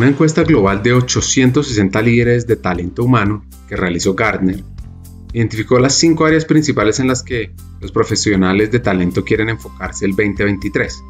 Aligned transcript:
Una 0.00 0.08
encuesta 0.08 0.44
global 0.44 0.82
de 0.82 0.94
860 0.94 2.00
líderes 2.00 2.46
de 2.46 2.56
talento 2.56 3.04
humano 3.04 3.44
que 3.68 3.76
realizó 3.76 4.14
Gardner 4.14 4.64
identificó 5.34 5.78
las 5.78 5.92
cinco 5.92 6.24
áreas 6.24 6.46
principales 6.46 7.00
en 7.00 7.06
las 7.06 7.22
que 7.22 7.52
los 7.82 7.92
profesionales 7.92 8.70
de 8.70 8.78
talento 8.78 9.22
quieren 9.22 9.50
enfocarse 9.50 10.06
el 10.06 10.12
2023. 10.12 11.02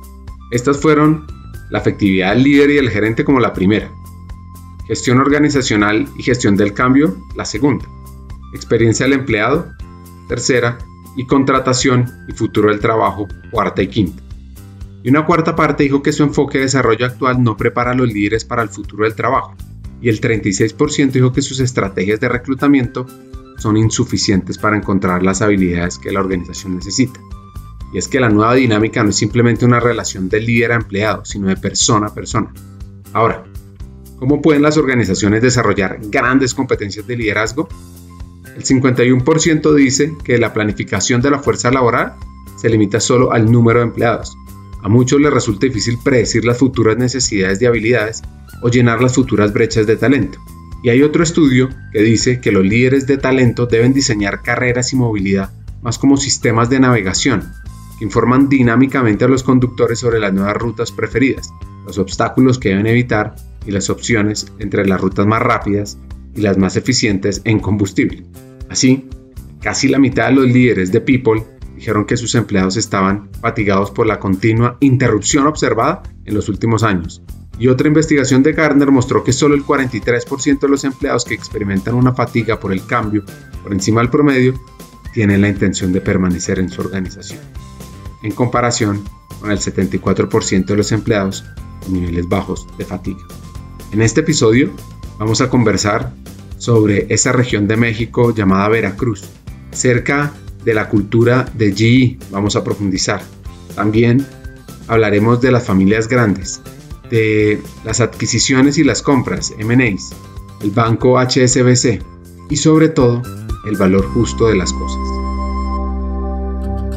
Estas 0.50 0.80
fueron 0.80 1.24
la 1.70 1.78
afectividad 1.78 2.34
del 2.34 2.42
líder 2.42 2.70
y 2.70 2.78
el 2.78 2.90
gerente 2.90 3.24
como 3.24 3.38
la 3.38 3.52
primera, 3.52 3.92
gestión 4.88 5.18
organizacional 5.18 6.08
y 6.18 6.24
gestión 6.24 6.56
del 6.56 6.74
cambio 6.74 7.16
la 7.36 7.44
segunda, 7.44 7.86
experiencia 8.52 9.06
del 9.06 9.20
empleado 9.20 9.70
tercera 10.26 10.78
y 11.16 11.28
contratación 11.28 12.10
y 12.26 12.32
futuro 12.32 12.70
del 12.70 12.80
trabajo 12.80 13.28
cuarta 13.52 13.82
y 13.82 13.86
quinta. 13.86 14.20
Y 15.02 15.08
una 15.08 15.24
cuarta 15.24 15.56
parte 15.56 15.84
dijo 15.84 16.02
que 16.02 16.12
su 16.12 16.22
enfoque 16.22 16.58
de 16.58 16.64
desarrollo 16.64 17.06
actual 17.06 17.42
no 17.42 17.56
prepara 17.56 17.92
a 17.92 17.94
los 17.94 18.12
líderes 18.12 18.44
para 18.44 18.62
el 18.62 18.68
futuro 18.68 19.04
del 19.04 19.14
trabajo. 19.14 19.54
Y 20.02 20.08
el 20.08 20.20
36% 20.20 21.10
dijo 21.10 21.32
que 21.32 21.42
sus 21.42 21.60
estrategias 21.60 22.20
de 22.20 22.28
reclutamiento 22.28 23.06
son 23.58 23.76
insuficientes 23.76 24.58
para 24.58 24.76
encontrar 24.76 25.22
las 25.22 25.42
habilidades 25.42 25.98
que 25.98 26.12
la 26.12 26.20
organización 26.20 26.76
necesita. 26.76 27.20
Y 27.92 27.98
es 27.98 28.08
que 28.08 28.20
la 28.20 28.28
nueva 28.28 28.54
dinámica 28.54 29.02
no 29.02 29.10
es 29.10 29.16
simplemente 29.16 29.64
una 29.64 29.80
relación 29.80 30.28
de 30.28 30.40
líder 30.40 30.72
a 30.72 30.76
empleado, 30.76 31.24
sino 31.24 31.48
de 31.48 31.56
persona 31.56 32.06
a 32.06 32.14
persona. 32.14 32.52
Ahora, 33.12 33.44
¿cómo 34.18 34.40
pueden 34.40 34.62
las 34.62 34.76
organizaciones 34.76 35.42
desarrollar 35.42 35.98
grandes 36.02 36.54
competencias 36.54 37.06
de 37.06 37.16
liderazgo? 37.16 37.68
El 38.56 38.64
51% 38.64 39.74
dice 39.74 40.14
que 40.22 40.38
la 40.38 40.52
planificación 40.52 41.20
de 41.20 41.30
la 41.30 41.38
fuerza 41.38 41.70
laboral 41.70 42.14
se 42.56 42.68
limita 42.68 43.00
solo 43.00 43.32
al 43.32 43.50
número 43.50 43.80
de 43.80 43.86
empleados. 43.86 44.36
A 44.82 44.88
muchos 44.88 45.20
les 45.20 45.32
resulta 45.32 45.66
difícil 45.66 45.98
predecir 46.02 46.44
las 46.44 46.58
futuras 46.58 46.96
necesidades 46.96 47.58
de 47.58 47.66
habilidades 47.66 48.22
o 48.62 48.68
llenar 48.68 49.02
las 49.02 49.14
futuras 49.14 49.52
brechas 49.52 49.86
de 49.86 49.96
talento. 49.96 50.38
Y 50.82 50.88
hay 50.88 51.02
otro 51.02 51.22
estudio 51.22 51.68
que 51.92 52.00
dice 52.02 52.40
que 52.40 52.52
los 52.52 52.64
líderes 52.64 53.06
de 53.06 53.18
talento 53.18 53.66
deben 53.66 53.92
diseñar 53.92 54.42
carreras 54.42 54.92
y 54.92 54.96
movilidad 54.96 55.52
más 55.82 55.98
como 55.98 56.16
sistemas 56.16 56.70
de 56.70 56.80
navegación, 56.80 57.52
que 57.98 58.04
informan 58.04 58.48
dinámicamente 58.48 59.24
a 59.24 59.28
los 59.28 59.42
conductores 59.42 59.98
sobre 59.98 60.20
las 60.20 60.32
nuevas 60.32 60.56
rutas 60.56 60.92
preferidas, 60.92 61.50
los 61.86 61.98
obstáculos 61.98 62.58
que 62.58 62.70
deben 62.70 62.86
evitar 62.86 63.34
y 63.66 63.70
las 63.70 63.90
opciones 63.90 64.46
entre 64.58 64.86
las 64.86 65.00
rutas 65.00 65.26
más 65.26 65.42
rápidas 65.42 65.98
y 66.34 66.40
las 66.40 66.58
más 66.58 66.76
eficientes 66.76 67.42
en 67.44 67.60
combustible. 67.60 68.24
Así, 68.68 69.08
casi 69.60 69.88
la 69.88 69.98
mitad 69.98 70.28
de 70.28 70.34
los 70.34 70.46
líderes 70.46 70.92
de 70.92 71.00
People 71.00 71.42
dijeron 71.80 72.04
que 72.04 72.18
sus 72.18 72.34
empleados 72.34 72.76
estaban 72.76 73.30
fatigados 73.40 73.90
por 73.90 74.06
la 74.06 74.18
continua 74.18 74.76
interrupción 74.80 75.46
observada 75.46 76.02
en 76.26 76.34
los 76.34 76.50
últimos 76.50 76.82
años 76.82 77.22
y 77.58 77.68
otra 77.68 77.88
investigación 77.88 78.42
de 78.42 78.52
Gardner 78.52 78.90
mostró 78.90 79.24
que 79.24 79.32
solo 79.32 79.54
el 79.54 79.64
43% 79.64 80.60
de 80.60 80.68
los 80.68 80.84
empleados 80.84 81.24
que 81.24 81.32
experimentan 81.32 81.94
una 81.94 82.12
fatiga 82.12 82.60
por 82.60 82.74
el 82.74 82.84
cambio 82.84 83.24
por 83.62 83.72
encima 83.72 84.02
del 84.02 84.10
promedio 84.10 84.60
tienen 85.14 85.40
la 85.40 85.48
intención 85.48 85.90
de 85.90 86.02
permanecer 86.02 86.58
en 86.58 86.68
su 86.68 86.82
organización, 86.82 87.40
en 88.22 88.32
comparación 88.32 89.02
con 89.40 89.50
el 89.50 89.58
74% 89.58 90.66
de 90.66 90.76
los 90.76 90.92
empleados 90.92 91.46
con 91.82 91.94
niveles 91.94 92.28
bajos 92.28 92.66
de 92.76 92.84
fatiga. 92.84 93.24
En 93.90 94.02
este 94.02 94.20
episodio 94.20 94.70
vamos 95.18 95.40
a 95.40 95.48
conversar 95.48 96.12
sobre 96.58 97.06
esa 97.08 97.32
región 97.32 97.66
de 97.66 97.78
México 97.78 98.34
llamada 98.34 98.68
Veracruz, 98.68 99.24
cerca 99.70 100.34
de 100.64 100.74
la 100.74 100.88
cultura 100.88 101.46
de 101.54 101.72
GE, 101.72 102.18
vamos 102.30 102.56
a 102.56 102.64
profundizar. 102.64 103.22
También 103.74 104.26
hablaremos 104.88 105.40
de 105.40 105.52
las 105.52 105.64
familias 105.64 106.08
grandes, 106.08 106.60
de 107.10 107.62
las 107.84 108.00
adquisiciones 108.00 108.78
y 108.78 108.84
las 108.84 109.02
compras, 109.02 109.52
M&As, 109.58 110.10
el 110.62 110.70
banco 110.70 111.18
HSBC 111.18 112.02
y 112.50 112.56
sobre 112.56 112.88
todo 112.88 113.22
el 113.66 113.76
valor 113.76 114.06
justo 114.12 114.48
de 114.48 114.56
las 114.56 114.72
cosas. 114.72 115.00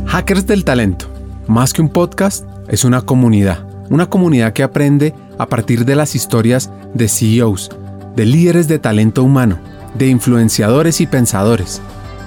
Hackers 0.07 0.45
del 0.45 0.63
Talento, 0.63 1.07
más 1.47 1.73
que 1.73 1.81
un 1.81 1.89
podcast, 1.89 2.45
es 2.67 2.83
una 2.83 3.01
comunidad, 3.01 3.67
una 3.89 4.09
comunidad 4.09 4.53
que 4.53 4.63
aprende 4.63 5.13
a 5.37 5.47
partir 5.47 5.85
de 5.85 5.95
las 5.95 6.15
historias 6.15 6.71
de 6.93 7.07
CEOs, 7.07 7.69
de 8.15 8.25
líderes 8.25 8.67
de 8.67 8.79
talento 8.79 9.23
humano, 9.23 9.59
de 9.95 10.07
influenciadores 10.07 11.01
y 11.01 11.07
pensadores, 11.07 11.81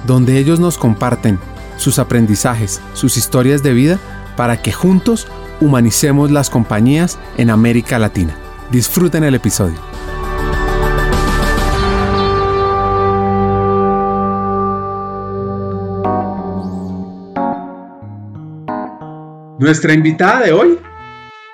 donde 0.06 0.38
ellos 0.38 0.60
nos 0.60 0.78
comparten 0.78 1.38
sus 1.76 1.98
aprendizajes, 1.98 2.80
sus 2.94 3.16
historias 3.16 3.62
de 3.62 3.74
vida, 3.74 3.98
para 4.36 4.62
que 4.62 4.72
juntos 4.72 5.26
humanicemos 5.60 6.30
las 6.30 6.50
compañías 6.50 7.18
en 7.36 7.50
América 7.50 7.98
Latina. 7.98 8.36
Disfruten 8.70 9.24
el 9.24 9.34
episodio. 9.34 9.76
Nuestra 19.58 19.94
invitada 19.94 20.40
de 20.40 20.52
hoy 20.52 20.78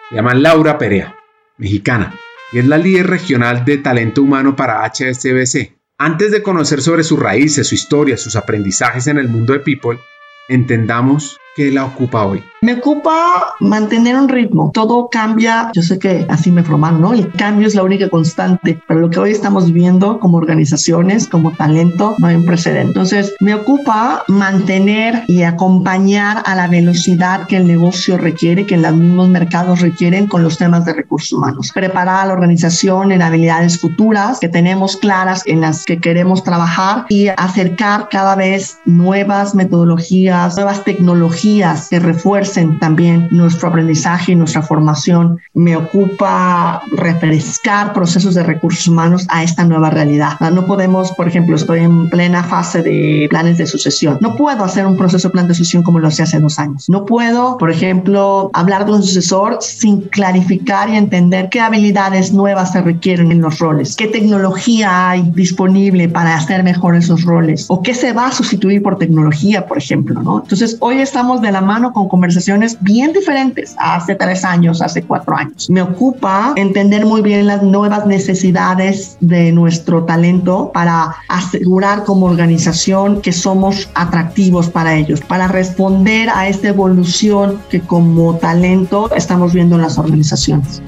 se 0.08 0.16
llama 0.16 0.34
Laura 0.34 0.76
Perea, 0.76 1.16
mexicana, 1.56 2.12
y 2.52 2.58
es 2.58 2.66
la 2.66 2.76
líder 2.76 3.06
regional 3.06 3.64
de 3.64 3.78
talento 3.78 4.22
humano 4.22 4.56
para 4.56 4.84
HSBC. 4.84 5.81
Antes 6.04 6.32
de 6.32 6.42
conocer 6.42 6.82
sobre 6.82 7.04
sus 7.04 7.16
raíces, 7.16 7.68
su 7.68 7.76
historia, 7.76 8.16
sus 8.16 8.34
aprendizajes 8.34 9.06
en 9.06 9.18
el 9.18 9.28
mundo 9.28 9.52
de 9.52 9.60
People, 9.60 10.00
entendamos 10.48 11.38
qué 11.54 11.70
la 11.70 11.84
ocupa 11.84 12.24
hoy. 12.26 12.42
Me 12.62 12.74
ocupa 12.74 13.54
mantener 13.58 14.16
un 14.16 14.28
ritmo. 14.28 14.70
Todo 14.72 15.08
cambia. 15.08 15.70
Yo 15.74 15.82
sé 15.82 15.98
que 15.98 16.24
así 16.28 16.52
me 16.52 16.62
formaron, 16.62 17.00
¿no? 17.00 17.12
El 17.12 17.28
cambio 17.32 17.66
es 17.66 17.74
la 17.74 17.82
única 17.82 18.08
constante, 18.08 18.80
pero 18.86 19.00
lo 19.00 19.10
que 19.10 19.18
hoy 19.18 19.32
estamos 19.32 19.72
viendo 19.72 20.20
como 20.20 20.38
organizaciones, 20.38 21.26
como 21.26 21.50
talento, 21.50 22.14
no 22.18 22.28
hay 22.28 22.36
un 22.36 22.44
precedente. 22.44 22.86
Entonces, 22.86 23.34
me 23.40 23.54
ocupa 23.54 24.22
mantener 24.28 25.24
y 25.26 25.42
acompañar 25.42 26.42
a 26.46 26.54
la 26.54 26.68
velocidad 26.68 27.48
que 27.48 27.56
el 27.56 27.66
negocio 27.66 28.16
requiere, 28.16 28.64
que 28.64 28.76
los 28.76 28.94
mismos 28.94 29.28
mercados 29.28 29.80
requieren 29.80 30.28
con 30.28 30.44
los 30.44 30.56
temas 30.56 30.84
de 30.84 30.92
recursos 30.92 31.32
humanos. 31.32 31.72
Preparar 31.74 32.22
a 32.22 32.26
la 32.26 32.32
organización 32.34 33.10
en 33.10 33.22
habilidades 33.22 33.80
futuras 33.80 34.38
que 34.38 34.48
tenemos 34.48 34.96
claras 34.96 35.42
en 35.46 35.62
las 35.62 35.84
que 35.84 35.98
queremos 35.98 36.44
trabajar 36.44 37.06
y 37.08 37.26
acercar 37.26 38.08
cada 38.08 38.36
vez 38.36 38.78
nuevas 38.84 39.56
metodologías, 39.56 40.54
nuevas 40.54 40.84
tecnologías 40.84 41.41
que 41.90 41.98
refuercen 41.98 42.78
también 42.78 43.26
nuestro 43.30 43.68
aprendizaje 43.68 44.32
y 44.32 44.34
nuestra 44.36 44.62
formación. 44.62 45.40
Me 45.54 45.76
ocupa 45.76 46.82
refrescar 46.92 47.92
procesos 47.92 48.34
de 48.34 48.44
recursos 48.44 48.86
humanos 48.86 49.26
a 49.28 49.42
esta 49.42 49.64
nueva 49.64 49.90
realidad. 49.90 50.38
No 50.38 50.66
podemos, 50.66 51.10
por 51.12 51.26
ejemplo, 51.26 51.56
estoy 51.56 51.80
en 51.80 52.08
plena 52.10 52.44
fase 52.44 52.82
de 52.82 53.26
planes 53.28 53.58
de 53.58 53.66
sucesión. 53.66 54.18
No 54.20 54.36
puedo 54.36 54.62
hacer 54.64 54.86
un 54.86 54.96
proceso 54.96 55.28
de 55.28 55.32
plan 55.32 55.48
de 55.48 55.54
sucesión 55.54 55.82
como 55.82 55.98
lo 55.98 56.08
hacía 56.08 56.24
hace 56.24 56.38
dos 56.38 56.58
años. 56.58 56.88
No 56.88 57.04
puedo, 57.04 57.58
por 57.58 57.70
ejemplo, 57.70 58.50
hablar 58.52 58.86
de 58.86 58.92
un 58.92 59.02
sucesor 59.02 59.58
sin 59.60 60.02
clarificar 60.02 60.90
y 60.90 60.96
entender 60.96 61.48
qué 61.50 61.60
habilidades 61.60 62.32
nuevas 62.32 62.72
se 62.72 62.82
requieren 62.82 63.32
en 63.32 63.40
los 63.40 63.58
roles, 63.58 63.96
qué 63.96 64.06
tecnología 64.06 65.10
hay 65.10 65.22
disponible 65.34 66.08
para 66.08 66.36
hacer 66.36 66.62
mejor 66.62 66.94
esos 66.94 67.22
roles 67.22 67.66
o 67.68 67.82
qué 67.82 67.94
se 67.94 68.12
va 68.12 68.28
a 68.28 68.32
sustituir 68.32 68.82
por 68.82 68.98
tecnología, 68.98 69.66
por 69.66 69.78
ejemplo. 69.78 70.22
¿no? 70.22 70.42
Entonces, 70.42 70.76
hoy 70.80 70.98
estamos 70.98 71.31
de 71.40 71.52
la 71.52 71.60
mano 71.60 71.92
con 71.92 72.08
conversaciones 72.08 72.78
bien 72.80 73.12
diferentes 73.12 73.74
hace 73.78 74.14
tres 74.14 74.44
años, 74.44 74.82
hace 74.82 75.02
cuatro 75.02 75.36
años. 75.36 75.70
Me 75.70 75.82
ocupa 75.82 76.52
entender 76.56 77.06
muy 77.06 77.22
bien 77.22 77.46
las 77.46 77.62
nuevas 77.62 78.06
necesidades 78.06 79.16
de 79.20 79.52
nuestro 79.52 80.04
talento 80.04 80.70
para 80.72 81.16
asegurar 81.28 82.04
como 82.04 82.26
organización 82.26 83.20
que 83.22 83.32
somos 83.32 83.88
atractivos 83.94 84.68
para 84.68 84.94
ellos, 84.94 85.20
para 85.20 85.48
responder 85.48 86.28
a 86.30 86.48
esta 86.48 86.68
evolución 86.68 87.58
que 87.70 87.80
como 87.80 88.36
talento 88.36 89.10
estamos 89.14 89.52
viendo 89.52 89.76
en 89.76 89.82
las 89.82 89.98
organizaciones. 89.98 90.82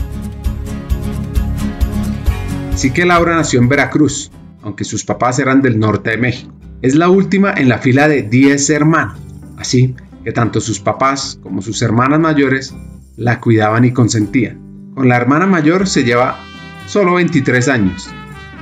Sí 2.74 2.90
que 2.90 3.06
Laura 3.06 3.36
nació 3.36 3.60
en 3.60 3.68
Veracruz, 3.68 4.30
aunque 4.62 4.84
sus 4.84 5.04
papás 5.04 5.38
eran 5.38 5.62
del 5.62 5.78
norte 5.78 6.10
de 6.10 6.18
México. 6.18 6.52
Es 6.82 6.94
la 6.94 7.08
última 7.08 7.54
en 7.56 7.68
la 7.68 7.78
fila 7.78 8.08
de 8.08 8.22
10 8.22 8.68
hermanos. 8.70 9.18
Así 9.56 9.94
que 10.24 10.32
tanto 10.32 10.60
sus 10.60 10.80
papás 10.80 11.38
como 11.42 11.62
sus 11.62 11.82
hermanas 11.82 12.18
mayores 12.18 12.74
la 13.16 13.40
cuidaban 13.40 13.84
y 13.84 13.92
consentían. 13.92 14.92
Con 14.94 15.08
la 15.08 15.16
hermana 15.16 15.46
mayor 15.46 15.86
se 15.86 16.04
lleva 16.04 16.38
solo 16.86 17.14
23 17.14 17.68
años 17.68 18.10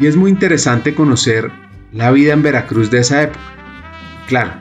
y 0.01 0.07
es 0.07 0.17
muy 0.17 0.31
interesante 0.31 0.95
conocer 0.95 1.51
la 1.93 2.11
vida 2.11 2.33
en 2.33 2.43
Veracruz 2.43 2.91
de 2.91 3.01
esa 3.01 3.23
época. 3.23 3.41
Claro, 4.27 4.53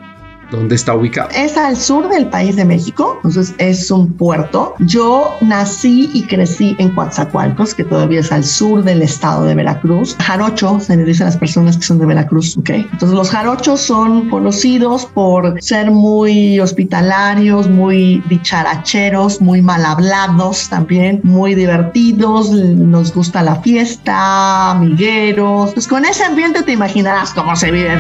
¿Dónde 0.51 0.75
está 0.75 0.93
ubicado? 0.93 1.29
Es 1.33 1.55
al 1.57 1.77
sur 1.77 2.09
del 2.09 2.27
país 2.27 2.57
de 2.57 2.65
México, 2.65 3.15
entonces 3.23 3.55
es 3.57 3.89
un 3.89 4.11
puerto. 4.13 4.75
Yo 4.79 5.33
nací 5.41 6.09
y 6.13 6.23
crecí 6.23 6.75
en 6.77 6.89
Coatzacoalcos, 6.89 7.73
que 7.73 7.85
todavía 7.85 8.19
es 8.19 8.31
al 8.31 8.43
sur 8.43 8.83
del 8.83 9.01
estado 9.01 9.45
de 9.45 9.55
Veracruz. 9.55 10.15
Jarocho, 10.19 10.79
se 10.81 10.97
le 10.97 11.05
dice 11.05 11.23
a 11.23 11.27
las 11.27 11.37
personas 11.37 11.77
que 11.77 11.83
son 11.83 11.99
de 11.99 12.05
Veracruz, 12.05 12.57
¿ok? 12.57 12.69
Entonces 12.69 13.11
los 13.11 13.29
jarochos 13.29 13.79
son 13.79 14.29
conocidos 14.29 15.05
por 15.05 15.61
ser 15.61 15.89
muy 15.89 16.59
hospitalarios, 16.59 17.69
muy 17.69 18.21
dicharacheros, 18.27 19.39
muy 19.39 19.61
mal 19.61 19.85
hablados 19.85 20.67
también, 20.69 21.21
muy 21.23 21.55
divertidos, 21.55 22.51
nos 22.51 23.13
gusta 23.13 23.41
la 23.41 23.55
fiesta, 23.55 24.71
amigueros. 24.71 25.71
Pues 25.73 25.87
con 25.87 26.03
ese 26.03 26.25
ambiente 26.25 26.63
te 26.63 26.73
imaginarás 26.73 27.33
cómo 27.33 27.55
se 27.55 27.71
vive. 27.71 27.97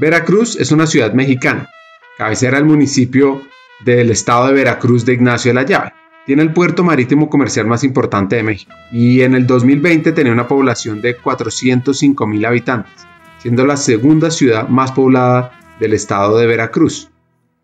Veracruz 0.00 0.54
es 0.54 0.70
una 0.70 0.86
ciudad 0.86 1.12
mexicana, 1.12 1.68
cabecera 2.16 2.58
del 2.58 2.66
municipio 2.66 3.42
del 3.84 4.10
estado 4.10 4.46
de 4.46 4.52
Veracruz 4.52 5.04
de 5.04 5.14
Ignacio 5.14 5.50
de 5.50 5.54
la 5.54 5.64
Llave. 5.64 5.92
Tiene 6.24 6.42
el 6.42 6.52
puerto 6.52 6.84
marítimo 6.84 7.28
comercial 7.28 7.66
más 7.66 7.82
importante 7.82 8.36
de 8.36 8.44
México 8.44 8.72
y 8.92 9.22
en 9.22 9.34
el 9.34 9.44
2020 9.44 10.12
tenía 10.12 10.32
una 10.32 10.46
población 10.46 11.00
de 11.00 11.16
405 11.16 12.26
mil 12.28 12.44
habitantes, 12.44 13.08
siendo 13.38 13.66
la 13.66 13.76
segunda 13.76 14.30
ciudad 14.30 14.68
más 14.68 14.92
poblada 14.92 15.58
del 15.80 15.94
estado 15.94 16.38
de 16.38 16.46
Veracruz 16.46 17.10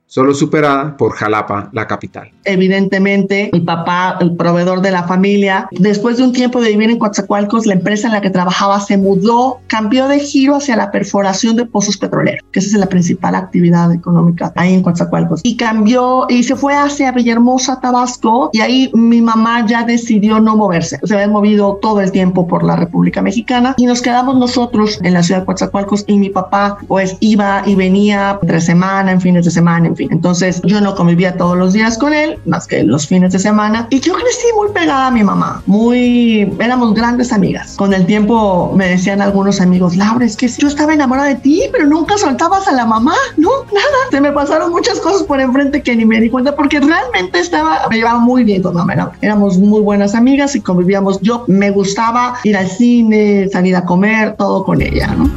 solo 0.07 0.33
superada 0.33 0.97
por 0.97 1.13
Jalapa, 1.13 1.71
la 1.73 1.89
capital. 1.89 2.31
Evidentemente, 2.45 3.51
mi 3.53 3.61
papá, 3.61 4.17
el 4.21 4.37
proveedor 4.37 4.81
de 4.81 4.93
la 4.93 5.05
familia, 5.05 5.67
después 5.73 6.19
de 6.19 6.23
un 6.23 6.33
tiempo 6.33 6.61
de 6.61 6.71
vivir 6.71 6.91
en 6.91 6.99
Coatzacoalcos, 6.99 7.67
la 7.67 7.75
empresa 7.75 8.07
en 8.07 8.13
la 8.13 8.21
que 8.21 8.31
trabajaba 8.31 8.79
se 8.79 8.97
mudó, 8.97 9.59
cambió 9.67 10.07
de 10.07 10.21
giro 10.21 10.55
hacia 10.57 10.77
la 10.77 10.93
perforación 10.93 11.57
de 11.57 11.67
pozos 11.67 11.97
petroleros, 11.97 12.45
que 12.53 12.61
esa 12.61 12.69
es 12.69 12.75
la 12.75 12.87
principal 12.87 13.35
actividad 13.35 13.93
económica 13.93 14.53
ahí 14.55 14.75
en 14.75 14.83
Coatzacoalcos. 14.83 15.41
Y 15.43 15.57
cambió 15.57 16.27
y 16.29 16.45
se 16.45 16.55
fue 16.55 16.75
hacia 16.77 17.11
Villahermosa, 17.11 17.81
Tabasco, 17.81 18.51
y 18.53 18.61
ahí 18.61 18.91
mi 18.95 19.21
mamá 19.21 19.67
ya 19.67 19.83
decidió 19.83 20.39
no 20.39 20.57
moverse. 20.57 21.01
Se 21.03 21.15
había 21.15 21.29
movido 21.29 21.81
todo 21.83 22.01
el 22.01 22.13
tiempo 22.13 22.47
por 22.47 22.63
la 22.63 22.77
República 22.77 23.21
Mexicana 23.21 23.75
y 23.77 23.87
nos 23.87 24.01
quedamos 24.01 24.37
nosotros 24.37 25.01
en 25.03 25.15
la 25.15 25.25
ciudad 25.25 25.41
de 25.41 25.47
Coatzacoalcos 25.47 26.05
y 26.07 26.19
mi 26.19 26.31
papá 26.31 26.77
pues 26.87 27.17
iba 27.19 27.63
y 27.67 27.75
venía 27.75 28.39
entre 28.41 28.61
semana, 28.61 29.11
en 29.11 29.21
fines 29.21 29.45
de 29.45 29.51
semana, 29.51 29.89
en 29.89 29.97
fin 29.97 30.04
entonces 30.11 30.61
yo 30.65 30.81
no 30.81 30.95
convivía 30.95 31.37
todos 31.37 31.57
los 31.57 31.73
días 31.73 31.99
con 31.99 32.15
él, 32.15 32.39
más 32.47 32.67
que 32.67 32.83
los 32.83 33.07
fines 33.07 33.33
de 33.33 33.39
semana. 33.39 33.87
Y 33.91 34.01
yo 34.01 34.15
crecí 34.15 34.47
muy 34.57 34.69
pegada 34.73 35.09
a 35.09 35.11
mi 35.11 35.23
mamá, 35.23 35.63
muy, 35.67 36.53
éramos 36.59 36.95
grandes 36.95 37.33
amigas. 37.33 37.75
Con 37.77 37.93
el 37.93 38.07
tiempo 38.07 38.73
me 38.75 38.89
decían 38.89 39.21
algunos 39.21 39.61
amigos, 39.61 39.97
Laura, 39.97 40.25
es 40.25 40.37
que 40.37 40.49
yo 40.49 40.69
estaba 40.69 40.95
enamorada 40.95 41.29
de 41.29 41.37
ti, 41.37 41.63
pero 41.73 41.87
nunca 41.87 42.17
soltabas 42.17 42.69
a 42.69 42.73
la 42.73 42.87
mamá, 42.87 43.15
¿no? 43.37 43.51
Nada. 43.73 44.11
Se 44.11 44.21
me 44.21 44.33
pasaron 44.33 44.71
muchas 44.71 45.01
cosas 45.01 45.25
por 45.25 45.41
enfrente 45.41 45.83
que 45.83 45.97
ni 45.97 46.05
me 46.05 46.21
di 46.21 46.31
cuenta 46.31 46.55
porque 46.55 46.81
realmente 46.81 47.39
estaba, 47.39 47.87
me 47.91 47.97
llevaba 47.97 48.19
muy 48.19 48.45
bien 48.45 48.63
con 48.63 48.75
mamá. 48.75 48.95
Éramos 49.21 49.59
muy 49.59 49.81
buenas 49.81 50.15
amigas 50.15 50.55
y 50.55 50.61
convivíamos. 50.61 51.21
Yo 51.21 51.45
me 51.49 51.71
gustaba 51.71 52.37
ir 52.45 52.57
al 52.57 52.69
cine, 52.69 53.49
salir 53.51 53.75
a 53.77 53.85
comer, 53.85 54.37
todo 54.37 54.65
con 54.65 54.81
ella, 54.81 55.09
¿no? 55.09 55.31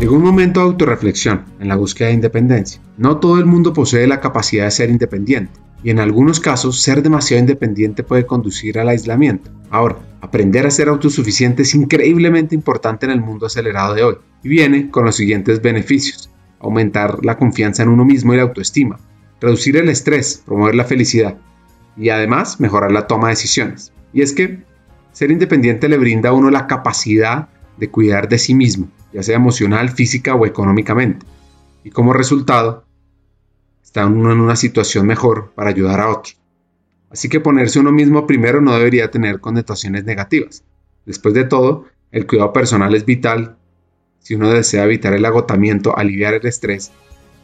Llegó 0.00 0.16
un 0.16 0.24
momento 0.24 0.58
de 0.58 0.66
autorreflexión 0.66 1.44
en 1.60 1.68
la 1.68 1.76
búsqueda 1.76 2.08
de 2.08 2.14
independencia. 2.14 2.82
No 2.98 3.18
todo 3.18 3.38
el 3.38 3.46
mundo 3.46 3.72
posee 3.72 4.08
la 4.08 4.20
capacidad 4.20 4.64
de 4.64 4.72
ser 4.72 4.90
independiente, 4.90 5.60
y 5.84 5.90
en 5.90 6.00
algunos 6.00 6.40
casos 6.40 6.82
ser 6.82 7.00
demasiado 7.00 7.40
independiente 7.40 8.02
puede 8.02 8.26
conducir 8.26 8.78
al 8.78 8.88
aislamiento. 8.88 9.52
Ahora, 9.70 9.98
aprender 10.20 10.66
a 10.66 10.72
ser 10.72 10.88
autosuficiente 10.88 11.62
es 11.62 11.76
increíblemente 11.76 12.56
importante 12.56 13.06
en 13.06 13.12
el 13.12 13.20
mundo 13.20 13.46
acelerado 13.46 13.94
de 13.94 14.02
hoy, 14.02 14.16
y 14.42 14.48
viene 14.48 14.90
con 14.90 15.04
los 15.04 15.14
siguientes 15.14 15.62
beneficios. 15.62 16.28
Aumentar 16.58 17.24
la 17.24 17.38
confianza 17.38 17.84
en 17.84 17.88
uno 17.88 18.04
mismo 18.04 18.34
y 18.34 18.36
la 18.36 18.42
autoestima, 18.42 18.98
reducir 19.40 19.76
el 19.76 19.88
estrés, 19.88 20.42
promover 20.44 20.74
la 20.74 20.84
felicidad, 20.84 21.38
y 21.96 22.08
además 22.08 22.58
mejorar 22.58 22.90
la 22.90 23.06
toma 23.06 23.28
de 23.28 23.34
decisiones. 23.34 23.92
Y 24.12 24.22
es 24.22 24.32
que 24.32 24.64
ser 25.12 25.30
independiente 25.30 25.88
le 25.88 25.98
brinda 25.98 26.30
a 26.30 26.32
uno 26.32 26.50
la 26.50 26.66
capacidad 26.66 27.48
de 27.78 27.90
cuidar 27.90 28.28
de 28.28 28.38
sí 28.38 28.54
mismo, 28.54 28.88
ya 29.14 29.22
sea 29.22 29.36
emocional, 29.36 29.90
física 29.90 30.34
o 30.34 30.44
económicamente. 30.44 31.24
Y 31.84 31.90
como 31.90 32.12
resultado, 32.12 32.84
está 33.82 34.04
uno 34.06 34.32
en 34.32 34.40
una 34.40 34.56
situación 34.56 35.06
mejor 35.06 35.52
para 35.54 35.70
ayudar 35.70 36.00
a 36.00 36.10
otro. 36.10 36.34
Así 37.10 37.28
que 37.28 37.40
ponerse 37.40 37.78
uno 37.78 37.92
mismo 37.92 38.26
primero 38.26 38.60
no 38.60 38.74
debería 38.76 39.10
tener 39.10 39.40
connotaciones 39.40 40.04
negativas. 40.04 40.64
Después 41.06 41.32
de 41.32 41.44
todo, 41.44 41.86
el 42.10 42.26
cuidado 42.26 42.52
personal 42.52 42.94
es 42.94 43.04
vital 43.04 43.56
si 44.18 44.34
uno 44.34 44.50
desea 44.50 44.84
evitar 44.84 45.14
el 45.14 45.24
agotamiento, 45.24 45.96
aliviar 45.96 46.34
el 46.34 46.46
estrés 46.46 46.90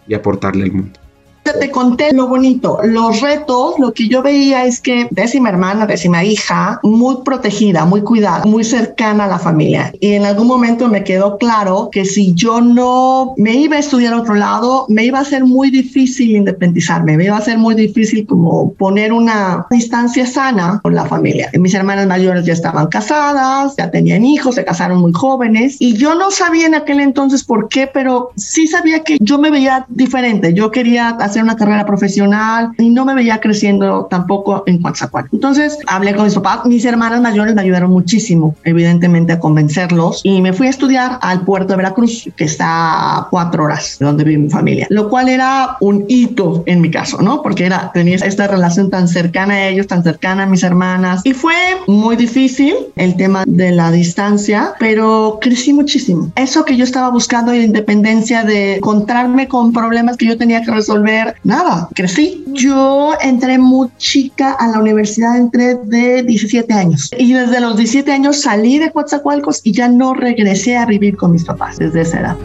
y 0.09 0.15
aportarle 0.15 0.65
al 0.65 0.73
mundo 0.73 1.10
te 1.59 1.71
conté 1.71 2.13
lo 2.13 2.29
bonito. 2.29 2.79
Los 2.85 3.21
retos, 3.21 3.75
lo 3.79 3.93
que 3.93 4.09
yo 4.09 4.23
veía 4.23 4.65
es 4.65 4.81
que 4.81 5.09
décima 5.11 5.49
hermana, 5.49 5.87
décima 5.87 6.25
hija, 6.25 6.81
muy 6.83 7.17
protegida, 7.25 7.85
muy 7.85 8.03
cuidada, 8.03 8.45
muy 8.45 8.65
cercana 8.65 9.25
a 9.25 9.29
la 9.29 9.39
familia. 9.39 9.93
Y 10.01 10.13
en 10.13 10.25
algún 10.25 10.47
momento 10.47 10.89
me 10.89 11.05
quedó 11.05 11.39
claro 11.39 11.89
que 11.91 12.05
si 12.05 12.35
yo 12.35 12.61
no 12.61 13.35
me 13.37 13.55
iba 13.55 13.77
a 13.77 13.81
estudiar 13.81 14.15
a 14.15 14.21
otro 14.21 14.35
lado, 14.35 14.87
me 14.89 15.05
iba 15.05 15.19
a 15.19 15.25
ser 15.25 15.45
muy 15.45 15.71
difícil 15.71 16.37
independizarme, 16.37 17.17
me 17.17 17.25
iba 17.25 17.37
a 17.37 17.41
ser 17.41 17.59
muy 17.59 17.75
difícil 17.75 18.27
como 18.27 18.73
poner 18.75 19.13
una 19.13 19.67
distancia 19.71 20.27
sana 20.27 20.81
con 20.83 20.95
la 20.95 21.05
familia. 21.05 21.51
Mis 21.59 21.75
hermanas 21.75 22.07
mayores 22.07 22.45
ya 22.45 22.53
estaban 22.53 22.89
casadas, 22.89 23.75
ya 23.77 23.91
tenían 23.91 24.25
hijos, 24.25 24.55
se 24.55 24.65
casaron 24.65 25.01
muy 25.01 25.13
jóvenes 25.13 25.77
y 25.79 25.95
yo 25.95 26.15
no 26.15 26.31
sabía 26.31 26.67
en 26.67 26.75
aquel 26.75 27.01
entonces 27.01 27.45
por 27.45 27.69
qué, 27.69 27.87
pero 27.87 28.31
sí 28.37 28.67
sabía 28.67 29.01
que 29.01 29.19
yo 29.21 29.39
me 29.39 29.51
veía 29.51 29.87
diferente. 29.89 30.55
Yo 30.55 30.71
quería 30.71 31.11
hacer 31.11 31.40
una 31.43 31.57
carrera 31.57 31.87
profesional 31.87 32.71
y 32.79 32.91
no 32.91 33.05
me 33.05 33.15
veía 33.15 33.41
creciendo 33.41 34.07
tampoco 34.11 34.65
en 34.67 34.81
Coatzacoalcos. 34.81 35.33
Entonces 35.33 35.79
hablé 35.87 36.15
con 36.15 36.25
mis 36.25 36.35
papás, 36.35 36.67
mis 36.67 36.85
hermanas 36.85 37.21
mayores 37.21 37.55
me 37.55 37.63
ayudaron 37.63 37.91
muchísimo, 37.91 38.55
evidentemente, 38.65 39.33
a 39.33 39.41
convencerlos 39.41 40.21
y 40.25 40.41
me 40.41 40.53
fui 40.53 40.67
a 40.67 40.71
estudiar 40.71 41.19
al 41.23 41.43
puerto 41.43 41.73
de 41.73 41.79
Veracruz, 41.79 42.29
que 42.37 42.45
está 42.45 43.19
a 43.19 43.29
cuatro 43.31 43.65
horas 43.65 43.97
de 43.99 44.07
donde 44.07 44.25
vive 44.25 44.43
mi 44.43 44.51
familia, 44.51 44.87
lo 44.91 45.09
cual 45.09 45.29
era 45.29 45.77
un 45.81 46.05
hito 46.09 46.63
en 46.67 46.81
mi 46.81 46.91
caso, 46.91 47.21
¿no? 47.23 47.43
Porque 47.43 47.67
era, 47.67 47.91
tenía 47.93 48.17
esta 48.17 48.47
relación 48.47 48.91
tan 48.91 49.09
cercana 49.09 49.55
a 49.55 49.69
ellos, 49.69 49.87
tan 49.87 50.03
cercana 50.03 50.45
a 50.45 50.47
mis 50.47 50.63
hermanas 50.63 51.23
y 51.25 51.33
fue 51.33 51.55
muy 51.87 52.17
difícil 52.17 52.75
el 52.97 53.17
tema 53.17 53.45
de 53.47 53.73
la 53.73 53.91
distancia, 53.91 54.75
pero 54.79 55.39
crecí 55.41 55.73
muchísimo. 55.73 56.31
Eso 56.37 56.65
que 56.65 56.77
yo 56.77 56.85
estaba 56.85 57.11
buscando 57.11 57.53
de 57.53 57.63
independencia, 57.63 58.45
de 58.45 58.77
encontrarme 58.77 59.49
con 59.49 59.73
problemas 59.73 60.17
que 60.17 60.27
yo 60.27 60.37
tenía 60.37 60.63
que 60.63 60.71
resolver, 60.71 61.30
nada, 61.45 61.89
crecí. 61.95 62.45
Yo 62.49 63.13
entré 63.21 63.59
muy 63.59 63.89
chica 63.99 64.53
a 64.53 64.69
la 64.69 64.79
universidad, 64.79 65.37
entré 65.37 65.75
de 65.75 66.23
17 66.23 66.73
años. 66.73 67.11
Y 67.19 67.33
desde 67.33 67.61
los 67.61 67.77
17 67.77 68.11
años 68.13 68.43
salí 68.43 68.79
de 68.79 68.91
Coatzacoalcos 68.91 69.61
y 69.65 69.73
ya 69.73 69.89
no 69.89 70.15
regresé 70.15 70.77
a 70.77 70.87
vivir 70.87 71.17
con 71.17 71.33
mis 71.33 71.45
papás 71.45 71.79
desde 71.79 72.03
esa 72.03 72.21
edad. 72.21 72.37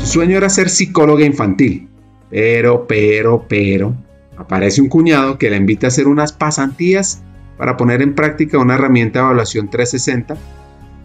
Su 0.00 0.06
sueño 0.06 0.36
era 0.36 0.48
ser 0.48 0.68
psicóloga 0.68 1.24
infantil. 1.24 1.88
Pero, 2.30 2.86
pero, 2.86 3.44
pero, 3.48 3.94
aparece 4.36 4.80
un 4.80 4.88
cuñado 4.88 5.36
que 5.36 5.50
la 5.50 5.56
invita 5.56 5.86
a 5.86 5.88
hacer 5.88 6.06
unas 6.06 6.32
pasantías 6.32 7.22
para 7.58 7.76
poner 7.76 8.00
en 8.00 8.14
práctica 8.14 8.58
una 8.58 8.74
herramienta 8.74 9.18
de 9.18 9.24
evaluación 9.26 9.68
360 9.68 10.36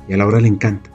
y 0.07 0.13
a 0.13 0.17
Laura 0.17 0.39
le 0.39 0.47
encanta. 0.47 0.91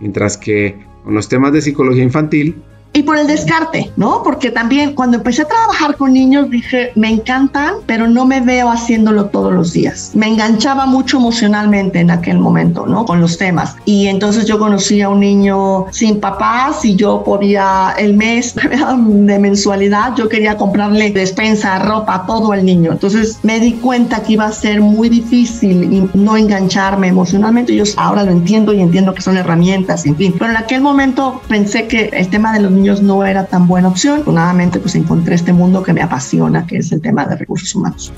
Mientras 0.00 0.36
que 0.36 0.76
con 1.04 1.14
los 1.14 1.28
temas 1.28 1.52
de 1.52 1.62
psicología 1.62 2.02
infantil 2.02 2.62
y 2.98 3.02
por 3.04 3.16
el 3.16 3.26
descarte, 3.26 3.92
¿no? 3.96 4.22
Porque 4.24 4.50
también 4.50 4.94
cuando 4.94 5.18
empecé 5.18 5.42
a 5.42 5.48
trabajar 5.48 5.96
con 5.96 6.12
niños 6.12 6.50
dije, 6.50 6.90
me 6.96 7.08
encantan, 7.08 7.74
pero 7.86 8.08
no 8.08 8.24
me 8.26 8.40
veo 8.40 8.70
haciéndolo 8.70 9.26
todos 9.26 9.52
los 9.52 9.72
días. 9.72 10.10
Me 10.14 10.26
enganchaba 10.26 10.86
mucho 10.86 11.18
emocionalmente 11.18 12.00
en 12.00 12.10
aquel 12.10 12.38
momento, 12.38 12.86
¿no? 12.86 13.04
Con 13.04 13.20
los 13.20 13.38
temas. 13.38 13.76
Y 13.84 14.08
entonces 14.08 14.46
yo 14.46 14.58
conocí 14.58 15.00
a 15.00 15.08
un 15.08 15.20
niño 15.20 15.86
sin 15.92 16.18
papás 16.18 16.84
y 16.84 16.96
yo 16.96 17.22
podía, 17.22 17.94
el 17.98 18.14
mes 18.14 18.54
de 19.00 19.38
mensualidad, 19.38 20.14
yo 20.16 20.28
quería 20.28 20.56
comprarle 20.56 21.10
despensa, 21.10 21.78
ropa, 21.78 22.24
todo 22.26 22.52
el 22.54 22.64
niño. 22.64 22.92
Entonces 22.92 23.38
me 23.44 23.60
di 23.60 23.74
cuenta 23.74 24.22
que 24.22 24.32
iba 24.32 24.46
a 24.46 24.52
ser 24.52 24.80
muy 24.80 25.08
difícil 25.08 25.84
y 25.92 26.10
no 26.14 26.36
engancharme 26.36 27.08
emocionalmente. 27.08 27.76
Yo 27.76 27.84
ahora 27.96 28.24
lo 28.24 28.32
entiendo 28.32 28.72
y 28.72 28.80
entiendo 28.80 29.14
que 29.14 29.22
son 29.22 29.36
herramientas, 29.36 30.04
en 30.04 30.16
fin. 30.16 30.34
Pero 30.36 30.50
en 30.50 30.56
aquel 30.56 30.80
momento 30.80 31.40
pensé 31.48 31.86
que 31.86 32.10
el 32.12 32.28
tema 32.28 32.52
de 32.52 32.60
los 32.60 32.72
niños 32.72 32.87
no 32.96 33.24
era 33.24 33.46
tan 33.46 33.66
buena 33.66 33.88
opción. 33.88 34.14
Afortunadamente, 34.14 34.78
pues 34.80 34.94
encontré 34.94 35.34
este 35.34 35.52
mundo 35.52 35.82
que 35.82 35.92
me 35.92 36.02
apasiona, 36.02 36.66
que 36.66 36.78
es 36.78 36.90
el 36.92 37.00
tema 37.00 37.26
de 37.26 37.36
recursos 37.36 37.74
humanos. 37.74 38.12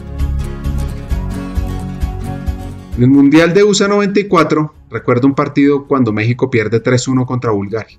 En 2.96 3.04
el 3.04 3.10
Mundial 3.10 3.52
de 3.54 3.64
USA 3.64 3.88
94, 3.88 4.74
recuerdo 4.90 5.26
un 5.26 5.34
partido 5.34 5.86
cuando 5.86 6.12
México 6.12 6.50
pierde 6.50 6.82
3-1 6.82 7.26
contra 7.26 7.50
Bulgaria. 7.50 7.98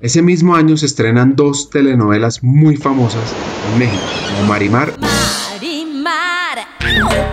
Ese 0.00 0.20
mismo 0.20 0.54
año 0.54 0.76
se 0.76 0.86
estrenan 0.86 1.36
dos 1.36 1.70
telenovelas 1.70 2.42
muy 2.42 2.76
famosas 2.76 3.34
en 3.72 3.78
México, 3.78 4.02
como 4.36 4.48
Marimar. 4.48 4.92
Marimar, 5.00 6.58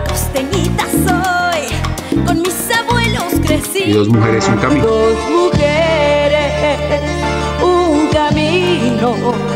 costeñita 0.08 0.86
soy, 0.86 2.24
con 2.24 2.40
mis 2.40 2.54
y 3.86 3.92
dos 3.92 4.08
mujeres, 4.08 4.48
un 4.48 4.56
camino. 4.56 5.43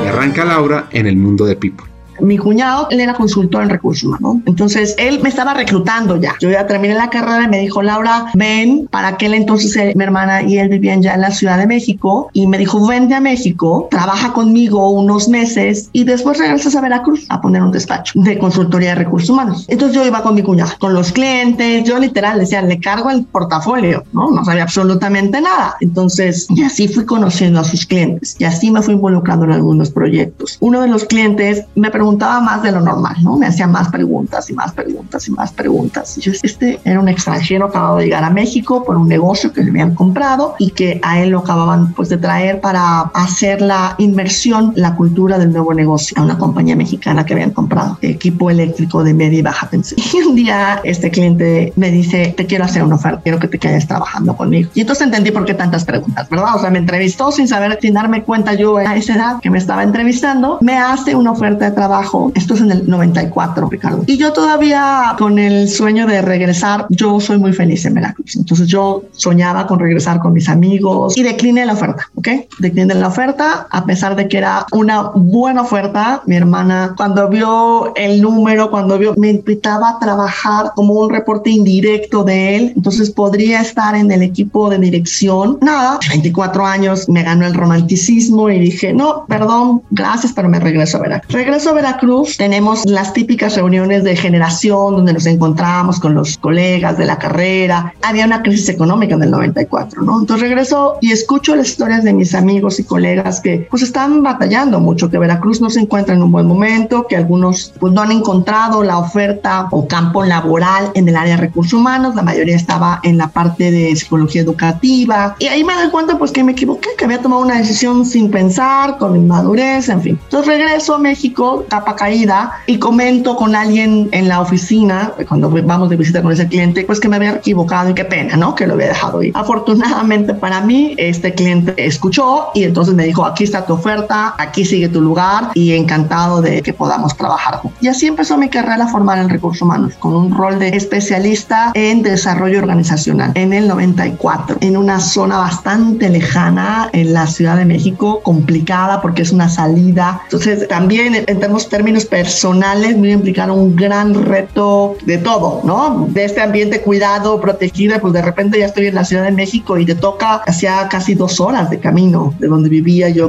Y 0.05 0.07
arranca 0.07 0.45
Laura 0.45 0.89
en 0.91 1.07
el 1.07 1.17
mundo 1.17 1.47
de 1.47 1.57
People. 1.57 1.98
Mi 2.21 2.39
cuñado, 2.39 2.89
él 2.91 3.01
era 3.01 3.15
consultor 3.15 3.63
en 3.63 3.71
recursos 3.71 4.05
humanos. 4.05 4.39
Entonces, 4.47 4.95
él 4.99 5.21
me 5.23 5.29
estaba 5.29 5.55
reclutando 5.55 6.17
ya. 6.17 6.35
Yo 6.41 6.51
ya 6.51 6.67
terminé 6.67 6.95
la 6.95 7.11
carrera 7.11 7.45
y 7.45 7.49
me 7.49 7.59
dijo, 7.59 7.83
Laura, 7.83 8.27
ven. 8.35 8.89
Para 8.91 9.09
aquel 9.09 9.35
entonces 9.35 9.75
eh, 9.77 9.93
mi 9.97 10.05
hermana 10.05 10.43
y 10.43 10.59
él 10.59 10.69
vivían 10.69 11.03
ya 11.03 11.15
en 11.15 11.21
la 11.21 11.31
Ciudad 11.31 11.59
de 11.59 11.67
México. 11.67 12.31
Y 12.33 12.47
me 12.47 12.59
dijo, 12.59 12.87
vente 12.87 13.15
a 13.15 13.21
México, 13.21 13.89
trabaja 13.91 14.33
conmigo 14.33 14.91
unos 14.91 15.29
meses 15.29 15.91
y 15.93 16.05
después 16.05 16.39
regresas 16.39 16.75
a 16.77 16.81
Veracruz 16.81 17.27
a 17.29 17.41
poner 17.41 17.63
un 17.63 17.73
despacho 17.73 18.13
de 18.17 18.39
consultoría 18.39 18.91
de 18.91 18.95
recursos 18.97 19.31
humanos. 19.31 19.65
Entonces, 19.69 19.97
yo 19.97 20.05
iba 20.05 20.23
con 20.23 20.35
mi 20.35 20.43
cuñado, 20.43 20.73
con 20.79 20.95
los 20.95 21.13
clientes. 21.13 21.85
Yo 21.85 21.99
literal 21.99 22.39
decía, 22.39 22.63
le 22.63 22.81
cargo 22.81 23.11
el 23.11 23.25
portafolio, 23.25 24.05
¿no? 24.13 24.31
No 24.31 24.45
sabía 24.45 24.65
absolutamente 24.65 25.41
nada. 25.41 25.77
Entonces, 25.81 26.47
y 26.51 26.63
así 26.63 26.89
fui 26.89 27.05
conociendo 27.05 27.61
a 27.61 27.65
sus 27.65 27.87
clientes. 27.87 28.37
Y 28.39 28.45
así 28.45 28.71
me 28.71 28.83
fui 28.83 28.95
involucrando 28.95 29.45
en 29.45 29.53
algunos 29.53 29.91
proyectos. 29.91 30.57
Uno 30.61 30.81
de 30.81 30.89
los 30.89 31.05
clientes 31.05 31.65
me 31.75 31.91
preguntó, 31.91 32.08
preguntaba 32.09 32.41
más 32.41 32.63
de 32.63 32.73
lo 32.73 32.81
normal, 32.81 33.17
¿no? 33.23 33.37
Me 33.37 33.47
hacía 33.47 33.67
más 33.67 33.89
preguntas 33.91 34.49
y 34.49 34.55
más 34.55 34.73
preguntas 34.73 35.29
y 35.29 35.31
más 35.31 35.53
preguntas. 35.53 36.17
Y 36.17 36.23
yo, 36.23 36.33
este 36.43 36.81
era 36.83 36.99
un 36.99 37.09
extranjero, 37.09 37.67
acabado 37.67 37.99
de 37.99 38.05
llegar 38.05 38.25
a 38.25 38.31
México 38.31 38.83
por 38.83 38.97
un 38.97 39.09
negocio 39.09 39.53
que 39.53 39.63
le 39.63 39.69
habían 39.69 39.95
comprado 39.95 40.55
y 40.59 40.71
que 40.71 41.01
a 41.03 41.21
él 41.21 41.29
lo 41.31 41.41
acababan 41.41 41.93
pues 41.93 42.09
de 42.09 42.17
traer 42.17 42.63
para 42.63 43.01
hacer 43.13 43.61
la 43.61 43.95
inmersión, 43.99 44.73
la 44.75 44.95
cultura 44.95 45.37
del 45.37 45.53
nuevo 45.53 45.75
negocio 45.75 46.17
a 46.19 46.23
una 46.23 46.39
compañía 46.39 46.77
mexicana 46.77 47.27
que 47.27 47.35
habían 47.35 47.51
comprado, 47.51 47.99
equipo 48.01 48.49
eléctrico 48.49 49.05
de 49.05 49.13
media 49.13 49.41
y 49.41 49.43
baja 49.43 49.69
tensión. 49.69 50.01
Y 50.19 50.23
un 50.23 50.35
día 50.35 50.81
este 50.85 51.11
cliente 51.11 51.75
me 51.77 51.91
dice, 51.91 52.33
te 52.35 52.47
quiero 52.47 52.65
hacer 52.65 52.83
una 52.83 52.95
oferta, 52.95 53.21
quiero 53.23 53.39
que 53.39 53.49
te 53.49 53.59
quedes 53.59 53.87
trabajando 53.87 54.35
conmigo. 54.35 54.71
Y 54.73 54.81
entonces 54.81 55.05
entendí 55.05 55.31
por 55.31 55.45
qué 55.45 55.53
tantas 55.53 55.85
preguntas, 55.85 56.27
¿verdad? 56.31 56.57
O 56.57 56.59
sea, 56.59 56.71
me 56.71 56.79
entrevistó 56.79 57.31
sin 57.31 57.47
saber, 57.47 57.79
sin 57.83 57.93
darme 57.93 58.23
cuenta 58.23 58.55
yo 58.55 58.79
a 58.79 58.97
esa 58.97 59.15
edad 59.15 59.41
que 59.41 59.51
me 59.51 59.59
estaba 59.59 59.83
entrevistando, 59.83 60.59
me 60.63 60.79
hace 60.79 61.15
una 61.15 61.33
oferta 61.33 61.67
de 61.67 61.73
trabajo 61.73 61.98
esto 62.35 62.55
es 62.55 62.61
en 62.61 62.71
el 62.71 62.89
94, 62.89 63.69
Ricardo. 63.69 64.05
Y 64.07 64.17
yo 64.17 64.33
todavía 64.33 65.15
con 65.19 65.39
el 65.39 65.69
sueño 65.69 66.07
de 66.07 66.23
regresar, 66.23 66.87
yo 66.91 67.21
soy 67.21 67.39
muy 67.39 67.53
feliz 67.53 67.85
en 67.85 67.95
Veracruz. 67.95 68.37
Entonces 68.37 68.67
yo 68.69 69.05
soñaba 69.13 69.67
con 69.67 69.79
regresar 69.79 70.21
con 70.21 70.33
mis 70.33 70.49
amigos 70.49 71.17
y 71.17 71.23
decliné 71.23 71.67
la 71.67 71.73
oferta, 71.73 72.09
¿ok? 72.15 72.29
Decliné 72.59 72.95
la 72.95 73.09
oferta 73.09 73.67
a 73.71 73.85
pesar 73.85 74.17
de 74.17 74.29
que 74.29 74.39
era 74.39 74.67
una 74.73 75.11
buena 75.15 75.63
oferta. 75.63 76.23
Mi 76.27 76.37
hermana 76.37 76.95
cuando 76.97 77.29
vio 77.29 77.95
el 77.97 78.21
número, 78.23 78.71
cuando 78.71 78.99
vio, 78.99 79.15
me 79.17 79.31
invitaba 79.31 79.91
a 79.91 79.99
trabajar 79.99 80.73
como 80.75 80.95
un 80.95 81.11
reporte 81.11 81.51
indirecto 81.51 82.25
de 82.25 82.57
él. 82.57 82.73
Entonces 82.77 83.11
podría 83.11 83.61
estar 83.61 83.95
en 83.95 84.11
el 84.11 84.23
equipo 84.23 84.71
de 84.71 84.79
dirección. 84.79 85.59
Nada, 85.61 85.99
24 86.09 86.67
años, 86.67 87.09
me 87.09 87.23
ganó 87.23 87.47
el 87.47 87.55
romanticismo 87.55 88.51
y 88.51 88.59
dije, 88.59 88.93
no, 88.93 89.25
perdón, 89.27 89.83
gracias, 89.91 90.33
pero 90.33 90.49
me 90.49 90.61
regreso 90.61 90.99
a 90.99 91.01
Veracruz. 91.01 91.33
Regreso 91.33 91.71
a 91.71 91.73
Veracruz 91.73 91.88
Cruz 91.97 92.37
tenemos 92.37 92.85
las 92.85 93.13
típicas 93.13 93.57
reuniones 93.57 94.05
de 94.05 94.17
generación 94.17 94.97
donde 94.97 95.13
nos 95.13 95.27
encontramos 95.27 95.99
con 95.99 96.15
los 96.15 96.37
colegas 96.39 96.99
de 96.99 97.07
la 97.07 97.19
carrera. 97.19 97.95
Había 98.03 98.27
una 98.27 98.43
crisis 98.43 98.69
económica 98.69 99.15
en 99.15 99.23
el 99.23 99.31
94, 99.31 100.03
¿no? 100.03 100.21
Entonces 100.21 100.49
regreso 100.49 100.99
y 101.01 101.13
escucho 101.13 101.57
las 101.57 101.69
historias 101.69 102.05
de 102.05 102.13
mis 102.13 102.35
amigos 102.35 102.79
y 102.79 102.85
colegas 102.85 103.41
que 103.41 103.67
pues 103.71 103.83
están 103.83 104.23
batallando 104.23 104.81
mucho, 104.81 105.11
que 105.11 105.19
Veracruz 105.19 105.61
no 105.61 105.71
se 105.71 105.81
encuentra 105.81 106.15
en 106.15 106.23
un 106.23 106.33
buen 106.33 106.47
momento, 106.47 107.07
que 107.09 107.17
algunos 107.17 107.73
pues 107.79 107.93
no 107.93 108.03
han 108.03 108.13
encontrado 108.13 108.83
la 108.83 108.99
oferta 108.99 109.69
o 109.71 109.87
campo 109.89 110.25
laboral 110.25 110.91
en 110.95 111.09
el 111.09 111.17
área 111.17 111.37
de 111.37 111.43
recursos 111.43 111.73
humanos, 111.73 112.15
la 112.15 112.23
mayoría 112.23 112.57
estaba 112.57 113.01
en 113.03 113.17
la 113.17 113.29
parte 113.29 113.71
de 113.71 113.95
psicología 113.97 114.43
educativa 114.43 115.37
y 115.39 115.47
ahí 115.47 115.65
me 115.65 115.75
doy 115.75 115.91
cuenta 115.91 116.19
pues 116.19 116.33
que 116.33 116.45
me 116.45 116.53
equivoqué, 116.53 116.91
que 116.97 117.05
había 117.05 117.21
tomado 117.21 117.43
una 117.43 117.59
decisión 117.59 118.05
sin 118.05 118.31
pensar, 118.31 118.99
con 118.99 119.17
inmadurez, 119.17 119.89
en 119.89 120.03
fin. 120.03 120.19
Entonces 120.25 120.49
regreso 120.49 120.95
a 120.95 120.99
México, 120.99 121.65
caída 121.85 122.53
y 122.67 122.79
comento 122.79 123.37
con 123.37 123.55
alguien 123.55 124.09
en 124.13 124.29
la 124.29 124.41
oficina, 124.41 125.13
cuando 125.29 125.51
vamos 125.51 125.91
de 125.91 125.97
visita 125.97 126.23
con 126.23 126.33
ese 126.33 126.47
cliente, 126.47 126.85
pues 126.85 127.01
que 127.01 127.09
me 127.09 127.17
había 127.17 127.33
equivocado 127.33 127.91
y 127.91 127.95
qué 127.95 128.05
pena, 128.05 128.37
¿no? 128.37 128.55
Que 128.55 128.67
lo 128.67 128.75
había 128.75 128.89
dejado 128.89 129.23
ir. 129.23 129.33
Afortunadamente 129.35 130.35
para 130.35 130.61
mí, 130.61 130.95
este 130.99 131.35
cliente 131.35 131.75
escuchó 131.77 132.49
y 132.55 132.65
entonces 132.65 132.95
me 132.95 133.05
dijo, 133.05 133.25
aquí 133.25 133.45
está 133.45 133.67
tu 133.67 133.75
oferta, 133.75 134.35
aquí 134.39 134.65
sigue 134.65 134.89
tu 134.89 135.01
lugar 135.01 135.51
y 135.55 135.73
encantado 135.73 136.41
de 136.41 136.63
que 136.63 136.73
podamos 136.73 137.17
trabajar. 137.17 137.61
Y 137.81 137.89
así 137.89 138.07
empezó 138.07 138.37
mi 138.39 138.49
carrera 138.49 138.87
formal 138.87 139.19
en 139.19 139.29
recursos 139.29 139.63
humanos, 139.63 139.95
con 139.99 140.15
un 140.15 140.37
rol 140.37 140.59
de 140.59 140.69
especialista 140.69 141.73
en 141.75 142.03
desarrollo 142.03 142.59
organizacional 142.59 143.33
en 143.35 143.53
el 143.53 143.69
94, 143.69 144.59
en 144.61 144.77
una 144.77 145.01
zona 145.01 145.39
bastante 145.39 146.09
lejana 146.09 146.89
en 146.93 147.13
la 147.13 147.27
Ciudad 147.27 147.57
de 147.57 147.65
México, 147.65 148.21
complicada 148.23 149.01
porque 149.01 149.23
es 149.23 149.33
una 149.33 149.49
salida. 149.49 150.21
Entonces 150.25 150.69
también 150.69 151.15
en 151.15 151.41
términos 151.69 152.05
personales 152.05 152.97
me 152.97 153.11
implicaron 153.11 153.59
un 153.59 153.77
gran 153.77 154.15
reto 154.27 154.97
de 155.05 155.19
todo, 155.19 155.61
¿no? 155.65 156.09
De 156.11 156.25
este 156.25 156.41
ambiente 156.41 156.81
cuidado, 156.81 157.41
protegido, 157.41 157.99
pues 158.01 158.13
de 158.13 158.23
repente 158.23 158.59
ya 158.59 158.67
estoy 158.67 158.87
en 158.87 158.95
la 158.95 159.05
Ciudad 159.05 159.25
de 159.25 159.33
México 159.33 159.79
y 159.79 159.87
te 159.87 159.95
toca 159.95 160.37
hacia 160.47 160.89
casi 160.89 161.15
dos 161.15 161.41
horas 161.41 161.71
de 161.71 161.79
camino 161.79 162.35
de 162.39 162.49
donde 162.49 162.69
vivía 162.69 163.09
yo. 163.09 163.29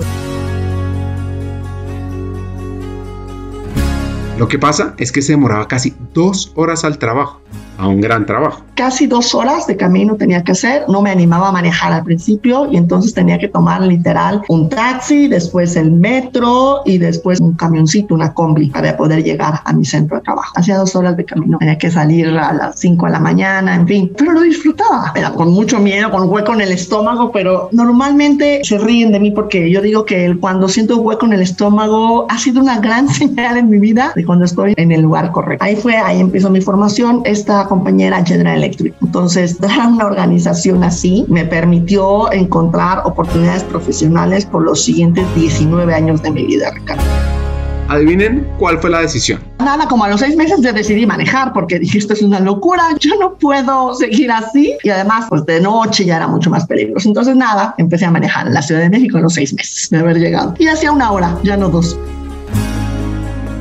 Lo 4.37 4.47
que 4.47 4.57
pasa 4.57 4.93
es 4.97 5.11
que 5.11 5.21
se 5.21 5.33
demoraba 5.33 5.67
casi 5.67 5.93
dos 6.13 6.53
horas 6.55 6.85
al 6.85 6.97
trabajo 6.97 7.41
a 7.79 7.87
un 7.87 8.01
gran 8.01 8.25
trabajo. 8.25 8.61
Casi 8.75 9.07
dos 9.07 9.33
horas 9.33 9.65
de 9.67 9.77
camino 9.77 10.15
tenía 10.15 10.43
que 10.43 10.51
hacer, 10.51 10.83
no 10.89 11.01
me 11.01 11.09
animaba 11.09 11.49
a 11.49 11.51
manejar 11.51 11.93
al 11.93 12.03
principio 12.03 12.69
y 12.71 12.77
entonces 12.77 13.13
tenía 13.13 13.37
que 13.37 13.47
tomar 13.47 13.81
literal 13.81 14.41
un 14.49 14.69
taxi, 14.69 15.27
después 15.27 15.75
el 15.75 15.91
metro 15.91 16.81
y 16.85 16.97
después 16.97 17.39
un 17.39 17.53
camioncito, 17.53 18.13
una 18.13 18.33
combi 18.33 18.69
para 18.69 18.95
poder 18.97 19.23
llegar 19.23 19.61
a 19.63 19.73
mi 19.73 19.85
centro 19.85 20.17
de 20.17 20.23
trabajo. 20.23 20.51
Hacía 20.55 20.77
dos 20.77 20.95
horas 20.95 21.15
de 21.15 21.23
camino, 21.23 21.57
tenía 21.57 21.77
que 21.77 21.89
salir 21.89 22.27
a 22.27 22.53
las 22.53 22.79
cinco 22.79 23.05
de 23.05 23.13
la 23.13 23.19
mañana, 23.19 23.75
en 23.75 23.87
fin, 23.87 24.11
pero 24.17 24.33
lo 24.33 24.41
disfrutaba. 24.41 25.13
Era 25.15 25.31
con 25.31 25.51
mucho 25.51 25.79
miedo, 25.79 26.11
con 26.11 26.29
hueco 26.29 26.53
en 26.53 26.61
el 26.61 26.71
estómago, 26.73 27.31
pero 27.31 27.69
normalmente 27.71 28.59
se 28.63 28.77
ríen 28.77 29.11
de 29.13 29.19
mí 29.19 29.31
porque 29.31 29.71
yo 29.71 29.81
digo 29.81 30.03
que 30.03 30.35
cuando 30.39 30.67
siento 30.67 30.97
hueco 30.97 31.25
en 31.25 31.33
el 31.33 31.41
estómago 31.41 32.25
ha 32.29 32.37
sido 32.37 32.61
una 32.61 32.79
gran 32.79 33.07
señal 33.19 33.57
en 33.57 33.69
mi 33.69 33.79
vida 33.79 34.11
de 34.15 34.25
cuando 34.25 34.43
estoy 34.43 34.73
en 34.75 34.91
el 34.91 35.01
lugar 35.01 35.31
correcto. 35.31 35.63
Ahí 35.63 35.77
fue, 35.77 35.95
ahí 35.95 36.19
empezó 36.19 36.49
mi 36.49 36.59
formación. 36.59 37.21
Esta 37.23 37.68
compañera 37.69 38.25
General 38.25 38.57
Electric. 38.57 38.93
Entonces, 39.01 39.57
dar 39.61 39.87
una 39.87 40.07
organización 40.07 40.83
así 40.83 41.25
me 41.29 41.45
permitió 41.45 42.31
encontrar 42.33 43.03
oportunidades 43.05 43.63
profesionales 43.63 44.45
por 44.45 44.63
los 44.63 44.83
siguientes 44.83 45.25
19 45.35 45.93
años 45.93 46.21
de 46.21 46.31
mi 46.31 46.45
vida, 46.45 46.71
Ricardo. 46.71 47.03
Adivinen 47.89 48.47
cuál 48.59 48.77
fue 48.79 48.91
la 48.91 49.01
decisión. 49.01 49.41
Nada, 49.57 49.87
como 49.87 50.03
a 50.03 50.09
los 50.09 50.19
seis 50.19 50.35
meses 50.35 50.61
ya 50.61 50.71
decidí 50.71 51.07
manejar 51.07 51.53
porque 51.53 51.79
dije 51.79 51.97
esto 51.97 52.13
es 52.13 52.21
una 52.21 52.39
locura, 52.39 52.83
yo 52.99 53.15
no 53.19 53.33
puedo 53.33 53.95
seguir 53.95 54.31
así 54.31 54.77
y 54.83 54.89
además 54.89 55.25
pues 55.27 55.43
de 55.47 55.59
noche 55.59 56.05
ya 56.05 56.17
era 56.17 56.27
mucho 56.27 56.51
más 56.51 56.67
peligroso. 56.67 57.09
Entonces 57.09 57.35
nada, 57.35 57.73
empecé 57.79 58.05
a 58.05 58.11
manejar 58.11 58.45
en 58.45 58.53
la 58.53 58.61
Ciudad 58.61 58.81
de 58.81 58.91
México 58.91 59.17
en 59.17 59.23
los 59.23 59.33
seis 59.33 59.53
meses 59.55 59.89
de 59.89 59.97
haber 59.97 60.19
llegado 60.19 60.53
y 60.59 60.67
hacía 60.67 60.91
una 60.91 61.11
hora, 61.11 61.35
ya 61.43 61.57
no 61.57 61.69
dos. 61.69 61.97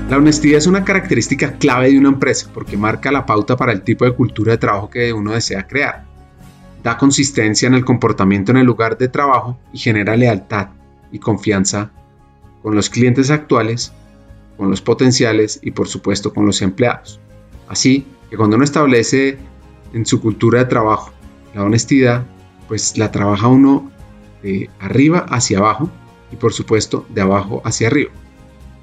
La 0.08 0.16
honestidad 0.16 0.56
es 0.56 0.66
una 0.66 0.86
característica 0.86 1.58
clave 1.58 1.90
de 1.90 1.98
una 1.98 2.08
empresa 2.08 2.48
porque 2.54 2.78
marca 2.78 3.12
la 3.12 3.26
pauta 3.26 3.58
para 3.58 3.72
el 3.72 3.82
tipo 3.82 4.06
de 4.06 4.12
cultura 4.12 4.52
de 4.52 4.58
trabajo 4.58 4.88
que 4.88 5.12
uno 5.12 5.32
desea 5.32 5.66
crear. 5.66 6.06
Da 6.82 6.96
consistencia 6.96 7.66
en 7.66 7.74
el 7.74 7.84
comportamiento 7.84 8.50
en 8.50 8.56
el 8.56 8.64
lugar 8.64 8.96
de 8.96 9.08
trabajo 9.08 9.58
y 9.70 9.78
genera 9.78 10.16
lealtad 10.16 10.68
y 11.12 11.18
confianza 11.18 11.90
con 12.62 12.74
los 12.74 12.88
clientes 12.88 13.30
actuales, 13.30 13.92
con 14.56 14.70
los 14.70 14.80
potenciales 14.80 15.60
y 15.62 15.72
por 15.72 15.88
supuesto 15.88 16.32
con 16.32 16.46
los 16.46 16.62
empleados. 16.62 17.20
Así 17.68 18.06
que 18.30 18.38
cuando 18.38 18.56
uno 18.56 18.64
establece 18.64 19.36
en 19.92 20.06
su 20.06 20.22
cultura 20.22 20.60
de 20.60 20.70
trabajo 20.70 21.12
la 21.54 21.64
honestidad, 21.64 22.24
pues 22.66 22.96
la 22.96 23.10
trabaja 23.10 23.48
uno 23.48 23.90
de 24.42 24.70
arriba 24.80 25.26
hacia 25.28 25.58
abajo 25.58 25.90
y 26.32 26.36
por 26.36 26.54
supuesto 26.54 27.04
de 27.10 27.20
abajo 27.20 27.60
hacia 27.62 27.88
arriba. 27.88 28.12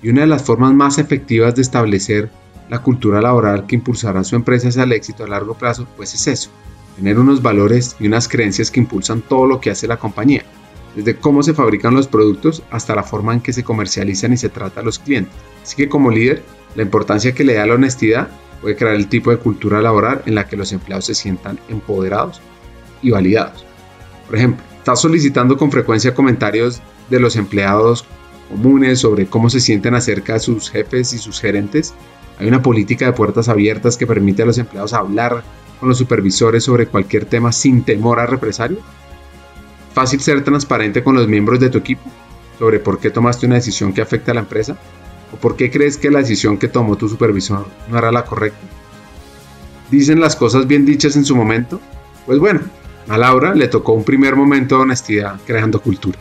Y 0.06 0.10
una 0.10 0.22
de 0.22 0.28
las 0.28 0.44
formas 0.44 0.72
más 0.72 1.00
efectivas 1.00 1.56
de 1.56 1.64
establecer 1.64 2.30
la 2.70 2.84
cultura 2.84 3.24
laboral 3.24 3.66
que 3.66 3.74
impulsará 3.74 4.24
su 4.24 4.36
empresa 4.36 4.68
hacia 4.68 4.84
el 4.84 4.92
éxito 4.92 5.24
a 5.24 5.28
largo 5.28 5.56
plazo, 5.56 5.88
pues 5.98 6.14
es 6.14 6.28
eso, 6.28 6.52
tener 6.96 7.18
unos 7.18 7.42
valores 7.42 7.96
y 8.00 8.06
unas 8.06 8.28
creencias 8.28 8.70
que 8.70 8.80
impulsan 8.80 9.22
todo 9.22 9.48
lo 9.48 9.60
que 9.60 9.72
hace 9.72 9.88
la 9.88 9.98
compañía, 9.98 10.46
desde 10.96 11.16
cómo 11.16 11.42
se 11.42 11.56
fabrican 11.56 11.96
los 11.96 12.08
productos 12.08 12.62
hasta 12.70 12.94
la 12.94 13.02
forma 13.02 13.34
en 13.34 13.42
que 13.42 13.52
se 13.52 13.64
comercializan 13.64 14.32
y 14.32 14.38
se 14.38 14.50
trata 14.50 14.82
a 14.82 14.84
los 14.84 15.00
clientes. 15.00 15.34
Así 15.64 15.76
que 15.76 15.90
como 15.90 16.12
líder, 16.12 16.44
la 16.76 16.84
importancia 16.84 17.34
que 17.34 17.44
le 17.44 17.56
da 17.56 17.66
la 17.66 17.74
honestidad 17.74 18.28
puede 18.62 18.76
crear 18.76 18.94
el 18.94 19.08
tipo 19.08 19.32
de 19.32 19.38
cultura 19.38 19.82
laboral 19.82 20.22
en 20.28 20.36
la 20.36 20.48
que 20.48 20.56
los 20.56 20.72
empleados 20.72 21.06
se 21.06 21.16
sientan 21.16 21.58
empoderados 21.68 22.42
y 23.02 23.10
validados. 23.10 23.66
Por 24.28 24.36
ejemplo, 24.36 24.64
estás 24.78 25.02
solicitando 25.02 25.58
con 25.58 25.72
frecuencia 25.72 26.14
comentarios 26.14 26.80
de 27.10 27.20
los 27.20 27.36
empleados 27.38 28.06
comunes 28.50 29.00
sobre 29.00 29.28
cómo 29.28 29.50
se 29.50 29.60
sienten 29.60 29.96
acerca 29.96 30.34
de 30.34 30.40
sus 30.40 30.70
jefes 30.70 31.14
y 31.14 31.18
sus 31.18 31.40
gerentes. 31.40 31.94
Hay 32.38 32.48
una 32.48 32.62
política 32.62 33.06
de 33.06 33.14
puertas 33.14 33.50
abiertas 33.50 33.98
que 33.98 34.08
permite 34.08 34.44
a 34.44 34.46
los 34.46 34.58
empleados 34.58 34.94
hablar 34.94 35.44
con 35.80 35.90
los 35.90 35.98
supervisores 35.98 36.64
sobre 36.64 36.88
cualquier 36.88 37.26
tema 37.26 37.52
sin 37.52 37.84
temor 37.84 38.20
a 38.20 38.26
represalias? 38.26 38.82
¿Fácil 39.94 40.20
ser 40.20 40.44
transparente 40.44 41.04
con 41.04 41.16
los 41.16 41.28
miembros 41.28 41.60
de 41.60 41.70
tu 41.70 41.78
equipo 41.78 42.04
sobre 42.60 42.80
por 42.80 43.00
qué 43.00 43.10
tomaste 43.10 43.46
una 43.46 43.56
decisión 43.56 43.94
que 43.94 44.02
afecta 44.02 44.32
a 44.32 44.36
la 44.36 44.42
empresa? 44.42 44.78
¿O 45.34 45.38
por 45.38 45.56
qué 45.56 45.72
crees 45.72 45.98
que 45.98 46.12
la 46.12 46.20
decisión 46.20 46.58
que 46.58 46.68
tomó 46.68 46.98
tu 46.98 47.08
supervisor 47.10 47.66
no 47.90 47.98
era 47.98 48.12
la 48.12 48.26
correcta? 48.26 48.66
¿Dicen 49.92 50.20
las 50.20 50.36
cosas 50.36 50.68
bien 50.68 50.86
dichas 50.86 51.16
en 51.16 51.26
su 51.26 51.36
momento? 51.36 51.80
Pues 52.26 52.40
bueno, 52.40 52.62
a 53.08 53.18
Laura 53.18 53.54
le 53.54 53.68
tocó 53.68 53.94
un 53.94 54.04
primer 54.04 54.36
momento 54.36 54.78
de 54.78 54.84
honestidad 54.84 55.40
creando 55.46 55.82
cultura 55.82 56.18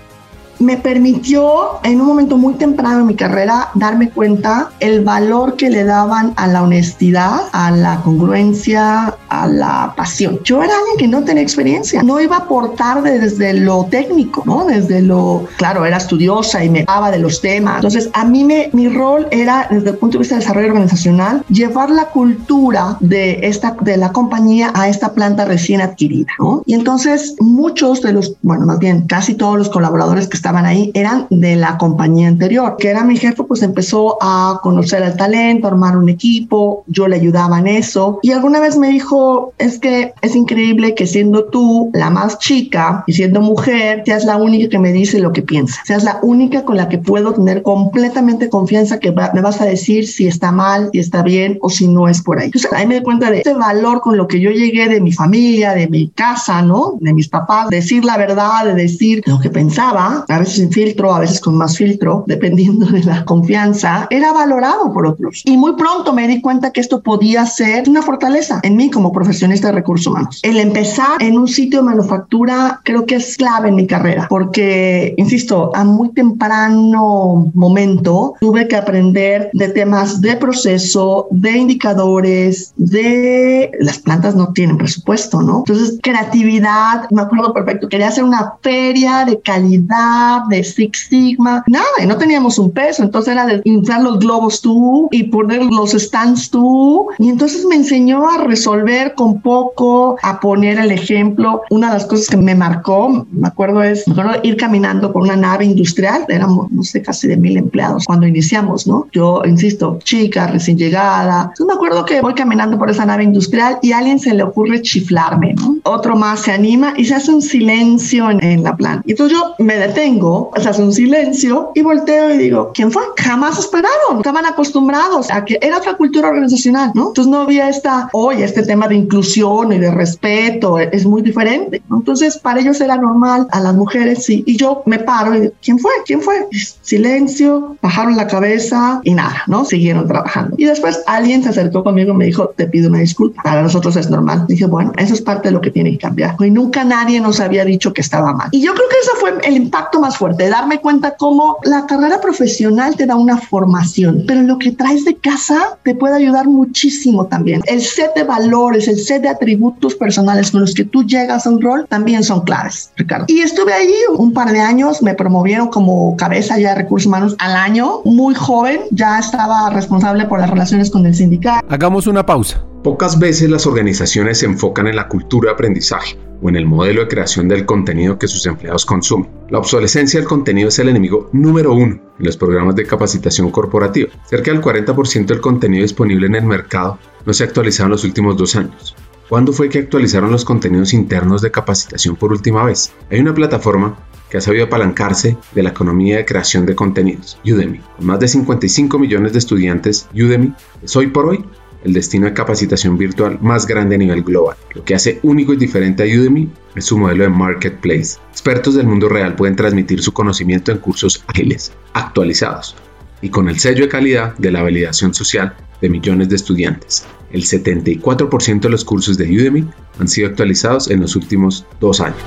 me 0.59 0.77
permitió 0.77 1.83
en 1.83 2.01
un 2.01 2.07
momento 2.07 2.37
muy 2.37 2.55
temprano 2.55 3.01
en 3.01 3.07
mi 3.07 3.15
carrera 3.15 3.71
darme 3.75 4.11
cuenta 4.11 4.71
el 4.81 5.05
valor 5.05 5.57
que 5.57 5.71
le 5.71 5.85
daban 5.85 6.33
a 6.37 6.47
la 6.47 6.63
honestidad, 6.63 7.43
a 7.53 7.71
la 7.71 8.01
congruencia, 8.01 9.15
a 9.29 9.47
la 9.47 9.95
pasión. 9.97 10.41
Yo 10.45 10.63
era 10.63 10.73
alguien 10.77 10.97
que 10.99 11.09
no 11.09 11.25
tenía 11.25 11.43
experiencia, 11.43 12.03
no 12.03 12.21
iba 12.21 12.37
a 12.37 12.41
aportar 12.41 13.03
desde 13.03 13.55
lo 13.55 13.87
técnico, 13.91 14.43
¿no? 14.47 14.65
Desde 14.67 15.03
lo, 15.03 15.47
claro, 15.57 15.85
era 15.85 15.97
estudiosa 15.97 16.65
y 16.65 16.71
me 16.71 16.85
daba 16.85 17.11
de 17.11 17.19
los 17.19 17.41
temas. 17.41 17.77
Entonces, 17.77 18.11
a 18.13 18.25
mí 18.25 18.45
me, 18.45 18.71
mi 18.73 18.89
rol 18.89 19.27
era, 19.31 19.67
desde 19.71 19.91
el 19.91 19.97
punto 19.97 20.19
de 20.19 20.21
vista 20.21 20.37
de 20.37 20.41
desarrollo 20.41 20.69
organizacional, 20.69 21.45
llevar 21.49 21.91
la 21.91 22.07
cultura 22.07 22.97
de, 23.01 23.41
esta, 23.43 23.77
de 23.81 23.97
la 23.97 24.13
compañía 24.13 24.71
a 24.75 24.89
esta 24.89 25.13
planta 25.13 25.45
recién 25.45 25.81
adquirida, 25.81 26.33
¿no? 26.39 26.63
Y 26.67 26.75
entonces, 26.75 27.35
muchos 27.41 28.03
de 28.03 28.13
los, 28.13 28.35
bueno, 28.43 28.67
más 28.67 28.79
bien, 28.79 29.07
casi 29.07 29.35
todos 29.35 29.59
los 29.59 29.69
colaboradores 29.69 30.29
que 30.29 30.37
estaban 30.45 30.67
ahí 30.67 30.91
eran 30.93 31.27
de 31.31 31.57
la 31.57 31.79
compañía 31.79 32.29
anterior, 32.29 32.77
que 32.79 32.91
era 32.91 33.03
mi 33.03 33.17
jefe, 33.17 33.45
pues 33.45 33.63
empezó 33.63 34.19
a 34.21 34.61
conocer 34.63 35.03
el 35.03 35.17
talento, 35.17 35.67
armar 35.67 35.97
un 35.97 36.11
equipo, 36.11 36.85
yo 36.87 37.09
le 37.09 37.17
ayudaba 37.17 37.61
en 37.61 37.67
eso 37.67 38.19
y 38.21 38.31
alguna 38.31 38.61
vez 38.61 38.77
me 38.77 38.89
dijo, 38.89 39.55
es 39.57 39.79
que 39.79 40.13
es 40.21 40.37
increíble 40.37 40.95
que 40.95 41.07
siendo 41.07 41.47
tú 41.47 41.91
la 41.95 42.11
más 42.11 42.39
chica 42.39 43.05
y 43.07 43.15
siendo 43.15 43.41
mujer, 43.41 44.03
seas 44.05 44.27
la 44.27 44.37
única 44.37 44.69
que 44.69 44.79
me 44.79 44.93
dice 44.93 45.19
lo 45.19 45.33
que 45.33 45.41
piensa, 45.41 45.81
seas 45.87 46.05
la 46.05 46.19
única 46.21 46.67
con 46.67 46.77
la 46.77 46.91
que 46.91 46.99
puedo 46.99 47.33
tener 47.33 47.63
completamente 47.63 48.51
confianza 48.51 49.01
que 49.01 49.13
me 49.13 49.41
vas 49.41 49.63
a 49.63 49.65
decir 49.65 50.07
si 50.07 50.27
está 50.27 50.53
mal, 50.53 50.91
si 50.93 50.99
está 50.99 51.23
bien 51.23 51.57
o 51.63 51.71
si 51.71 51.89
no 51.89 52.07
es 52.07 52.21
por 52.21 52.39
ahí. 52.39 52.47
Entonces 52.47 52.71
ahí 52.75 52.87
me 52.87 52.97
doy 52.97 53.03
cuenta 53.03 53.31
de 53.31 53.41
ese 53.41 53.55
valor 53.55 54.03
con 54.03 54.19
lo 54.19 54.29
que 54.29 54.41
yo 54.41 54.51
llegué 54.51 54.91
de 54.91 55.01
mi 55.01 55.13
familia, 55.13 55.73
de 55.73 55.89
mi 55.89 56.09
casa, 56.09 56.61
¿no? 56.61 56.99
De 57.01 57.15
mis 57.15 57.29
papás, 57.29 57.71
decir 57.71 58.05
la 58.05 58.19
verdad, 58.19 58.67
de 58.67 58.75
decir 58.75 59.23
lo 59.25 59.41
que 59.41 59.49
pensaba, 59.49 60.27
a 60.35 60.39
veces 60.41 60.57
sin 60.57 60.71
filtro, 60.71 61.15
a 61.15 61.21
veces 61.21 61.41
con 61.41 61.57
más 61.57 61.77
filtro, 61.77 62.25
dependiendo 62.29 62.87
de 62.87 63.03
la 63.05 63.25
confianza, 63.25 64.07
era 64.11 64.33
valorado 64.33 64.93
por 64.93 65.07
otros. 65.07 65.43
Y 65.45 65.57
muy 65.57 65.75
pronto 65.77 66.13
me 66.13 66.27
di 66.29 66.41
cuenta 66.41 66.71
que 66.71 66.81
esto 66.81 67.03
podía 67.03 67.47
ser 67.47 67.89
una 67.89 68.03
fortaleza 68.03 68.61
en 68.63 68.77
mí 68.77 68.91
como 68.91 69.13
profesionista 69.13 69.69
de 69.69 69.75
recursos 69.75 70.07
humanos. 70.07 70.41
El 70.43 70.59
empezar 70.59 71.21
en 71.23 71.39
un 71.39 71.49
sitio 71.49 71.81
de 71.81 71.87
manufactura 71.87 72.81
creo 72.85 73.07
que 73.07 73.17
es 73.17 73.37
clave 73.37 73.69
en 73.69 73.75
mi 73.77 73.87
carrera, 73.87 74.27
porque, 74.29 75.15
insisto, 75.17 75.71
a 75.75 75.85
muy 75.85 76.11
temprano 76.11 77.51
momento 77.55 78.35
tuve 78.41 78.69
que 78.69 78.77
aprender 78.77 79.51
de 79.53 79.69
temas 79.69 80.21
de 80.21 80.37
proceso, 80.37 81.29
de 81.31 81.53
indicadores, 81.53 82.73
de 82.77 83.71
las 83.81 83.99
plantas 83.99 84.35
no 84.35 84.53
tienen 84.53 84.79
presupuesto, 84.79 85.43
¿no? 85.43 85.59
Entonces, 85.59 85.99
creatividad, 86.03 87.09
me 87.11 87.23
acuerdo 87.23 87.53
perfecto, 87.53 87.89
quería 87.89 88.09
hacer 88.09 88.25
una 88.25 88.55
feria 88.63 89.25
de 89.25 89.41
calidad 89.41 90.24
de 90.49 90.65
Six 90.65 91.07
Sigma, 91.09 91.63
nada, 91.67 91.85
y 92.03 92.07
no 92.07 92.17
teníamos 92.17 92.59
un 92.59 92.71
peso, 92.71 93.03
entonces 93.03 93.33
era 93.33 93.47
de 93.47 93.61
inflar 93.65 94.03
los 94.03 94.19
globos 94.19 94.61
tú 94.61 95.09
y 95.11 95.25
poner 95.25 95.63
los 95.65 95.93
stands 95.93 96.51
tú, 96.51 97.09
y 97.19 97.29
entonces 97.29 97.65
me 97.67 97.77
enseñó 97.77 98.29
a 98.29 98.39
resolver 98.45 99.15
con 99.15 99.41
poco, 99.41 100.17
a 100.23 100.41
poner 100.41 100.79
el 100.79 100.91
ejemplo. 100.91 101.63
Una 101.71 101.89
de 101.89 101.95
las 101.95 102.07
cosas 102.07 102.29
que 102.29 102.37
me 102.37 102.55
marcó, 102.55 103.27
me 103.31 103.49
acuerdo 103.49 103.83
es, 103.83 104.07
me 104.07 104.13
acuerdo 104.13 104.41
ir 104.43 104.57
caminando 104.57 105.13
por 105.13 105.23
una 105.23 105.37
nave 105.37 105.65
industrial, 105.65 106.25
éramos, 106.29 106.71
no 106.71 106.83
sé, 106.83 107.03
casi 107.03 107.29
de 107.29 107.37
mil 107.37 107.57
empleados 107.57 108.05
cuando 108.07 108.27
iniciamos, 108.27 108.87
¿no? 108.87 109.07
Yo, 109.13 109.43
insisto, 109.45 109.99
chica, 110.03 110.47
recién 110.47 110.79
llegada, 110.79 111.43
entonces 111.43 111.67
me 111.67 111.75
acuerdo 111.75 112.05
que 112.05 112.21
voy 112.21 112.35
caminando 112.35 112.79
por 112.79 112.91
esa 112.91 113.05
nave 113.05 113.25
industrial 113.25 113.79
y 113.83 113.93
a 113.93 113.99
alguien 113.99 114.19
se 114.19 114.35
le 114.35 114.43
ocurre 114.43 114.83
chiflarme, 114.83 115.55
¿no? 115.55 115.77
Otro 115.85 116.17
más 116.17 116.41
se 116.41 116.53
anima 116.53 116.95
y 116.97 117.05
se 117.05 117.15
hace 117.15 117.31
un 117.31 117.43
silencio 117.43 118.31
en, 118.31 118.43
en 118.43 118.63
la 118.63 118.77
planta. 118.77 119.03
Y 119.07 119.13
entonces 119.13 119.37
yo 119.39 119.55
me 119.59 119.77
detengo 119.77 120.14
se 120.57 120.69
hace 120.69 120.83
un 120.83 120.93
silencio 120.93 121.71
y 121.75 121.83
volteo 121.83 122.35
y 122.35 122.39
digo, 122.39 122.71
¿quién 122.75 122.91
fue? 122.91 123.03
Jamás 123.17 123.59
esperaron, 123.59 124.19
estaban 124.19 124.47
acostumbrados 124.47 125.31
a 125.31 125.45
que 125.45 125.59
era 125.61 125.79
otra 125.79 125.97
cultura 125.97 126.29
organizacional, 126.29 126.93
¿no? 126.95 127.09
Entonces 127.09 127.31
no 127.31 127.41
había 127.41 127.69
esta, 127.69 128.09
oye, 128.13 128.45
este 128.45 128.63
tema 128.63 128.89
de 128.89 128.97
inclusión 128.97 129.73
y 129.73 129.79
de 129.79 129.91
respeto 129.91 130.79
es 130.79 131.07
muy 131.07 131.23
diferente, 131.23 131.83
Entonces 131.91 132.39
para 132.39 132.61
ellos 132.61 132.81
era 132.81 132.97
normal, 132.97 133.47
a 133.51 133.61
las 133.61 133.75
mujeres 133.75 134.25
sí, 134.25 134.43
y 134.47 134.57
yo 134.57 134.83
me 134.87 134.99
paro 134.99 135.35
y 135.35 135.41
digo, 135.41 135.53
¿quién 135.63 135.79
fue? 135.79 135.93
¿Quién 136.07 136.21
fue? 136.21 136.47
Silencio, 136.83 137.77
bajaron 137.83 138.17
la 138.17 138.27
cabeza 138.27 139.01
y 139.05 139.15
nada, 139.15 139.43
¿no? 139.47 139.65
Siguieron 139.65 140.07
trabajando. 140.07 140.55
Y 140.59 140.65
después 140.65 141.03
alguien 141.07 141.43
se 141.43 141.51
acercó 141.51 141.83
conmigo 141.85 142.13
y 142.13 142.17
me 142.17 142.27
dijo, 142.27 142.53
te 142.57 142.67
pido 142.67 142.89
una 142.89 143.01
disculpa, 143.01 143.43
para 143.43 143.63
nosotros 143.63 143.97
es 143.97 144.11
normal. 144.11 144.45
Dije, 144.49 144.67
bueno, 144.67 144.93
eso 144.97 145.15
es 145.15 145.23
parte 145.23 145.49
de 145.49 145.53
lo 145.53 145.61
que 145.61 145.71
tiene 145.71 145.91
que 145.93 145.99
cambiar. 145.99 146.37
Y 146.41 146.51
nunca 146.51 146.85
nadie 146.85 147.21
nos 147.21 147.41
había 147.41 147.65
dicho 147.65 147.93
que 147.93 148.01
estaba 148.01 148.33
mal. 148.33 148.49
Y 148.53 148.61
yo 148.63 148.75
creo 148.75 148.89
que 148.89 148.97
ese 149.03 149.11
fue 149.21 149.49
el 149.49 149.57
impacto 149.57 150.01
más 150.05 150.19
fuerte, 150.19 150.51
darme 150.51 150.81
cuenta 150.81 151.17
cómo 151.17 151.57
la 151.65 151.87
carrera 151.87 152.21
profesional 152.21 152.95
te 152.95 153.07
da 153.07 153.17
una 153.17 153.39
formación, 153.39 154.25
pero 154.29 154.43
lo 154.43 154.59
que 154.59 154.73
traes 154.73 155.07
de 155.07 155.17
casa 155.17 155.79
te 155.83 155.95
puede 155.95 156.17
ayudar 156.17 156.47
muchísimo 156.47 157.27
también. 157.27 157.63
El 157.65 157.81
set 157.81 158.15
de 158.15 158.23
valores, 158.23 158.87
el 158.87 158.99
set 158.99 159.23
de 159.23 159.31
atributos 159.31 159.95
personales 159.95 160.51
con 160.51 160.61
los 160.61 160.75
que 160.75 160.85
tú 160.85 161.05
llegas 161.05 161.47
a 161.47 161.51
un 161.51 161.63
rol 161.63 161.87
también 161.89 162.23
son 162.23 162.43
claves, 162.43 162.93
Ricardo. 162.97 163.25
Y 163.29 163.41
estuve 163.41 163.73
ahí 163.73 163.95
un 164.19 164.35
par 164.35 164.53
de 164.53 164.61
años, 164.61 165.03
me 165.03 165.15
promovieron 165.15 165.69
como 165.69 166.15
cabeza 166.19 166.59
ya 166.59 166.71
de 166.71 166.83
recursos 166.83 167.07
humanos 167.07 167.35
al 167.39 167.57
año, 167.57 168.03
muy 168.05 168.35
joven, 168.35 168.81
ya 168.91 169.19
estaba 169.19 169.71
responsable 169.71 170.27
por 170.27 170.39
las 170.39 170.51
relaciones 170.51 170.91
con 170.91 171.07
el 171.07 171.15
sindicato. 171.15 171.67
Hagamos 171.71 172.07
una 172.07 172.27
pausa. 172.27 172.63
Pocas 172.83 173.19
veces 173.19 173.49
las 173.49 173.67
organizaciones 173.67 174.41
se 174.41 174.45
enfocan 174.45 174.87
en 174.87 174.97
la 174.97 175.09
cultura 175.09 175.49
de 175.49 175.55
aprendizaje 175.55 176.19
o 176.45 176.49
en 176.51 176.57
el 176.57 176.67
modelo 176.67 177.01
de 177.01 177.09
creación 177.09 177.49
del 177.49 177.65
contenido 177.65 178.19
que 178.19 178.29
sus 178.29 178.45
empleados 178.45 178.85
consumen. 178.85 179.31
La 179.49 179.59
obsolescencia 179.59 180.21
del 180.21 180.29
contenido 180.29 180.69
es 180.69 180.79
el 180.79 180.91
enemigo 180.91 181.31
número 181.33 181.73
uno 181.73 181.99
en 182.19 182.27
los 182.27 182.37
programas 182.37 182.77
de 182.77 182.85
capacitación 182.85 183.51
corporativa. 183.51 184.11
Cerca 184.27 184.53
del 184.53 184.61
40% 184.61 185.25
del 185.25 185.41
contenido 185.41 185.83
disponible 185.83 186.27
en 186.27 186.35
el 186.35 186.45
mercado 186.45 186.99
no 187.25 187.33
se 187.33 187.45
ha 187.45 187.47
actualizado 187.47 187.87
en 187.87 187.93
los 187.93 188.05
últimos 188.05 188.37
dos 188.37 188.57
años. 188.57 188.95
¿Cuándo 189.27 189.55
fue 189.55 189.71
que 189.71 189.79
actualizaron 189.79 190.31
los 190.31 190.45
contenidos 190.45 190.93
internos 190.93 191.41
de 191.41 191.51
capacitación 191.51 192.15
por 192.17 192.31
última 192.31 192.63
vez? 192.63 192.93
Hay 193.11 193.21
una 193.21 193.33
plataforma 193.33 193.97
que 194.29 194.37
ha 194.37 194.43
sabido 194.43 194.67
apalancarse 194.67 195.39
de 195.55 195.63
la 195.63 195.71
economía 195.71 196.19
de 196.19 196.27
creación 196.27 196.67
de 196.67 196.75
contenidos, 196.75 197.39
Udemy. 197.43 197.81
Con 197.97 198.05
más 198.05 198.21
de 198.21 198.29
55 198.29 198.99
millones 198.99 199.33
de 199.33 199.39
estudiantes, 199.39 200.09
Udemy 200.13 200.53
es 200.83 200.95
hoy 200.95 201.07
por 201.07 201.27
hoy 201.27 201.45
el 201.85 201.93
destino 201.93 202.27
de 202.27 202.35
capacitación 202.35 202.99
virtual 202.99 203.39
más 203.41 203.67
grande 203.67 203.95
a 203.95 203.99
nivel 203.99 204.23
global. 204.23 204.57
Lo 204.75 204.85
que 204.85 204.95
hace 204.95 205.21
único 205.23 205.53
y 205.53 205.57
diferente 205.57 206.03
a 206.03 206.07
Udemy 206.07 206.51
es 206.75 206.87
su 206.87 206.99
modelo 206.99 207.25
de 207.25 207.31
marketplace. 207.31 208.19
Expertos 208.31 208.75
del 208.75 208.87
mundo 208.87 209.09
real 209.09 209.37
pueden 209.37 209.57
transmitir 209.57 210.03
su 210.03 210.13
conocimiento 210.13 210.73
en 210.73 210.79
cursos 210.79 211.23
ágiles, 211.27 211.73
actualizados 211.93 212.75
y 213.21 213.29
con 213.31 213.49
el 213.49 213.59
sello 213.59 213.85
de 213.85 213.89
calidad 213.89 214.37
de 214.37 214.51
la 214.51 214.63
validación 214.63 215.15
social 215.15 215.55
de 215.81 215.89
millones 215.89 216.29
de 216.29 216.37
estudiantes. 216.37 217.07
El 217.33 217.43
74% 217.43 218.61
de 218.61 218.69
los 218.69 218.85
cursos 218.85 219.17
de 219.17 219.25
Udemy 219.25 219.67
han 219.99 220.09
sido 220.09 220.29
actualizados 220.29 220.91
en 220.91 221.01
los 221.01 221.17
últimos 221.17 221.67
dos 221.81 222.01
años. 222.01 222.19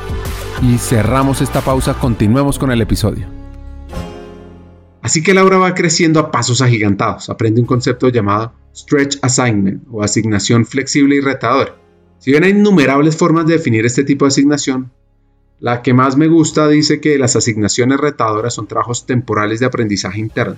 Y 0.61 0.77
cerramos 0.77 1.41
esta 1.41 1.61
pausa, 1.61 1.93
continuemos 1.93 2.57
con 2.57 2.71
el 2.71 2.81
episodio. 2.81 3.36
Así 5.07 5.23
que 5.23 5.33
Laura 5.33 5.57
va 5.57 5.73
creciendo 5.73 6.19
a 6.19 6.31
pasos 6.31 6.61
agigantados. 6.61 7.29
Aprende 7.29 7.61
un 7.61 7.65
concepto 7.65 8.09
llamado 8.09 8.51
Stretch 8.75 9.17
Assignment 9.21 9.85
o 9.89 10.03
asignación 10.03 10.65
flexible 10.65 11.15
y 11.15 11.21
retadora. 11.21 11.77
Si 12.19 12.31
bien 12.31 12.43
hay 12.43 12.49
innumerables 12.49 13.15
formas 13.15 13.47
de 13.47 13.53
definir 13.53 13.85
este 13.85 14.03
tipo 14.03 14.25
de 14.25 14.31
asignación, 14.31 14.91
la 15.61 15.81
que 15.81 15.93
más 15.93 16.17
me 16.17 16.27
gusta 16.27 16.67
dice 16.67 16.99
que 16.99 17.17
las 17.17 17.37
asignaciones 17.37 18.01
retadoras 18.01 18.53
son 18.53 18.67
trabajos 18.67 19.05
temporales 19.05 19.61
de 19.61 19.67
aprendizaje 19.67 20.19
interno, 20.19 20.57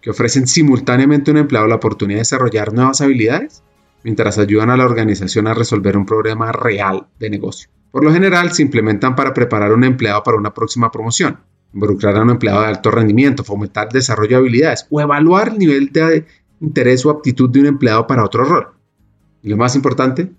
que 0.00 0.08
ofrecen 0.08 0.46
simultáneamente 0.46 1.30
a 1.30 1.34
un 1.34 1.40
empleado 1.40 1.66
la 1.66 1.74
oportunidad 1.74 2.16
de 2.16 2.22
desarrollar 2.22 2.72
nuevas 2.72 3.02
habilidades 3.02 3.62
mientras 4.04 4.38
ayudan 4.38 4.70
a 4.70 4.78
la 4.78 4.86
organización 4.86 5.48
a 5.48 5.52
resolver 5.52 5.98
un 5.98 6.06
problema 6.06 6.50
real 6.50 7.08
de 7.20 7.28
negocio. 7.28 7.68
Por 7.90 8.04
lo 8.04 8.10
general 8.10 8.52
se 8.52 8.62
implementan 8.62 9.14
para 9.14 9.34
preparar 9.34 9.72
a 9.72 9.74
un 9.74 9.84
empleado 9.84 10.22
para 10.22 10.38
una 10.38 10.54
próxima 10.54 10.90
promoción, 10.90 11.40
involucrar 11.76 12.16
a 12.16 12.22
un 12.22 12.30
empleado 12.30 12.62
de 12.62 12.68
alto 12.68 12.90
rendimiento, 12.90 13.44
fomentar 13.44 13.92
desarrollo 13.92 14.30
de 14.30 14.36
habilidades 14.36 14.86
o 14.90 15.00
evaluar 15.00 15.50
el 15.50 15.58
nivel 15.58 15.92
de 15.92 16.24
interés 16.60 17.04
o 17.04 17.10
aptitud 17.10 17.50
de 17.50 17.60
un 17.60 17.66
empleado 17.66 18.06
para 18.06 18.24
otro 18.24 18.44
rol. 18.44 18.68
Y 19.42 19.50
lo 19.50 19.58
más 19.58 19.76
importante, 19.76 20.32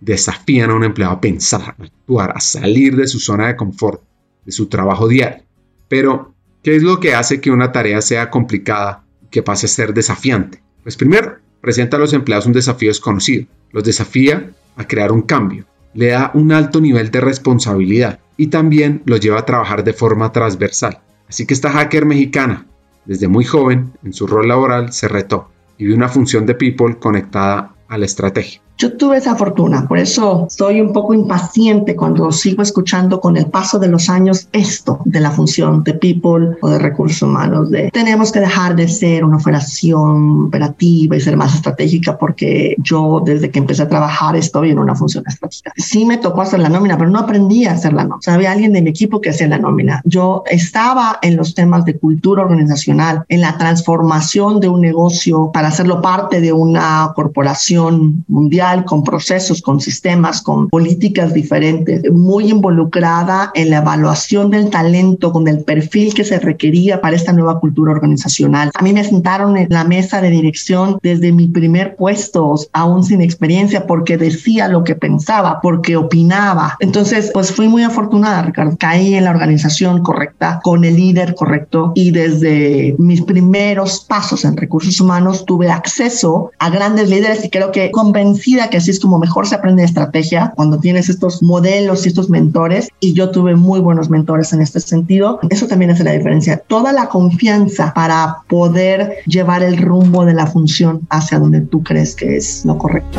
desafían 0.00 0.70
a 0.70 0.74
un 0.74 0.84
empleado 0.84 1.14
a 1.14 1.20
pensar, 1.20 1.74
a 1.78 1.84
actuar, 1.84 2.32
a 2.36 2.40
salir 2.40 2.96
de 2.96 3.08
su 3.08 3.18
zona 3.18 3.46
de 3.46 3.56
confort, 3.56 4.02
de 4.44 4.52
su 4.52 4.66
trabajo 4.66 5.08
diario. 5.08 5.42
Pero, 5.88 6.34
¿qué 6.62 6.76
es 6.76 6.82
lo 6.82 7.00
que 7.00 7.14
hace 7.14 7.40
que 7.40 7.50
una 7.50 7.72
tarea 7.72 8.02
sea 8.02 8.28
complicada 8.28 9.04
y 9.22 9.28
que 9.28 9.42
pase 9.42 9.64
a 9.64 9.70
ser 9.70 9.94
desafiante? 9.94 10.62
Pues 10.82 10.96
primero, 10.96 11.38
presenta 11.62 11.96
a 11.96 12.00
los 12.00 12.12
empleados 12.12 12.44
un 12.44 12.52
desafío 12.52 12.90
desconocido. 12.90 13.46
Los 13.72 13.84
desafía 13.84 14.50
a 14.76 14.86
crear 14.86 15.12
un 15.12 15.22
cambio, 15.22 15.64
le 15.94 16.08
da 16.08 16.30
un 16.34 16.52
alto 16.52 16.80
nivel 16.80 17.10
de 17.10 17.20
responsabilidad 17.20 18.18
y 18.36 18.48
también 18.48 19.02
lo 19.06 19.16
lleva 19.16 19.40
a 19.40 19.46
trabajar 19.46 19.84
de 19.84 19.92
forma 19.92 20.32
transversal. 20.32 21.00
Así 21.28 21.46
que 21.46 21.54
esta 21.54 21.70
hacker 21.70 22.04
mexicana, 22.04 22.66
desde 23.04 23.28
muy 23.28 23.44
joven, 23.44 23.92
en 24.04 24.12
su 24.12 24.26
rol 24.26 24.48
laboral, 24.48 24.92
se 24.92 25.08
retó 25.08 25.50
y 25.78 25.86
vio 25.86 25.96
una 25.96 26.08
función 26.08 26.46
de 26.46 26.54
people 26.54 26.98
conectada 26.98 27.74
a 27.88 27.98
la 27.98 28.04
estrategia. 28.04 28.60
Yo 28.76 28.96
tuve 28.96 29.18
esa 29.18 29.36
fortuna, 29.36 29.86
por 29.86 29.98
eso 29.98 30.46
estoy 30.48 30.80
un 30.80 30.92
poco 30.92 31.14
impaciente 31.14 31.94
cuando 31.94 32.32
sigo 32.32 32.60
escuchando 32.62 33.20
con 33.20 33.36
el 33.36 33.46
paso 33.46 33.78
de 33.78 33.86
los 33.86 34.10
años 34.10 34.48
esto 34.52 34.98
de 35.04 35.20
la 35.20 35.30
función 35.30 35.84
de 35.84 35.94
people 35.94 36.56
o 36.60 36.68
de 36.68 36.80
recursos 36.80 37.22
humanos, 37.22 37.70
de 37.70 37.88
tenemos 37.92 38.32
que 38.32 38.40
dejar 38.40 38.74
de 38.74 38.88
ser 38.88 39.24
una 39.24 39.36
operación 39.36 40.46
operativa 40.46 41.16
y 41.16 41.20
ser 41.20 41.36
más 41.36 41.54
estratégica 41.54 42.18
porque 42.18 42.74
yo 42.78 43.22
desde 43.24 43.50
que 43.50 43.60
empecé 43.60 43.82
a 43.82 43.88
trabajar 43.88 44.34
estoy 44.34 44.70
en 44.70 44.80
una 44.80 44.96
función 44.96 45.22
estratégica. 45.26 45.72
Sí 45.76 46.04
me 46.04 46.18
tocó 46.18 46.40
hacer 46.40 46.58
la 46.58 46.68
nómina, 46.68 46.98
pero 46.98 47.10
no 47.10 47.20
aprendí 47.20 47.66
a 47.66 47.72
hacer 47.72 47.92
la 47.92 48.02
nómina. 48.02 48.16
O 48.16 48.22
sea, 48.22 48.34
había 48.34 48.50
alguien 48.50 48.72
de 48.72 48.82
mi 48.82 48.90
equipo 48.90 49.20
que 49.20 49.30
hacía 49.30 49.46
la 49.46 49.58
nómina. 49.58 50.02
Yo 50.04 50.42
estaba 50.46 51.20
en 51.22 51.36
los 51.36 51.54
temas 51.54 51.84
de 51.84 51.96
cultura 51.96 52.42
organizacional, 52.42 53.24
en 53.28 53.40
la 53.40 53.56
transformación 53.56 54.58
de 54.58 54.68
un 54.68 54.80
negocio 54.80 55.50
para 55.52 55.68
hacerlo 55.68 56.02
parte 56.02 56.40
de 56.40 56.52
una 56.52 57.12
corporación 57.14 58.24
mundial 58.26 58.63
con 58.86 59.04
procesos, 59.04 59.60
con 59.60 59.80
sistemas, 59.80 60.40
con 60.40 60.68
políticas 60.70 61.34
diferentes, 61.34 62.02
muy 62.10 62.50
involucrada 62.50 63.50
en 63.54 63.70
la 63.70 63.78
evaluación 63.78 64.50
del 64.50 64.70
talento, 64.70 65.32
con 65.32 65.46
el 65.48 65.64
perfil 65.64 66.14
que 66.14 66.24
se 66.24 66.38
requería 66.38 67.00
para 67.00 67.16
esta 67.16 67.32
nueva 67.32 67.60
cultura 67.60 67.92
organizacional. 67.92 68.70
A 68.74 68.82
mí 68.82 68.92
me 68.92 69.04
sentaron 69.04 69.56
en 69.56 69.66
la 69.68 69.84
mesa 69.84 70.20
de 70.22 70.30
dirección 70.30 70.98
desde 71.02 71.30
mi 71.30 71.46
primer 71.46 71.96
puesto, 71.96 72.54
aún 72.72 73.04
sin 73.04 73.20
experiencia, 73.20 73.86
porque 73.86 74.16
decía 74.16 74.68
lo 74.68 74.82
que 74.82 74.94
pensaba, 74.94 75.60
porque 75.60 75.96
opinaba. 75.96 76.76
Entonces, 76.80 77.30
pues 77.34 77.52
fui 77.52 77.68
muy 77.68 77.82
afortunada, 77.82 78.42
Ricardo. 78.42 78.76
Caí 78.78 79.14
en 79.14 79.24
la 79.24 79.30
organización 79.30 80.02
correcta, 80.02 80.60
con 80.62 80.84
el 80.84 80.96
líder 80.96 81.34
correcto 81.34 81.92
y 81.94 82.10
desde 82.12 82.94
mis 82.98 83.22
primeros 83.22 84.04
pasos 84.08 84.44
en 84.44 84.56
recursos 84.56 85.00
humanos 85.00 85.44
tuve 85.44 85.70
acceso 85.70 86.50
a 86.58 86.70
grandes 86.70 87.10
líderes 87.10 87.44
y 87.44 87.50
creo 87.50 87.70
que 87.70 87.90
convencí 87.90 88.53
que 88.70 88.76
así 88.78 88.90
es 88.90 89.00
como 89.00 89.18
mejor 89.18 89.46
se 89.46 89.54
aprende 89.54 89.84
estrategia 89.84 90.52
cuando 90.56 90.78
tienes 90.78 91.08
estos 91.08 91.42
modelos 91.42 92.04
y 92.04 92.08
estos 92.08 92.30
mentores 92.30 92.88
y 93.00 93.12
yo 93.12 93.30
tuve 93.30 93.56
muy 93.56 93.80
buenos 93.80 94.10
mentores 94.10 94.52
en 94.52 94.62
este 94.62 94.80
sentido. 94.80 95.40
Eso 95.50 95.66
también 95.66 95.90
hace 95.90 96.04
la 96.04 96.12
diferencia. 96.12 96.62
Toda 96.66 96.92
la 96.92 97.08
confianza 97.08 97.92
para 97.94 98.38
poder 98.48 99.16
llevar 99.26 99.62
el 99.62 99.76
rumbo 99.78 100.24
de 100.24 100.34
la 100.34 100.46
función 100.46 101.06
hacia 101.10 101.38
donde 101.38 101.60
tú 101.60 101.82
crees 101.82 102.14
que 102.14 102.36
es 102.36 102.64
lo 102.64 102.78
correcto. 102.78 103.18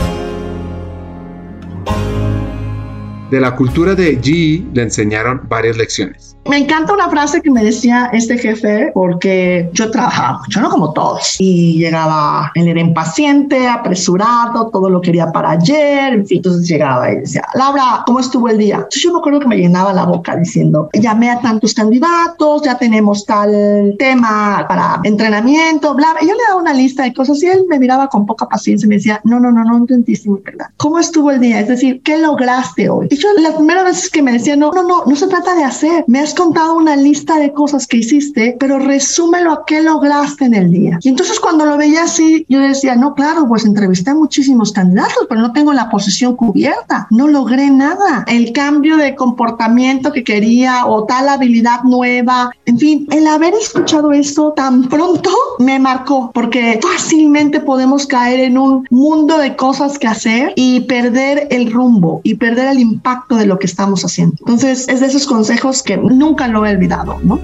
De 3.32 3.40
la 3.40 3.56
cultura 3.56 3.96
de 3.96 4.20
GE 4.22 4.64
le 4.74 4.84
enseñaron 4.84 5.42
varias 5.50 5.78
lecciones. 5.78 6.36
Me 6.48 6.58
encanta 6.58 6.94
una 6.94 7.10
frase 7.10 7.42
que 7.42 7.50
me 7.50 7.64
decía 7.64 8.12
este 8.14 8.38
jefe 8.38 8.92
porque 8.94 9.68
yo 9.74 9.90
trabajaba 9.90 10.38
mucho, 10.40 10.62
¿no? 10.62 10.70
Como 10.70 10.94
todos. 10.94 11.38
Y 11.40 11.80
llegaba, 11.80 12.52
él 12.54 12.68
era 12.68 12.80
impaciente, 12.80 13.68
apresurado, 13.68 14.70
todo 14.70 14.92
lo 14.92 15.02
quería 15.02 15.32
para 15.32 15.52
ayer, 15.52 16.14
en 16.14 16.28
fin. 16.28 16.38
Entonces 16.38 16.68
llegaba 16.68 17.12
y 17.12 17.22
decía, 17.22 17.48
Laura, 17.56 18.04
¿cómo 18.06 18.20
estuvo 18.20 18.48
el 18.48 18.60
día? 18.60 18.76
Entonces 18.76 19.02
yo 19.02 19.12
me 19.12 19.20
acuerdo 19.20 19.40
que 19.40 19.48
me 19.48 19.58
llenaba 19.58 19.92
la 19.92 20.06
boca 20.06 20.36
diciendo, 20.36 20.90
llamé 20.94 21.32
a 21.32 21.42
tantos 21.42 21.74
candidatos, 21.74 22.62
ya 22.62 22.78
tenemos 22.78 23.26
tal 23.26 23.96
tema 23.98 24.66
para 24.70 25.00
entrenamiento, 25.04 25.96
bla. 25.96 26.16
Y 26.22 26.28
yo 26.28 26.34
le 26.34 26.44
daba 26.48 26.62
una 26.62 26.74
lista 26.74 27.04
de 27.04 27.14
cosas 27.14 27.42
y 27.42 27.48
él 27.48 27.66
me 27.68 27.80
miraba 27.80 28.08
con 28.08 28.28
poca 28.28 28.48
paciencia 28.48 28.86
y 28.86 28.90
me 28.90 28.96
decía, 28.98 29.20
no, 29.24 29.40
no, 29.40 29.52
no, 29.52 29.64
no 29.64 29.78
entendiste 29.78 30.30
mi 30.30 30.40
verdad. 30.42 30.68
¿Cómo 30.78 31.00
estuvo 31.00 31.32
el 31.32 31.40
día? 31.40 31.60
Es 31.60 31.70
decir, 31.70 32.04
¿qué 32.04 32.20
lograste 32.20 32.88
hoy? 32.88 33.08
Yo 33.18 33.30
las 33.40 33.54
primeras 33.54 33.86
veces 33.86 34.10
que 34.10 34.22
me 34.22 34.34
decía, 34.34 34.56
no, 34.56 34.72
no, 34.72 34.84
no, 34.84 35.06
no 35.06 35.16
se 35.16 35.28
trata 35.28 35.56
de 35.56 35.64
hacer, 35.64 36.04
me 36.08 36.20
has 36.20 36.34
contado 36.34 36.76
una 36.76 36.96
lista 36.96 37.38
de 37.38 37.54
cosas 37.54 37.88
que 37.88 37.98
hiciste, 37.98 38.56
pero 38.60 38.80
resúmelo 38.80 39.52
a 39.52 39.66
qué 39.66 39.82
lograste 39.82 40.46
en 40.46 40.54
el 40.54 40.72
día. 40.72 41.00
Y 41.02 41.10
entonces 41.10 41.40
cuando 41.40 41.66
lo 41.66 41.78
veía 41.78 42.04
así, 42.04 42.46
yo 42.50 42.60
decía, 42.60 42.96
no, 42.96 43.14
claro, 43.14 43.48
pues 43.48 43.66
entrevisté 43.66 44.12
a 44.12 44.16
muchísimos 44.16 44.72
candidatos, 44.72 45.26
pero 45.30 45.42
no 45.42 45.54
tengo 45.54 45.74
la 45.74 45.90
posición 45.90 46.36
cubierta, 46.36 47.08
no 47.10 47.28
logré 47.28 47.70
nada. 47.70 48.26
El 48.28 48.52
cambio 48.52 48.98
de 48.98 49.16
comportamiento 49.16 50.12
que 50.12 50.24
quería 50.24 50.86
o 50.86 51.06
tal 51.06 51.30
habilidad 51.30 51.84
nueva, 51.84 52.52
en 52.66 52.78
fin, 52.78 53.08
el 53.12 53.28
haber 53.28 53.54
escuchado 53.54 54.12
esto 54.12 54.54
tan 54.56 54.90
pronto 54.90 55.32
me 55.60 55.80
marcó, 55.80 56.32
porque 56.34 56.80
fácilmente 56.82 57.60
podemos 57.60 58.06
caer 58.06 58.42
en 58.42 58.58
un 58.58 58.86
mundo 58.90 59.38
de 59.38 59.56
cosas 59.56 59.98
que 59.98 60.08
hacer 60.08 60.54
y 60.56 60.82
perder 60.82 61.48
el 61.52 61.72
rumbo 61.72 62.22
y 62.24 62.36
perder 62.36 62.68
el 62.68 62.80
impacto 62.80 63.05
de 63.30 63.46
lo 63.46 63.60
que 63.60 63.68
estamos 63.68 64.04
haciendo. 64.04 64.36
Entonces, 64.40 64.88
es 64.88 65.00
de 65.00 65.06
esos 65.08 65.28
consejos 65.28 65.84
que 65.84 65.98
nunca 65.98 66.48
lo 66.48 66.62
olvidado, 66.62 67.20
¿no? 67.24 67.40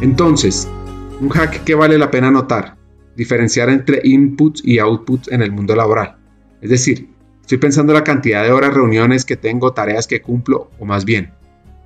Entonces, 0.00 0.68
un 1.20 1.28
hack 1.28 1.64
que 1.64 1.74
vale 1.74 1.98
la 1.98 2.10
pena 2.10 2.30
notar, 2.30 2.76
diferenciar 3.16 3.68
entre 3.68 4.00
inputs 4.04 4.62
y 4.64 4.78
outputs 4.78 5.28
en 5.28 5.42
el 5.42 5.52
mundo 5.52 5.76
laboral. 5.76 6.16
Es 6.60 6.70
decir, 6.70 7.10
estoy 7.40 7.58
pensando 7.58 7.92
en 7.92 7.98
la 7.98 8.04
cantidad 8.04 8.42
de 8.42 8.52
horas, 8.52 8.72
reuniones 8.72 9.24
que 9.24 9.36
tengo, 9.36 9.72
tareas 9.72 10.06
que 10.06 10.22
cumplo, 10.22 10.70
o 10.78 10.84
más 10.84 11.04
bien, 11.04 11.32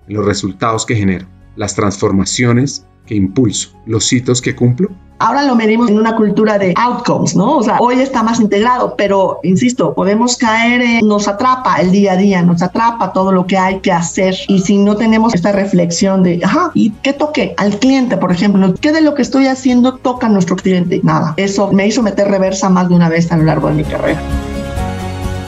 en 0.07 0.15
los 0.15 0.25
resultados 0.25 0.87
que 0.87 0.95
genero, 0.95 1.27
las 1.57 1.75
transformaciones 1.75 2.87
que 3.09 3.17
impulso, 3.17 3.71
los 3.87 4.13
hitos 4.13 4.41
que 4.41 4.55
cumplo 4.55 4.91
Ahora 5.21 5.43
lo 5.43 5.57
medimos 5.57 5.91
en 5.91 5.99
una 5.99 6.15
cultura 6.15 6.59
de 6.59 6.75
outcomes, 6.77 7.35
¿no? 7.35 7.57
O 7.57 7.63
sea, 7.63 7.79
hoy 7.81 8.01
está 8.01 8.23
más 8.23 8.39
integrado, 8.39 8.95
pero 8.97 9.41
insisto, 9.43 9.93
podemos 9.93 10.37
caer 10.37 10.81
en, 10.81 11.09
nos 11.09 11.27
atrapa 11.27 11.81
el 11.81 11.91
día 11.91 12.13
a 12.13 12.17
día, 12.17 12.43
nos 12.43 12.63
atrapa 12.63 13.13
todo 13.13 13.33
lo 13.33 13.45
que 13.45 13.59
hay 13.59 13.81
que 13.81 13.91
hacer. 13.91 14.37
Y 14.47 14.61
si 14.61 14.79
no 14.79 14.97
tenemos 14.97 15.35
esta 15.35 15.51
reflexión 15.51 16.23
de, 16.23 16.41
ajá, 16.45 16.71
¿y 16.75 16.91
qué 17.03 17.13
toque? 17.13 17.55
Al 17.57 17.79
cliente, 17.81 18.17
por 18.17 18.31
ejemplo, 18.31 18.75
¿qué 18.81 18.93
de 18.93 19.01
lo 19.01 19.17
que 19.17 19.23
estoy 19.23 19.47
haciendo 19.49 19.95
toca 19.97 20.29
a 20.29 20.31
nuestro 20.31 20.55
cliente? 20.55 21.01
Nada. 21.03 21.35
Eso 21.37 21.73
me 21.73 21.87
hizo 21.87 22.01
meter 22.03 22.29
reversa 22.29 22.69
más 22.69 22.89
de 22.89 22.95
una 22.95 23.09
vez 23.09 23.33
a 23.33 23.37
lo 23.37 23.43
largo 23.43 23.69
de 23.69 23.75
mi 23.75 23.85
carrera. 23.85 24.21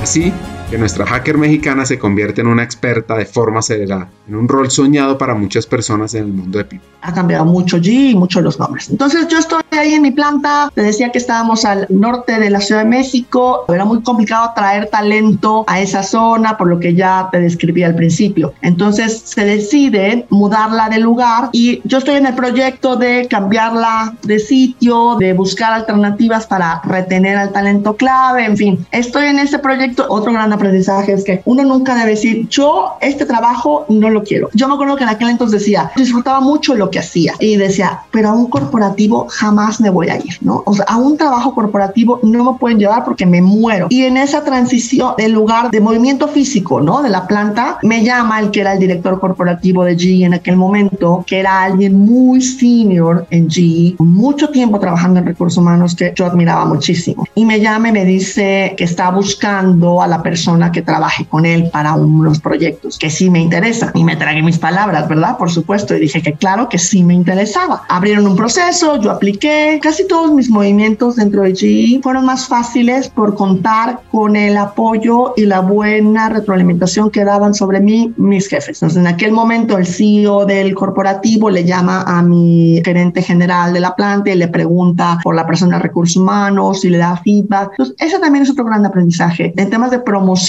Así, 0.02 0.32
que 0.70 0.78
nuestra 0.78 1.04
hacker 1.04 1.36
mexicana 1.36 1.84
se 1.84 1.98
convierte 1.98 2.42
en 2.42 2.46
una 2.46 2.62
experta 2.62 3.16
de 3.16 3.26
forma 3.26 3.58
acelerada, 3.58 4.08
en 4.28 4.36
un 4.36 4.46
rol 4.46 4.70
soñado 4.70 5.18
para 5.18 5.34
muchas 5.34 5.66
personas 5.66 6.14
en 6.14 6.24
el 6.24 6.32
mundo 6.32 6.58
de 6.58 6.64
PIB. 6.64 6.80
Ha 7.02 7.12
cambiado 7.12 7.44
mucho 7.44 7.78
G 7.78 8.10
y 8.10 8.14
mucho 8.14 8.40
los 8.40 8.58
nombres. 8.58 8.88
Entonces 8.88 9.26
yo 9.28 9.38
estoy 9.38 9.62
ahí 9.72 9.94
en 9.94 10.02
mi 10.02 10.12
planta, 10.12 10.70
te 10.72 10.82
decía 10.82 11.10
que 11.10 11.18
estábamos 11.18 11.64
al 11.64 11.86
norte 11.88 12.38
de 12.38 12.50
la 12.50 12.60
Ciudad 12.60 12.84
de 12.84 12.88
México, 12.88 13.64
era 13.68 13.84
muy 13.84 14.00
complicado 14.02 14.52
traer 14.54 14.88
talento 14.90 15.64
a 15.66 15.80
esa 15.80 16.04
zona, 16.04 16.56
por 16.56 16.68
lo 16.68 16.78
que 16.78 16.94
ya 16.94 17.28
te 17.32 17.40
describí 17.40 17.82
al 17.82 17.96
principio. 17.96 18.54
Entonces 18.62 19.22
se 19.24 19.44
decide 19.44 20.26
mudarla 20.30 20.88
de 20.88 20.98
lugar 20.98 21.48
y 21.52 21.80
yo 21.84 21.98
estoy 21.98 22.16
en 22.16 22.26
el 22.26 22.34
proyecto 22.34 22.94
de 22.94 23.26
cambiarla 23.28 24.14
de 24.22 24.38
sitio, 24.38 25.16
de 25.18 25.32
buscar 25.32 25.72
alternativas 25.72 26.46
para 26.46 26.80
retener 26.84 27.36
al 27.36 27.50
talento 27.50 27.96
clave, 27.96 28.44
en 28.44 28.56
fin, 28.56 28.86
estoy 28.92 29.26
en 29.26 29.40
ese 29.40 29.58
proyecto. 29.58 30.06
Otro 30.08 30.32
gran 30.32 30.52
aprendizaje 30.60 31.12
es 31.12 31.24
que 31.24 31.42
uno 31.44 31.64
nunca 31.64 31.94
debe 31.94 32.10
decir, 32.10 32.48
yo 32.48 32.92
este 33.00 33.24
trabajo 33.24 33.86
no 33.88 34.10
lo 34.10 34.22
quiero. 34.22 34.50
Yo 34.54 34.68
me 34.68 34.74
acuerdo 34.74 34.96
que 34.96 35.04
en 35.04 35.10
aquel 35.10 35.30
entonces 35.30 35.60
decía, 35.60 35.90
disfrutaba 35.96 36.40
mucho 36.40 36.74
lo 36.74 36.90
que 36.90 36.98
hacía 36.98 37.34
y 37.40 37.56
decía, 37.56 38.00
pero 38.10 38.28
a 38.28 38.32
un 38.32 38.48
corporativo 38.48 39.26
jamás 39.28 39.80
me 39.80 39.90
voy 39.90 40.08
a 40.08 40.16
ir, 40.16 40.36
¿no? 40.42 40.62
O 40.66 40.74
sea, 40.74 40.84
a 40.86 40.96
un 40.96 41.16
trabajo 41.16 41.54
corporativo 41.54 42.20
no 42.22 42.52
me 42.52 42.58
pueden 42.58 42.78
llevar 42.78 43.04
porque 43.04 43.26
me 43.26 43.40
muero. 43.40 43.86
Y 43.90 44.04
en 44.04 44.16
esa 44.16 44.44
transición 44.44 45.14
del 45.16 45.32
lugar 45.32 45.70
de 45.70 45.80
movimiento 45.80 46.28
físico, 46.28 46.80
¿no? 46.80 47.02
De 47.02 47.08
la 47.08 47.26
planta, 47.26 47.78
me 47.82 48.04
llama 48.04 48.40
el 48.40 48.50
que 48.50 48.60
era 48.60 48.74
el 48.74 48.78
director 48.78 49.18
corporativo 49.20 49.84
de 49.84 49.96
GE 49.96 50.24
en 50.24 50.34
aquel 50.34 50.56
momento, 50.56 51.24
que 51.26 51.40
era 51.40 51.62
alguien 51.62 51.98
muy 51.98 52.40
senior 52.42 53.26
en 53.30 53.50
GE, 53.50 53.96
mucho 53.98 54.48
tiempo 54.50 54.78
trabajando 54.78 55.20
en 55.20 55.26
recursos 55.26 55.58
humanos 55.58 55.94
que 55.94 56.12
yo 56.14 56.26
admiraba 56.26 56.64
muchísimo. 56.64 57.24
Y 57.34 57.44
me 57.44 57.60
llama 57.60 57.88
y 57.88 57.92
me 57.92 58.04
dice 58.04 58.74
que 58.76 58.84
está 58.84 59.10
buscando 59.10 60.02
a 60.02 60.06
la 60.06 60.22
persona 60.22 60.49
que 60.72 60.82
trabaje 60.82 61.24
con 61.24 61.46
él 61.46 61.70
para 61.72 61.94
unos 61.94 62.40
proyectos 62.40 62.98
que 62.98 63.08
sí 63.08 63.30
me 63.30 63.40
interesa. 63.40 63.92
Y 63.94 64.04
me 64.04 64.16
tragué 64.16 64.42
mis 64.42 64.58
palabras, 64.58 65.08
¿verdad? 65.08 65.38
Por 65.38 65.50
supuesto. 65.50 65.94
Y 65.96 66.00
dije 66.00 66.20
que 66.20 66.34
claro 66.34 66.68
que 66.68 66.78
sí 66.78 67.02
me 67.02 67.14
interesaba. 67.14 67.82
Abrieron 67.88 68.26
un 68.26 68.36
proceso, 68.36 69.00
yo 69.00 69.10
apliqué. 69.10 69.78
Casi 69.82 70.06
todos 70.06 70.32
mis 70.32 70.50
movimientos 70.50 71.16
dentro 71.16 71.42
de 71.42 71.54
GE 71.54 72.00
fueron 72.02 72.26
más 72.26 72.48
fáciles 72.48 73.08
por 73.08 73.34
contar 73.34 74.00
con 74.10 74.36
el 74.36 74.56
apoyo 74.56 75.34
y 75.36 75.46
la 75.46 75.60
buena 75.60 76.28
retroalimentación 76.28 77.10
que 77.10 77.24
daban 77.24 77.54
sobre 77.54 77.80
mí 77.80 78.12
mis 78.16 78.48
jefes. 78.48 78.82
Entonces, 78.82 78.98
en 78.98 79.06
aquel 79.06 79.32
momento, 79.32 79.78
el 79.78 79.86
CEO 79.86 80.44
del 80.46 80.74
corporativo 80.74 81.48
le 81.48 81.64
llama 81.64 82.02
a 82.02 82.22
mi 82.22 82.82
gerente 82.84 83.22
general 83.22 83.72
de 83.72 83.80
la 83.80 83.94
planta 83.94 84.30
y 84.30 84.36
le 84.36 84.48
pregunta 84.48 85.18
por 85.22 85.34
la 85.34 85.46
persona 85.46 85.76
de 85.76 85.84
recursos 85.84 86.16
humanos 86.16 86.84
y 86.84 86.90
le 86.90 86.98
da 86.98 87.16
feedback. 87.16 87.70
Entonces, 87.72 87.94
ese 87.98 88.18
también 88.18 88.42
es 88.42 88.50
otro 88.50 88.64
gran 88.64 88.84
aprendizaje. 88.84 89.52
En 89.56 89.70
temas 89.70 89.90
de 89.90 90.00
promoción, 90.00 90.39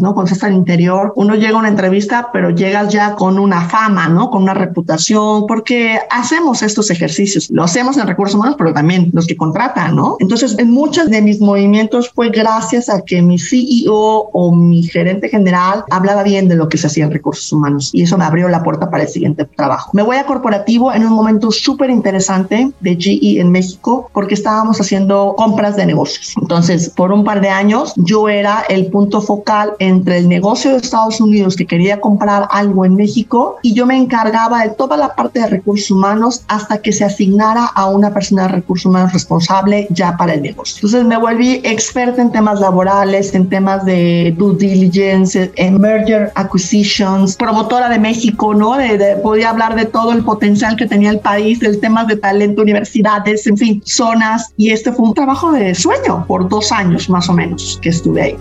¿no? 0.00 0.14
Cuando 0.14 0.24
estás 0.24 0.44
al 0.44 0.54
interior, 0.54 1.12
uno 1.16 1.34
llega 1.34 1.56
a 1.56 1.58
una 1.58 1.68
entrevista, 1.68 2.30
pero 2.32 2.50
llegas 2.50 2.92
ya 2.92 3.14
con 3.14 3.38
una 3.38 3.68
fama, 3.68 4.08
¿no? 4.08 4.30
Con 4.30 4.42
una 4.42 4.54
reputación, 4.54 5.46
porque 5.46 5.98
hacemos 6.10 6.62
estos 6.62 6.90
ejercicios. 6.90 7.48
Lo 7.50 7.62
hacemos 7.62 7.96
en 7.96 8.06
recursos 8.06 8.34
humanos, 8.34 8.56
pero 8.58 8.72
también 8.72 9.10
los 9.12 9.26
que 9.26 9.36
contratan, 9.36 9.94
¿no? 9.94 10.16
Entonces, 10.18 10.56
en 10.58 10.70
muchos 10.70 11.08
de 11.10 11.22
mis 11.22 11.40
movimientos 11.40 12.10
fue 12.14 12.30
gracias 12.30 12.88
a 12.88 13.02
que 13.02 13.22
mi 13.22 13.38
CEO 13.38 14.28
o 14.32 14.54
mi 14.54 14.82
gerente 14.82 15.28
general 15.28 15.84
hablaba 15.90 16.22
bien 16.22 16.48
de 16.48 16.56
lo 16.56 16.68
que 16.68 16.78
se 16.78 16.88
hacía 16.88 17.04
en 17.04 17.12
recursos 17.12 17.52
humanos 17.52 17.90
y 17.92 18.02
eso 18.02 18.18
me 18.18 18.24
abrió 18.24 18.48
la 18.48 18.62
puerta 18.62 18.90
para 18.90 19.04
el 19.04 19.08
siguiente 19.08 19.44
trabajo. 19.44 19.90
Me 19.92 20.02
voy 20.02 20.16
a 20.16 20.26
corporativo 20.26 20.92
en 20.92 21.04
un 21.04 21.12
momento 21.12 21.50
súper 21.50 21.90
interesante 21.90 22.70
de 22.80 22.96
GE 22.96 23.40
en 23.40 23.50
México 23.50 24.10
porque 24.12 24.34
estábamos 24.34 24.80
haciendo 24.80 25.34
compras 25.36 25.76
de 25.76 25.86
negocios. 25.86 26.34
Entonces, 26.40 26.90
por 26.90 27.12
un 27.12 27.24
par 27.24 27.40
de 27.40 27.48
años, 27.48 27.92
yo 27.96 28.28
era 28.28 28.64
el 28.68 28.86
punto 28.86 29.20
focal 29.20 29.35
entre 29.78 30.18
el 30.18 30.28
negocio 30.28 30.72
de 30.72 30.78
Estados 30.78 31.20
Unidos 31.20 31.56
que 31.56 31.66
quería 31.66 32.00
comprar 32.00 32.48
algo 32.50 32.84
en 32.84 32.96
México 32.96 33.56
y 33.62 33.74
yo 33.74 33.86
me 33.86 33.96
encargaba 33.96 34.62
de 34.62 34.70
toda 34.70 34.96
la 34.96 35.14
parte 35.14 35.40
de 35.40 35.46
recursos 35.48 35.90
humanos 35.90 36.44
hasta 36.48 36.78
que 36.78 36.92
se 36.92 37.04
asignara 37.04 37.66
a 37.66 37.88
una 37.88 38.12
persona 38.12 38.42
de 38.42 38.48
recursos 38.48 38.86
humanos 38.86 39.12
responsable 39.12 39.86
ya 39.90 40.16
para 40.16 40.34
el 40.34 40.42
negocio. 40.42 40.76
Entonces 40.76 41.04
me 41.04 41.16
volví 41.16 41.60
experta 41.64 42.22
en 42.22 42.32
temas 42.32 42.60
laborales, 42.60 43.34
en 43.34 43.48
temas 43.48 43.84
de 43.84 44.34
due 44.36 44.56
diligence, 44.56 45.52
en 45.56 45.80
merger 45.80 46.32
acquisitions, 46.34 47.36
promotora 47.36 47.88
de 47.88 47.98
México, 47.98 48.54
¿no? 48.54 48.76
De, 48.76 49.16
podía 49.22 49.50
hablar 49.50 49.74
de 49.74 49.84
todo 49.86 50.12
el 50.12 50.24
potencial 50.24 50.76
que 50.76 50.86
tenía 50.86 51.10
el 51.10 51.20
país, 51.20 51.60
del 51.60 51.80
temas 51.80 52.06
de 52.06 52.16
talento, 52.16 52.62
universidades, 52.62 53.46
en 53.46 53.56
fin, 53.56 53.82
zonas. 53.84 54.52
Y 54.56 54.70
este 54.70 54.92
fue 54.92 55.08
un 55.08 55.14
trabajo 55.14 55.52
de 55.52 55.74
sueño 55.74 56.24
por 56.26 56.48
dos 56.48 56.72
años 56.72 57.08
más 57.08 57.28
o 57.28 57.32
menos 57.32 57.78
que 57.82 57.90
estuve 57.90 58.22
ahí. 58.22 58.36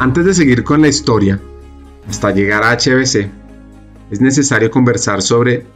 Antes 0.00 0.24
de 0.24 0.32
seguir 0.32 0.64
con 0.64 0.80
la 0.80 0.88
historia, 0.88 1.38
hasta 2.08 2.30
llegar 2.30 2.64
a 2.64 2.72
HBC, 2.72 3.28
es 4.10 4.20
necesario 4.22 4.70
conversar 4.70 5.20
sobre 5.20 5.66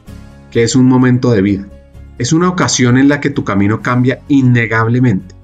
qué 0.51 0.63
es 0.63 0.75
un 0.77 0.87
momento 0.87 1.31
de 1.31 1.43
vida. 1.43 1.67
Es 2.17 2.33
una 2.33 2.49
ocasión 2.49 2.97
en 2.97 3.09
la 3.09 3.21
que 3.21 3.29
tu 3.29 3.45
camino 3.45 3.83
cambia 3.83 4.23
innegablemente. 4.29 5.35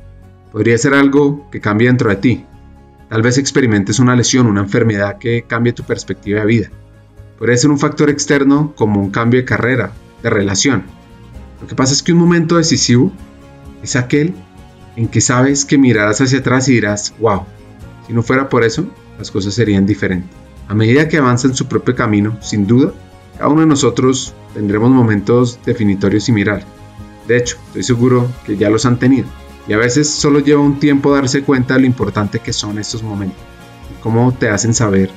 Podría 0.50 0.78
ser 0.78 0.94
algo 0.94 1.46
que 1.50 1.60
cambie 1.60 1.88
dentro 1.88 2.08
de 2.08 2.16
ti. 2.16 2.46
Tal 3.10 3.20
vez 3.20 3.36
experimentes 3.36 3.98
una 3.98 4.16
lesión, 4.16 4.46
una 4.46 4.62
enfermedad 4.62 5.18
que 5.18 5.42
cambie 5.42 5.74
tu 5.74 5.82
perspectiva 5.82 6.40
de 6.40 6.46
vida. 6.46 6.70
Podría 7.38 7.58
ser 7.58 7.68
un 7.68 7.78
factor 7.78 8.08
externo 8.08 8.72
como 8.76 9.02
un 9.02 9.10
cambio 9.10 9.40
de 9.40 9.44
carrera, 9.44 9.92
de 10.22 10.30
relación. 10.30 10.84
Lo 11.60 11.66
que 11.66 11.74
pasa 11.74 11.92
es 11.92 12.02
que 12.02 12.14
un 12.14 12.18
momento 12.18 12.56
decisivo 12.56 13.12
es 13.82 13.94
aquel 13.94 14.32
en 14.96 15.08
que 15.08 15.20
sabes 15.20 15.66
que 15.66 15.76
mirarás 15.76 16.22
hacia 16.22 16.38
atrás 16.38 16.66
y 16.70 16.72
dirás, 16.72 17.12
wow, 17.18 17.44
si 18.10 18.14
no 18.16 18.24
fuera 18.24 18.48
por 18.48 18.64
eso, 18.64 18.86
las 19.18 19.30
cosas 19.30 19.54
serían 19.54 19.86
diferentes. 19.86 20.28
A 20.66 20.74
medida 20.74 21.06
que 21.06 21.18
avanza 21.18 21.46
en 21.46 21.54
su 21.54 21.68
propio 21.68 21.94
camino, 21.94 22.36
sin 22.40 22.66
duda, 22.66 22.92
cada 23.38 23.50
uno 23.50 23.60
de 23.60 23.68
nosotros 23.68 24.34
tendremos 24.52 24.90
momentos 24.90 25.60
definitorios 25.64 26.24
similares. 26.24 26.64
De 27.28 27.36
hecho, 27.36 27.56
estoy 27.68 27.84
seguro 27.84 28.28
que 28.44 28.56
ya 28.56 28.68
los 28.68 28.84
han 28.84 28.98
tenido. 28.98 29.28
Y 29.68 29.74
a 29.74 29.78
veces 29.78 30.10
solo 30.10 30.40
lleva 30.40 30.60
un 30.60 30.80
tiempo 30.80 31.14
darse 31.14 31.44
cuenta 31.44 31.74
de 31.74 31.82
lo 31.82 31.86
importante 31.86 32.40
que 32.40 32.52
son 32.52 32.80
estos 32.80 33.04
momentos 33.04 33.38
y 33.92 34.02
cómo 34.02 34.32
te 34.32 34.48
hacen 34.48 34.74
saber 34.74 35.08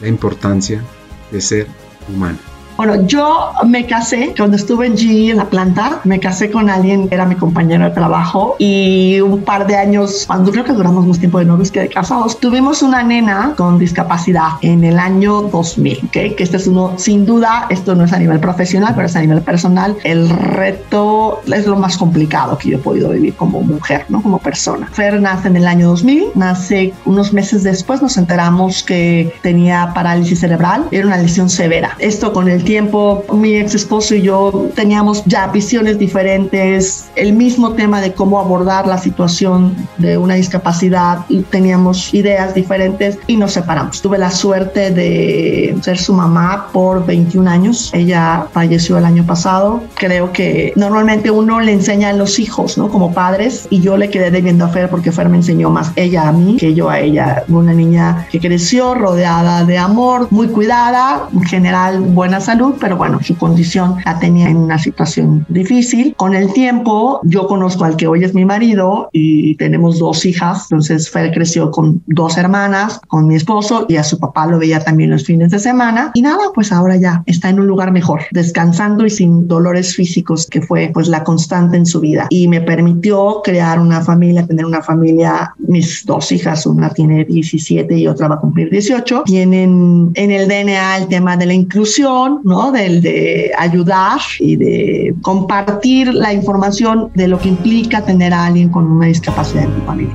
la 0.00 0.08
importancia 0.08 0.82
de 1.30 1.40
ser 1.42 1.66
humano. 2.08 2.38
Bueno, 2.76 3.06
yo 3.06 3.52
me 3.66 3.86
casé 3.86 4.34
cuando 4.36 4.56
estuve 4.56 4.86
en 4.86 4.98
GE 4.98 5.30
en 5.30 5.38
la 5.38 5.46
planta, 5.46 6.00
me 6.04 6.20
casé 6.20 6.50
con 6.50 6.68
alguien 6.68 7.08
que 7.08 7.14
era 7.14 7.24
mi 7.24 7.34
compañero 7.34 7.84
de 7.84 7.90
trabajo 7.90 8.56
y 8.58 9.18
un 9.20 9.42
par 9.42 9.66
de 9.66 9.76
años, 9.76 10.24
cuando 10.26 10.52
creo 10.52 10.64
que 10.64 10.72
duramos 10.72 11.06
más 11.06 11.18
tiempo 11.18 11.38
de 11.38 11.46
novios 11.46 11.70
que 11.70 11.80
de 11.80 11.88
casados, 11.88 12.38
tuvimos 12.38 12.82
una 12.82 13.02
nena 13.02 13.54
con 13.56 13.78
discapacidad 13.78 14.50
en 14.60 14.84
el 14.84 14.98
año 14.98 15.42
2000, 15.42 16.00
¿okay? 16.08 16.34
que 16.34 16.42
este 16.42 16.58
es 16.58 16.66
uno, 16.66 16.92
sin 16.96 17.24
duda, 17.24 17.66
esto 17.70 17.94
no 17.94 18.04
es 18.04 18.12
a 18.12 18.18
nivel 18.18 18.40
profesional, 18.40 18.92
pero 18.94 19.06
es 19.06 19.16
a 19.16 19.20
nivel 19.20 19.40
personal, 19.40 19.96
el 20.04 20.28
reto 20.28 21.40
es 21.46 21.66
lo 21.66 21.76
más 21.76 21.96
complicado 21.96 22.58
que 22.58 22.70
yo 22.70 22.76
he 22.76 22.80
podido 22.80 23.08
vivir 23.10 23.34
como 23.34 23.62
mujer, 23.62 24.04
¿no? 24.10 24.22
Como 24.22 24.38
persona. 24.38 24.88
Fer 24.92 25.20
nace 25.20 25.48
en 25.48 25.56
el 25.56 25.66
año 25.66 25.88
2000, 25.88 26.26
nace 26.34 26.92
unos 27.06 27.32
meses 27.32 27.62
después, 27.62 28.02
nos 28.02 28.18
enteramos 28.18 28.82
que 28.82 29.32
tenía 29.42 29.92
parálisis 29.94 30.40
cerebral, 30.40 30.84
era 30.90 31.06
una 31.06 31.16
lesión 31.16 31.48
severa. 31.48 31.96
Esto 31.98 32.32
con 32.34 32.48
el 32.48 32.65
tiempo 32.66 33.24
mi 33.32 33.54
ex 33.54 33.74
esposo 33.74 34.14
y 34.14 34.22
yo 34.22 34.68
teníamos 34.74 35.24
ya 35.24 35.46
visiones 35.46 35.98
diferentes, 35.98 37.06
el 37.16 37.32
mismo 37.32 37.72
tema 37.72 38.02
de 38.02 38.12
cómo 38.12 38.38
abordar 38.38 38.86
la 38.86 38.98
situación 38.98 39.74
de 39.96 40.18
una 40.18 40.34
discapacidad 40.34 41.20
teníamos 41.50 42.12
ideas 42.12 42.54
diferentes 42.54 43.18
y 43.26 43.36
nos 43.36 43.52
separamos. 43.52 44.02
Tuve 44.02 44.18
la 44.18 44.30
suerte 44.30 44.90
de 44.90 45.74
ser 45.80 45.96
su 45.96 46.12
mamá 46.12 46.68
por 46.72 47.06
21 47.06 47.48
años. 47.48 47.90
Ella 47.94 48.46
falleció 48.52 48.98
el 48.98 49.04
año 49.04 49.24
pasado. 49.24 49.82
Creo 49.94 50.32
que 50.32 50.72
normalmente 50.76 51.30
uno 51.30 51.60
le 51.60 51.72
enseña 51.72 52.10
a 52.10 52.12
los 52.12 52.38
hijos, 52.38 52.76
¿no? 52.76 52.88
Como 52.88 53.14
padres 53.14 53.68
y 53.70 53.80
yo 53.80 53.96
le 53.96 54.10
quedé 54.10 54.30
debiendo 54.30 54.64
a 54.64 54.68
Fer 54.68 54.90
porque 54.90 55.12
Fer 55.12 55.28
me 55.28 55.36
enseñó 55.36 55.70
más 55.70 55.92
ella 55.96 56.28
a 56.28 56.32
mí 56.32 56.56
que 56.58 56.74
yo 56.74 56.90
a 56.90 56.98
ella. 56.98 57.44
Una 57.48 57.72
niña 57.72 58.26
que 58.30 58.40
creció 58.40 58.94
rodeada 58.94 59.64
de 59.64 59.78
amor, 59.78 60.26
muy 60.30 60.48
cuidada, 60.48 61.28
en 61.32 61.44
general 61.44 62.00
buena 62.00 62.40
salud 62.56 62.74
pero 62.80 62.96
bueno, 62.96 63.18
su 63.22 63.36
condición 63.36 63.96
la 64.06 64.18
tenía 64.18 64.48
en 64.48 64.56
una 64.56 64.78
situación 64.78 65.44
difícil. 65.48 66.14
Con 66.16 66.34
el 66.34 66.52
tiempo, 66.54 67.20
yo 67.24 67.46
conozco 67.46 67.84
al 67.84 67.96
que 67.96 68.06
hoy 68.06 68.24
es 68.24 68.32
mi 68.32 68.46
marido 68.46 69.10
y 69.12 69.56
tenemos 69.56 69.98
dos 69.98 70.24
hijas, 70.24 70.62
entonces 70.70 71.10
Fer 71.10 71.32
creció 71.32 71.70
con 71.70 72.02
dos 72.06 72.38
hermanas, 72.38 73.00
con 73.08 73.26
mi 73.26 73.34
esposo 73.34 73.84
y 73.88 73.96
a 73.96 74.04
su 74.04 74.18
papá 74.18 74.46
lo 74.46 74.58
veía 74.58 74.80
también 74.82 75.10
los 75.10 75.24
fines 75.24 75.50
de 75.50 75.58
semana. 75.58 76.12
Y 76.14 76.22
nada, 76.22 76.44
pues 76.54 76.72
ahora 76.72 76.96
ya 76.96 77.22
está 77.26 77.50
en 77.50 77.60
un 77.60 77.66
lugar 77.66 77.92
mejor, 77.92 78.22
descansando 78.30 79.04
y 79.04 79.10
sin 79.10 79.46
dolores 79.48 79.94
físicos, 79.94 80.46
que 80.46 80.62
fue 80.62 80.90
pues 80.94 81.08
la 81.08 81.24
constante 81.24 81.76
en 81.76 81.84
su 81.84 82.00
vida. 82.00 82.26
Y 82.30 82.48
me 82.48 82.62
permitió 82.62 83.42
crear 83.44 83.78
una 83.78 84.00
familia, 84.00 84.46
tener 84.46 84.64
una 84.64 84.80
familia, 84.80 85.52
mis 85.58 86.06
dos 86.06 86.32
hijas, 86.32 86.64
una 86.64 86.88
tiene 86.88 87.24
17 87.24 87.98
y 87.98 88.06
otra 88.06 88.28
va 88.28 88.36
a 88.36 88.40
cumplir 88.40 88.70
18, 88.70 89.24
tienen 89.26 90.10
en 90.14 90.30
el 90.30 90.48
DNA 90.48 90.96
el 90.96 91.08
tema 91.08 91.36
de 91.36 91.46
la 91.46 91.52
inclusión, 91.52 92.40
¿no? 92.46 92.70
Del 92.70 93.02
de 93.02 93.50
ayudar 93.58 94.20
y 94.38 94.54
de 94.54 95.16
compartir 95.20 96.14
la 96.14 96.32
información 96.32 97.10
de 97.12 97.26
lo 97.26 97.40
que 97.40 97.48
implica 97.48 98.04
tener 98.04 98.32
a 98.32 98.46
alguien 98.46 98.68
con 98.68 98.86
una 98.86 99.06
discapacidad 99.06 99.64
en 99.64 99.74
tu 99.74 99.80
familia. 99.84 100.14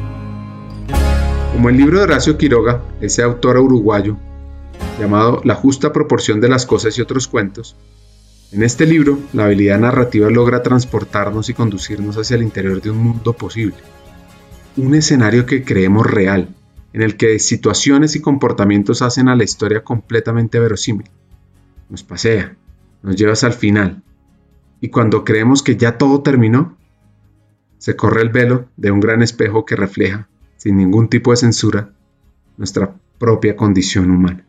Como 1.52 1.68
el 1.68 1.76
libro 1.76 1.98
de 1.98 2.06
Horacio 2.06 2.38
Quiroga, 2.38 2.84
ese 3.02 3.22
autor 3.22 3.58
uruguayo, 3.58 4.16
llamado 4.98 5.42
La 5.44 5.56
justa 5.56 5.92
proporción 5.92 6.40
de 6.40 6.48
las 6.48 6.66
cosas 6.66 6.98
y 6.98 7.02
otros 7.02 7.28
cuentos, 7.28 7.76
en 8.54 8.64
este 8.64 8.86
libro 8.86 9.20
la 9.34 9.44
habilidad 9.44 9.80
narrativa 9.80 10.30
logra 10.30 10.64
transportarnos 10.64 11.50
y 11.50 11.54
conducirnos 11.54 12.16
hacia 12.16 12.36
el 12.36 12.44
interior 12.44 12.82
de 12.82 12.92
un 12.92 12.98
mundo 13.00 13.34
posible. 13.34 13.76
Un 14.78 14.96
escenario 14.96 15.46
que 15.46 15.66
creemos 15.66 16.08
real, 16.08 16.48
en 16.94 17.02
el 17.02 17.18
que 17.18 17.40
situaciones 17.40 18.16
y 18.16 18.22
comportamientos 18.22 19.02
hacen 19.02 19.28
a 19.28 19.36
la 19.36 19.44
historia 19.44 19.84
completamente 19.84 20.62
verosímil 20.62 21.10
nos 21.92 22.04
pasea, 22.04 22.56
nos 23.04 23.16
lleva 23.16 23.34
hasta 23.34 23.48
el 23.48 23.54
final. 23.54 24.02
Y 24.80 24.90
cuando 24.90 25.24
creemos 25.24 25.62
que 25.62 25.76
ya 25.76 25.98
todo 25.98 26.24
terminó, 26.24 26.78
se 27.78 27.96
corre 27.96 28.22
el 28.22 28.30
velo 28.30 28.70
de 28.78 28.92
un 28.92 29.00
gran 29.00 29.22
espejo 29.22 29.66
que 29.66 29.76
refleja, 29.76 30.28
sin 30.58 30.78
ningún 30.78 31.10
tipo 31.10 31.32
de 31.32 31.38
censura, 31.38 31.92
nuestra 32.58 32.96
propia 33.20 33.56
condición 33.56 34.10
humana. 34.10 34.46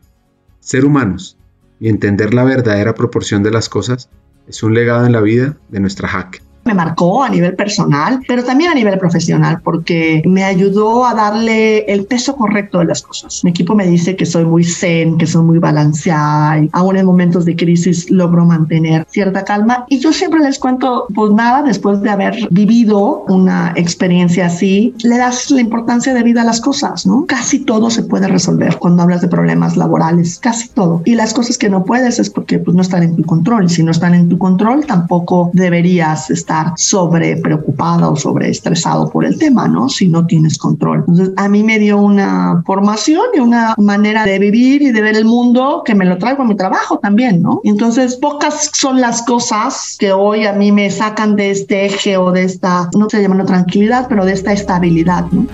Ser 0.59 0.85
humanos 0.85 1.37
y 1.79 1.89
entender 1.89 2.33
la 2.33 2.45
verdadera 2.45 2.95
proporción 2.95 3.43
de 3.43 3.51
las 3.51 3.69
cosas 3.69 4.09
es 4.47 4.63
un 4.63 4.73
legado 4.73 5.05
en 5.05 5.11
la 5.11 5.21
vida 5.21 5.57
de 5.69 5.79
nuestra 5.79 6.07
hack 6.07 6.41
me 6.65 6.73
marcó 6.73 7.23
a 7.23 7.29
nivel 7.29 7.55
personal, 7.55 8.21
pero 8.27 8.43
también 8.43 8.71
a 8.71 8.75
nivel 8.75 8.97
profesional, 8.97 9.59
porque 9.63 10.21
me 10.25 10.43
ayudó 10.43 11.05
a 11.05 11.13
darle 11.13 11.79
el 11.85 12.05
peso 12.05 12.35
correcto 12.35 12.79
de 12.79 12.85
las 12.85 13.01
cosas. 13.01 13.41
Mi 13.43 13.51
equipo 13.51 13.75
me 13.75 13.87
dice 13.87 14.15
que 14.15 14.25
soy 14.25 14.45
muy 14.45 14.63
zen, 14.63 15.17
que 15.17 15.27
soy 15.27 15.43
muy 15.43 15.59
balanceada, 15.59 16.59
y 16.59 16.69
aún 16.71 16.97
en 16.97 17.05
momentos 17.05 17.45
de 17.45 17.55
crisis 17.55 18.09
logro 18.09 18.45
mantener 18.45 19.05
cierta 19.09 19.43
calma. 19.43 19.85
Y 19.89 19.99
yo 19.99 20.13
siempre 20.13 20.39
les 20.39 20.59
cuento, 20.59 21.05
pues 21.13 21.31
nada, 21.31 21.63
después 21.63 22.01
de 22.01 22.09
haber 22.09 22.35
vivido 22.51 23.25
una 23.27 23.73
experiencia 23.75 24.45
así, 24.45 24.93
le 25.03 25.17
das 25.17 25.51
la 25.51 25.61
importancia 25.61 26.13
de 26.13 26.23
vida 26.23 26.41
a 26.41 26.45
las 26.45 26.61
cosas, 26.61 27.05
¿no? 27.05 27.25
Casi 27.27 27.59
todo 27.59 27.89
se 27.89 28.03
puede 28.03 28.27
resolver 28.27 28.77
cuando 28.77 29.03
hablas 29.03 29.21
de 29.21 29.27
problemas 29.27 29.75
laborales, 29.77 30.39
casi 30.39 30.69
todo. 30.69 31.01
Y 31.05 31.15
las 31.15 31.33
cosas 31.33 31.57
que 31.57 31.69
no 31.69 31.83
puedes 31.83 32.19
es 32.19 32.29
porque 32.29 32.59
pues, 32.59 32.75
no 32.75 32.81
están 32.81 33.03
en 33.03 33.15
tu 33.15 33.23
control. 33.23 33.65
Y 33.65 33.69
si 33.69 33.83
no 33.83 33.91
están 33.91 34.13
en 34.15 34.29
tu 34.29 34.37
control, 34.37 34.85
tampoco 34.85 35.51
deberías 35.53 36.29
estar 36.29 36.52
sobre 36.75 37.37
preocupada 37.37 38.09
o 38.09 38.15
sobre 38.15 38.49
estresado 38.49 39.09
por 39.09 39.25
el 39.25 39.37
tema, 39.37 39.67
¿no? 39.67 39.89
Si 39.89 40.07
no 40.07 40.25
tienes 40.25 40.57
control. 40.57 40.99
Entonces, 41.07 41.31
a 41.37 41.47
mí 41.49 41.63
me 41.63 41.79
dio 41.79 41.97
una 41.97 42.63
formación 42.65 43.25
y 43.33 43.39
una 43.39 43.75
manera 43.77 44.25
de 44.25 44.39
vivir 44.39 44.81
y 44.81 44.91
de 44.91 45.01
ver 45.01 45.15
el 45.15 45.25
mundo 45.25 45.83
que 45.85 45.95
me 45.95 46.05
lo 46.05 46.17
traigo 46.17 46.43
a 46.43 46.45
mi 46.45 46.55
trabajo 46.55 46.99
también, 46.99 47.41
¿no? 47.41 47.61
Entonces, 47.63 48.15
pocas 48.15 48.69
son 48.73 49.01
las 49.01 49.21
cosas 49.23 49.95
que 49.99 50.11
hoy 50.11 50.45
a 50.45 50.53
mí 50.53 50.71
me 50.71 50.89
sacan 50.89 51.35
de 51.35 51.51
este 51.51 51.85
eje 51.85 52.17
o 52.17 52.31
de 52.31 52.43
esta, 52.43 52.89
no 52.97 53.09
se 53.09 53.21
llama 53.21 53.43
tranquilidad, 53.45 54.07
pero 54.07 54.25
de 54.25 54.33
esta 54.33 54.53
estabilidad, 54.53 55.25
¿no? 55.31 55.47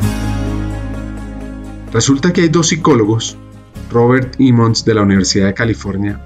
Resulta 1.92 2.32
que 2.32 2.42
hay 2.42 2.50
dos 2.50 2.68
psicólogos, 2.68 3.38
Robert 3.92 4.36
Emmons 4.40 4.86
de 4.86 4.94
la 4.94 5.02
Universidad 5.02 5.48
de 5.48 5.54
California 5.54 6.20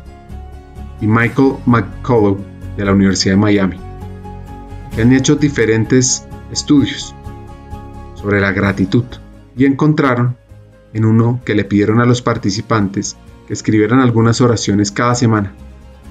y 0.99 1.07
Michael 1.07 1.53
McCullough 1.65 2.37
de 2.75 2.85
la 2.85 2.91
Universidad 2.91 3.35
de 3.35 3.37
Miami, 3.37 3.77
que 4.95 5.01
han 5.01 5.13
hecho 5.13 5.35
diferentes 5.35 6.25
estudios 6.51 7.15
sobre 8.15 8.39
la 8.39 8.51
gratitud 8.51 9.05
y 9.55 9.65
encontraron 9.65 10.37
en 10.93 11.05
uno 11.05 11.41
que 11.43 11.55
le 11.55 11.65
pidieron 11.65 11.99
a 11.99 12.05
los 12.05 12.21
participantes 12.21 13.17
que 13.47 13.53
escribieran 13.53 13.99
algunas 13.99 14.39
oraciones 14.41 14.91
cada 14.91 15.15
semana, 15.15 15.53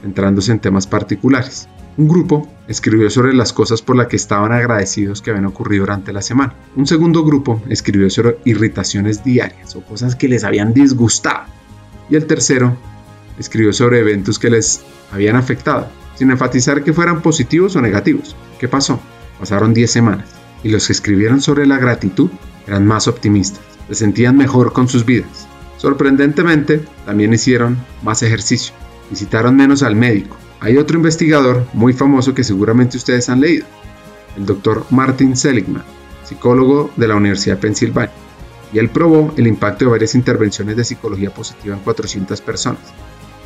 centrándose 0.02 0.52
en 0.52 0.58
temas 0.58 0.86
particulares. 0.86 1.68
Un 1.96 2.08
grupo 2.08 2.48
escribió 2.68 3.10
sobre 3.10 3.34
las 3.34 3.52
cosas 3.52 3.82
por 3.82 3.96
las 3.96 4.08
que 4.08 4.16
estaban 4.16 4.52
agradecidos 4.52 5.20
que 5.20 5.30
habían 5.30 5.46
ocurrido 5.46 5.82
durante 5.82 6.12
la 6.12 6.22
semana. 6.22 6.54
Un 6.74 6.86
segundo 6.86 7.24
grupo 7.24 7.62
escribió 7.68 8.08
sobre 8.10 8.38
irritaciones 8.44 9.22
diarias 9.22 9.76
o 9.76 9.82
cosas 9.82 10.16
que 10.16 10.28
les 10.28 10.42
habían 10.42 10.72
disgustado. 10.72 11.44
Y 12.08 12.16
el 12.16 12.26
tercero 12.26 12.76
escribió 13.38 13.72
sobre 13.72 14.00
eventos 14.00 14.38
que 14.38 14.50
les 14.50 14.82
habían 15.12 15.36
afectado, 15.36 15.88
sin 16.14 16.30
enfatizar 16.30 16.84
que 16.84 16.92
fueran 16.92 17.22
positivos 17.22 17.76
o 17.76 17.80
negativos. 17.80 18.36
¿Qué 18.58 18.68
pasó? 18.68 19.00
Pasaron 19.38 19.74
10 19.74 19.90
semanas 19.90 20.28
y 20.62 20.68
los 20.70 20.86
que 20.86 20.92
escribieron 20.92 21.40
sobre 21.40 21.66
la 21.66 21.78
gratitud 21.78 22.30
eran 22.66 22.86
más 22.86 23.08
optimistas, 23.08 23.62
se 23.88 23.94
sentían 23.94 24.36
mejor 24.36 24.72
con 24.72 24.88
sus 24.88 25.04
vidas. 25.04 25.48
Sorprendentemente, 25.78 26.84
también 27.04 27.32
hicieron 27.32 27.76
más 28.02 28.22
ejercicio, 28.22 28.72
visitaron 29.10 29.56
menos 29.56 29.82
al 29.82 29.96
médico, 29.96 30.36
hay 30.62 30.76
otro 30.76 30.96
investigador 30.96 31.66
muy 31.72 31.92
famoso 31.92 32.34
que 32.34 32.44
seguramente 32.44 32.96
ustedes 32.96 33.28
han 33.28 33.40
leído, 33.40 33.66
el 34.36 34.46
doctor 34.46 34.86
Martin 34.90 35.36
Seligman, 35.36 35.82
psicólogo 36.22 36.92
de 36.94 37.08
la 37.08 37.16
Universidad 37.16 37.56
de 37.56 37.62
Pensilvania, 37.62 38.14
y 38.72 38.78
él 38.78 38.88
probó 38.88 39.34
el 39.36 39.48
impacto 39.48 39.84
de 39.84 39.90
varias 39.90 40.14
intervenciones 40.14 40.76
de 40.76 40.84
psicología 40.84 41.34
positiva 41.34 41.74
en 41.74 41.82
400 41.82 42.40
personas, 42.42 42.80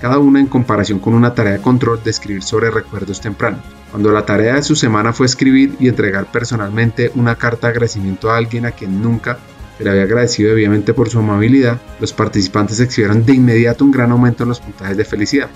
cada 0.01 0.19
una 0.19 0.41
en 0.41 0.47
comparación 0.47 0.99
con 0.99 1.15
una 1.15 1.35
tarea 1.35 1.55
de 1.55 1.61
control 1.61 2.03
de 2.03 2.11
escribir 2.11 2.43
sobre 2.43 2.71
recuerdos 2.71 3.21
tempranos. 3.21 3.61
Cuando 3.91 4.13
la 4.13 4.27
tarea 4.27 4.55
de 4.55 4.63
su 4.63 4.77
semana 4.77 5.13
fue 5.13 5.27
escribir 5.27 5.77
y 5.81 5.89
entregar 5.89 6.31
personalmente 6.31 7.11
una 7.15 7.37
carta 7.37 7.67
de 7.67 7.73
agradecimiento 7.73 8.31
a 8.31 8.37
alguien 8.37 8.67
a 8.67 8.73
quien 8.73 9.01
nunca 9.01 9.39
se 9.79 9.85
le 9.85 9.91
había 9.91 10.03
agradecido 10.03 10.51
debidamente 10.51 10.95
por 10.95 11.09
su 11.09 11.19
amabilidad, 11.19 11.81
los 12.01 12.13
participantes 12.13 12.81
exhibieron 12.81 13.25
de 13.25 13.35
inmediato 13.35 13.85
un 13.85 13.93
gran 13.93 14.11
aumento 14.11 14.43
en 14.43 14.51
los 14.51 14.61
puntajes 14.61 14.97
de 14.97 15.05
felicidad. 15.05 15.49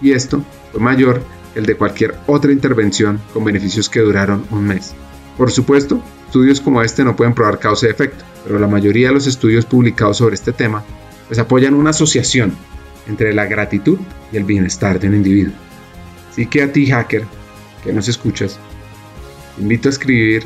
Y 0.00 0.12
esto 0.12 0.42
fue 0.72 0.80
mayor 0.80 1.22
que 1.52 1.60
el 1.60 1.66
de 1.66 1.76
cualquier 1.76 2.14
otra 2.26 2.52
intervención 2.52 3.20
con 3.32 3.44
beneficios 3.44 3.88
que 3.88 4.00
duraron 4.00 4.44
un 4.50 4.64
mes. 4.64 4.94
Por 5.36 5.50
supuesto, 5.50 6.02
estudios 6.26 6.60
como 6.60 6.82
este 6.82 7.04
no 7.04 7.16
pueden 7.16 7.34
probar 7.34 7.58
causa 7.58 7.86
y 7.86 7.90
efecto, 7.90 8.24
pero 8.44 8.58
la 8.58 8.66
mayoría 8.66 9.08
de 9.08 9.14
los 9.14 9.26
estudios 9.26 9.66
publicados 9.66 10.18
sobre 10.18 10.34
este 10.34 10.52
tema 10.52 10.84
pues 11.28 11.38
apoyan 11.38 11.74
una 11.74 11.90
asociación 11.90 12.56
entre 13.08 13.34
la 13.34 13.46
gratitud 13.46 13.98
y 14.32 14.36
el 14.36 14.44
bienestar 14.44 15.00
de 15.00 15.08
un 15.08 15.16
individuo. 15.16 15.54
Así 16.30 16.46
que 16.46 16.62
a 16.62 16.72
ti, 16.72 16.86
hacker, 16.86 17.24
que 17.82 17.92
nos 17.92 18.08
escuchas, 18.08 18.58
te 19.56 19.62
invito 19.62 19.88
a 19.88 19.92
escribir 19.92 20.44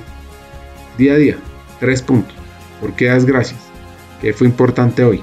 día 0.96 1.14
a 1.14 1.16
día 1.16 1.37
tres 1.81 2.01
puntos. 2.01 2.35
¿Por 2.81 2.94
qué 2.94 3.07
das 3.07 3.25
gracias? 3.25 3.61
¿Qué 4.20 4.33
fue 4.33 4.46
importante 4.46 5.05
hoy? 5.05 5.20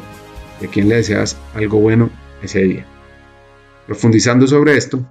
¿Y 0.62 0.66
a 0.66 0.70
quién 0.70 0.90
le 0.90 0.96
deseas 0.96 1.38
algo 1.56 1.80
bueno 1.80 2.10
ese 2.44 2.64
día? 2.64 2.86
Profundizando 3.88 4.46
sobre 4.46 4.76
esto, 4.76 5.04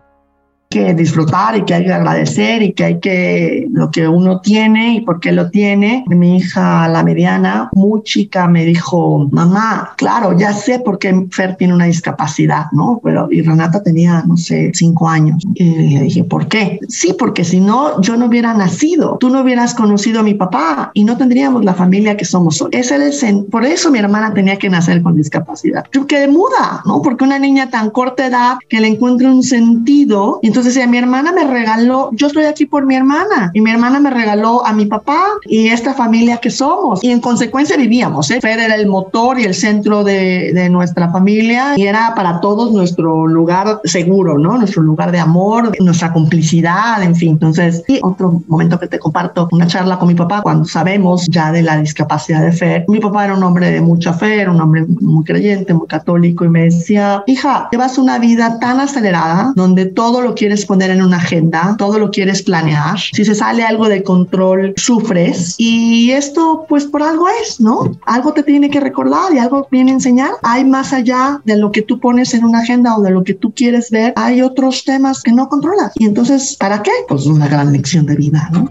que 0.69 0.95
disfrutar 0.95 1.57
y 1.57 1.65
que 1.65 1.75
hay 1.75 1.85
que 1.85 1.93
agradecer 1.93 2.63
y 2.63 2.73
que 2.73 2.85
hay 2.85 3.01
que 3.01 3.67
lo 3.71 3.91
que 3.91 4.07
uno 4.07 4.41
tiene 4.41 4.97
y 4.97 5.01
por 5.01 5.21
qué 5.21 5.33
lo 5.33 5.51
tiene. 5.51 6.05
Mi 6.09 6.37
hija, 6.37 6.89
la 6.89 7.03
mediana, 7.03 7.71
muy 7.73 8.03
chica, 8.03 8.49
me 8.49 8.65
dijo, 8.65 9.29
mamá, 9.31 9.95
claro, 9.97 10.37
ya 10.37 10.53
sé 10.53 10.81
por 10.81 10.99
qué 10.99 11.27
Fer 11.31 11.57
tiene 11.57 11.75
una 11.75 11.87
discapacidad, 11.87 12.67
¿no? 12.73 13.01
Pero 13.03 13.29
y 13.31 13.43
Renata 13.43 13.83
tenía, 13.83 14.23
no 14.27 14.37
sé, 14.37 14.71
cinco 14.75 15.09
años. 15.09 15.43
Y 15.55 15.71
le 15.71 16.03
dije, 16.03 16.25
¿por 16.25 16.49
qué? 16.49 16.79
Sí, 16.89 17.15
porque 17.19 17.45
si 17.45 17.61
no, 17.61 18.01
yo 18.01 18.17
no 18.17 18.27
hubiera 18.27 18.53
nacido, 18.55 19.17
tú 19.19 19.31
no 19.31 19.41
hubieras 19.41 19.75
conocido 19.75 20.21
a 20.21 20.23
mi 20.23 20.35
papá 20.35 20.91
y 20.95 21.05
no 21.05 21.17
tendríamos 21.17 21.65
la 21.65 21.75
familia 21.75 22.17
que 22.17 22.25
somos 22.25 22.61
hoy. 22.61 22.71
Es 22.73 22.91
el 22.91 23.09
por 23.51 23.65
eso 23.65 23.91
mi 23.91 23.99
hermana 23.99 24.35
tenía 24.35 24.57
que 24.57 24.69
nacer 24.69 25.03
con 25.03 25.17
discapacidad. 25.17 25.85
Yo 25.93 26.07
quedé 26.07 26.29
muda, 26.29 26.83
¿no? 26.85 27.01
Porque 27.01 27.25
una 27.25 27.39
niña 27.39 27.71
tan 27.71 27.91
corta 27.91 28.27
edad 28.27 28.59
que 28.69 28.81
le 28.81 28.89
encuentre 28.89 29.29
un 29.29 29.43
sentido, 29.43 30.41
y 30.43 30.49
entonces 30.59 30.75
decía, 30.75 30.91
mi 30.91 30.99
hermana 30.99 31.31
me 31.31 31.45
regaló, 31.45 32.11
yo 32.15 32.27
estoy 32.27 32.47
aquí 32.47 32.67
por 32.67 32.85
mi 32.85 32.97
hermana 32.97 33.53
y 33.55 33.61
mi 33.61 33.71
hermana 33.71 34.01
me 34.01 34.11
regaló 34.11 34.67
a 34.67 34.73
mi 34.73 34.87
papá 34.87 35.25
y 35.45 35.69
esta 35.69 35.95
familia 35.95 36.39
que 36.39 36.51
somos. 36.51 37.05
Y 37.05 37.13
en 37.13 37.21
consecuencia 37.21 37.77
vivíamos, 37.77 38.29
¿eh? 38.33 38.41
Fer 38.41 38.59
era 38.59 38.75
el 38.75 38.89
motor 38.89 39.39
y 39.39 39.45
el 39.45 39.55
centro 39.55 40.03
de, 40.03 40.53
de 40.53 40.69
nuestra 40.69 41.11
familia 41.11 41.75
y 41.77 41.87
era 41.87 42.13
para 42.17 42.41
todos 42.41 42.73
nuestro 42.73 43.29
lugar 43.29 43.81
seguro, 43.85 44.37
¿no? 44.37 44.59
Nuestro 44.59 44.83
lugar 44.83 45.13
de 45.13 45.21
amor, 45.21 45.71
nuestra 45.79 46.13
complicidad, 46.13 47.01
en 47.05 47.15
fin. 47.15 47.31
Entonces, 47.31 47.85
y 47.87 48.01
otro 48.03 48.43
momento 48.49 48.81
que 48.81 48.89
te 48.89 48.99
comparto, 48.99 49.47
una 49.53 49.69
charla 49.69 49.97
con 49.97 50.09
mi 50.09 50.17
papá 50.17 50.43
cuando 50.43 50.65
sabemos 50.65 51.29
ya 51.29 51.53
de 51.53 51.63
la 51.63 51.77
discapacidad 51.77 52.43
de 52.43 52.51
Fer. 52.51 52.85
Mi 52.89 52.99
papá 52.99 53.27
era 53.27 53.35
un 53.37 53.45
hombre 53.45 53.71
de 53.71 53.81
mucha 53.81 54.13
fe, 54.13 54.41
era 54.41 54.51
un 54.51 54.61
hombre 54.61 54.87
muy 54.89 55.23
creyente, 55.25 55.73
muy 55.73 55.87
católico 55.87 56.45
y 56.45 56.49
me 56.49 56.65
decía, 56.65 57.23
hija, 57.29 57.69
llevas 57.71 57.97
una 57.97 58.19
vida 58.19 58.59
tan 58.59 58.81
acelerada 58.81 59.53
donde 59.55 59.87
todo 59.87 60.21
lo 60.21 60.35
quieres 60.49 60.65
poner 60.65 60.91
en 60.91 61.03
una 61.03 61.19
agenda, 61.19 61.77
todo 61.77 61.99
lo 61.99 62.11
quieres 62.11 62.43
planear. 62.43 62.99
Si 62.99 63.23
se 63.23 63.35
sale 63.35 63.65
algo 63.65 63.87
de 63.87 64.03
control, 64.03 64.73
sufres. 64.79 65.57
Y 65.59 66.11
esto, 66.13 66.65
pues 66.67 66.87
por 66.87 67.03
algo 67.03 67.27
es, 67.43 67.61
¿no? 67.61 67.99
Algo 68.07 68.33
te 68.33 68.43
tiene 68.43 68.71
que 68.71 68.81
recordar 68.81 69.35
y 69.35 69.39
algo 69.39 69.69
viene 69.71 69.91
a 69.91 69.95
enseñar. 69.95 70.31
Hay 70.43 70.65
más 70.65 70.95
allá 70.95 71.43
de 71.45 71.59
lo 71.59 71.71
que 71.71 71.83
tú 71.83 72.01
pones 72.01 72.33
en 72.33 72.47
una 72.47 72.61
agenda 72.61 72.97
o 72.97 73.03
de 73.03 73.11
lo 73.11 73.25
que 73.25 73.35
tú 73.35 73.53
quieres 73.53 73.91
ver, 73.91 74.15
hay 74.17 74.41
otros 74.41 74.85
temas 74.85 75.23
que 75.23 75.33
no 75.33 75.51
controlas. 75.51 75.93
Y 75.97 76.07
entonces, 76.07 76.57
¿para 76.59 76.83
qué? 76.83 76.93
Pues 77.07 77.27
una 77.27 77.47
gran 77.47 77.71
lección 77.71 78.07
de 78.07 78.17
vida, 78.17 78.49
¿no? 78.51 78.71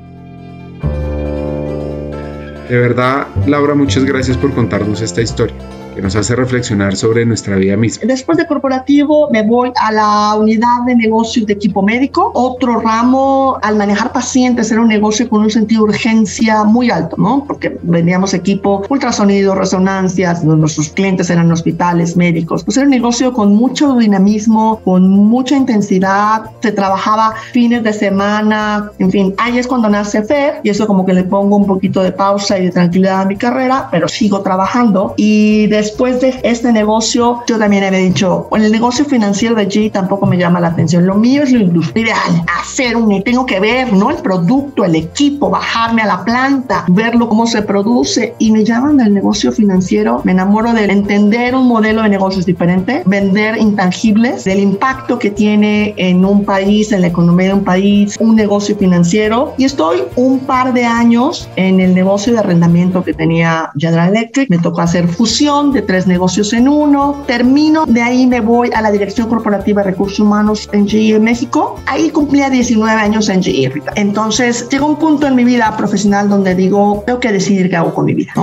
De 2.70 2.76
verdad, 2.76 3.28
Laura, 3.46 3.76
muchas 3.76 4.04
gracias 4.04 4.36
por 4.36 4.52
contarnos 4.56 5.02
esta 5.02 5.22
historia 5.22 5.56
que 5.98 6.04
nos 6.04 6.16
hace 6.16 6.36
reflexionar 6.36 6.96
sobre 6.96 7.26
nuestra 7.26 7.56
vida 7.56 7.76
misma. 7.76 8.04
Después 8.06 8.38
de 8.38 8.46
corporativo 8.46 9.32
me 9.32 9.42
voy 9.42 9.72
a 9.82 9.92
la 9.92 10.36
unidad 10.36 10.86
de 10.86 10.96
negocios 10.96 11.48
de 11.48 11.54
equipo 11.54 11.82
médico. 11.82 12.30
Otro 12.36 12.80
ramo, 12.80 13.58
al 13.64 13.78
manejar 13.78 14.12
pacientes, 14.12 14.72
era 14.72 14.80
un 14.82 14.90
negocio 14.90 15.28
con 15.28 15.42
un 15.42 15.50
sentido 15.50 15.86
de 15.86 15.90
urgencia 15.90 16.64
muy 16.66 16.92
alto, 16.92 17.16
¿no? 17.18 17.44
Porque 17.48 17.80
vendíamos 17.82 18.36
equipo, 18.36 18.84
ultrasonido, 18.88 19.56
resonancias, 19.56 20.44
nuestros 20.44 20.90
clientes 20.90 21.32
eran 21.32 21.52
hospitales, 21.52 22.16
médicos. 22.16 22.64
Pues 22.64 22.78
era 22.78 22.86
un 22.86 22.92
negocio 22.92 23.34
con 23.34 23.56
mucho 23.56 23.96
dinamismo, 23.96 24.80
con 24.84 25.10
mucha 25.10 25.56
intensidad, 25.56 26.52
se 26.62 26.74
trabajaba 26.74 27.34
fines 27.54 27.82
de 27.82 27.94
semana, 27.94 28.92
en 29.00 29.10
fin, 29.10 29.34
ahí 29.40 29.58
es 29.58 29.66
cuando 29.66 29.90
nace 29.90 30.22
FER 30.22 30.62
y 30.62 30.70
eso 30.70 30.86
como 30.86 31.08
que 31.08 31.14
le 31.14 31.24
pongo 31.24 31.56
un 31.56 31.66
poquito 31.66 32.04
de 32.04 32.12
pausa 32.12 32.60
y 32.60 32.66
de 32.66 32.72
tranquilidad 32.72 33.22
a 33.22 33.26
mi 33.26 33.36
carrera, 33.36 33.88
pero 33.90 34.08
sigo 34.08 34.42
trabajando 34.42 35.16
y 35.18 35.66
después 35.66 35.87
después 35.88 36.20
de 36.20 36.38
este 36.44 36.74
negocio, 36.74 37.40
yo 37.48 37.58
también 37.58 37.86
había 37.86 38.00
dicho, 38.00 38.50
el 38.52 38.70
negocio 38.70 39.06
financiero 39.06 39.56
de 39.56 39.70
G 39.70 39.90
tampoco 39.90 40.26
me 40.26 40.38
llama 40.38 40.60
la 40.60 40.68
atención. 40.68 41.06
Lo 41.06 41.16
mío 41.16 41.44
es 41.44 41.52
lo 41.54 41.60
industrial, 41.60 42.44
hacer 42.60 42.98
un, 42.98 43.24
tengo 43.24 43.46
que 43.46 43.62
ver, 43.62 43.94
¿no? 43.94 44.10
El 44.10 44.18
producto, 44.18 44.84
el 44.84 44.96
equipo, 44.96 45.50
bajarme 45.50 46.02
a 46.02 46.08
la 46.08 46.26
planta, 46.26 46.84
verlo 46.90 47.30
cómo 47.30 47.48
se 47.48 47.62
produce 47.62 48.36
y 48.38 48.52
me 48.52 48.66
llaman 48.66 48.98
del 48.98 49.14
negocio 49.14 49.52
financiero. 49.54 50.22
Me 50.26 50.34
enamoro 50.34 50.74
de 50.74 50.84
entender 50.86 51.56
un 51.56 51.68
modelo 51.68 52.04
de 52.04 52.10
negocios 52.10 52.46
diferente, 52.46 53.04
vender 53.06 53.58
intangibles, 53.58 54.44
del 54.44 54.60
impacto 54.60 55.18
que 55.18 55.32
tiene 55.32 55.94
en 55.96 56.26
un 56.26 56.44
país, 56.44 56.92
en 56.92 57.00
la 57.00 57.08
economía 57.08 57.48
de 57.48 57.54
un 57.54 57.64
país, 57.64 58.18
un 58.20 58.36
negocio 58.36 58.76
financiero. 58.76 59.54
Y 59.58 59.64
estoy 59.64 60.04
un 60.18 60.40
par 60.40 60.74
de 60.74 60.84
años 60.84 61.48
en 61.56 61.80
el 61.80 61.96
negocio 61.96 62.34
de 62.34 62.40
arrendamiento 62.40 63.04
que 63.06 63.14
tenía 63.14 63.72
General 63.78 64.10
Electric. 64.10 64.50
Me 64.50 64.58
tocó 64.58 64.82
hacer 64.82 65.08
fusión 65.08 65.77
tres 65.82 66.08
negocios 66.08 66.54
en 66.54 66.68
uno. 66.68 67.24
Termino, 67.28 67.86
de 67.86 68.02
ahí 68.02 68.28
me 68.28 68.42
voy 68.42 68.70
a 68.74 68.82
la 68.82 68.92
Dirección 68.92 69.30
Corporativa 69.30 69.84
de 69.84 69.92
Recursos 69.92 70.20
Humanos 70.20 70.70
en 70.72 70.88
GE 70.88 71.20
México. 71.20 71.82
Ahí 71.86 72.10
cumplía 72.10 72.50
19 72.50 73.00
años 73.00 73.30
en 73.30 73.44
GE. 73.44 73.72
Entonces 73.96 74.68
llegó 74.70 74.88
un 74.88 74.98
punto 74.98 75.28
en 75.28 75.36
mi 75.36 75.44
vida 75.44 75.76
profesional 75.78 76.30
donde 76.30 76.56
digo, 76.56 77.04
tengo 77.06 77.20
que 77.20 77.32
decidir 77.32 77.70
qué 77.70 77.76
hago 77.76 77.94
con 77.94 78.06
mi 78.06 78.14
vida. 78.14 78.34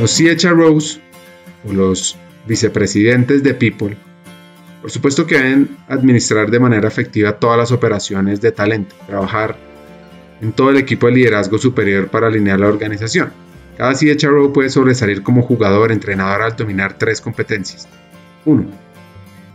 Los 0.00 0.16
CHROs 0.16 1.00
o 1.68 1.72
los 1.72 2.16
vicepresidentes 2.46 3.42
de 3.42 3.54
People 3.54 3.96
por 4.80 4.90
supuesto 4.90 5.26
que 5.26 5.36
deben 5.36 5.76
administrar 5.88 6.50
de 6.50 6.58
manera 6.58 6.88
efectiva 6.88 7.32
todas 7.32 7.58
las 7.58 7.70
operaciones 7.70 8.40
de 8.40 8.50
talento, 8.50 8.94
trabajar 9.06 9.56
en 10.40 10.52
todo 10.52 10.70
el 10.70 10.78
equipo 10.78 11.06
de 11.06 11.12
liderazgo 11.12 11.58
superior 11.58 12.08
para 12.08 12.28
alinear 12.28 12.58
la 12.58 12.68
organización. 12.68 13.30
Cada 13.80 13.94
CHRO 13.94 14.52
puede 14.52 14.68
sobresalir 14.68 15.22
como 15.22 15.40
jugador 15.40 15.90
entrenador 15.90 16.42
al 16.42 16.54
dominar 16.54 16.98
tres 16.98 17.22
competencias. 17.22 17.88
1. 18.44 18.66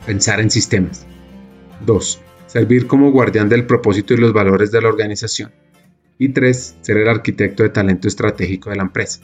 Pensar 0.03 0.39
en 0.39 0.49
sistemas. 0.49 1.05
2. 1.85 2.21
Servir 2.47 2.87
como 2.87 3.11
guardián 3.11 3.49
del 3.49 3.67
propósito 3.67 4.15
y 4.15 4.17
los 4.17 4.33
valores 4.33 4.71
de 4.71 4.81
la 4.81 4.89
organización. 4.89 5.51
Y 6.17 6.29
3. 6.29 6.77
Ser 6.81 6.97
el 6.97 7.07
arquitecto 7.07 7.61
de 7.61 7.69
talento 7.69 8.07
estratégico 8.07 8.71
de 8.71 8.77
la 8.77 8.81
empresa. 8.81 9.21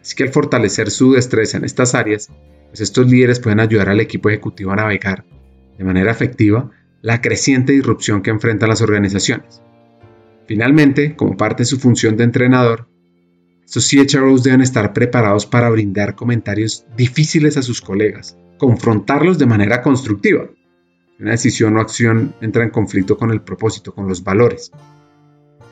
Así 0.00 0.16
que 0.16 0.24
al 0.24 0.30
fortalecer 0.30 0.90
su 0.90 1.12
destreza 1.12 1.58
en 1.58 1.64
estas 1.64 1.94
áreas, 1.94 2.28
pues 2.66 2.80
estos 2.80 3.08
líderes 3.08 3.38
pueden 3.38 3.60
ayudar 3.60 3.90
al 3.90 4.00
equipo 4.00 4.28
ejecutivo 4.28 4.72
a 4.72 4.76
navegar 4.76 5.24
de 5.78 5.84
manera 5.84 6.10
efectiva 6.10 6.68
la 7.00 7.20
creciente 7.20 7.74
disrupción 7.74 8.22
que 8.22 8.30
enfrentan 8.30 8.70
las 8.70 8.82
organizaciones. 8.82 9.62
Finalmente, 10.48 11.14
como 11.14 11.36
parte 11.36 11.62
de 11.62 11.66
su 11.66 11.78
función 11.78 12.16
de 12.16 12.24
entrenador, 12.24 12.88
estos 13.74 13.88
CHROs 13.88 14.42
deben 14.42 14.60
estar 14.60 14.92
preparados 14.92 15.46
para 15.46 15.70
brindar 15.70 16.14
comentarios 16.14 16.84
difíciles 16.94 17.56
a 17.56 17.62
sus 17.62 17.80
colegas, 17.80 18.36
confrontarlos 18.58 19.38
de 19.38 19.46
manera 19.46 19.80
constructiva. 19.80 20.50
Una 21.18 21.30
decisión 21.30 21.78
o 21.78 21.80
acción 21.80 22.34
entra 22.42 22.64
en 22.64 22.68
conflicto 22.68 23.16
con 23.16 23.30
el 23.30 23.40
propósito, 23.40 23.94
con 23.94 24.06
los 24.06 24.22
valores. 24.22 24.72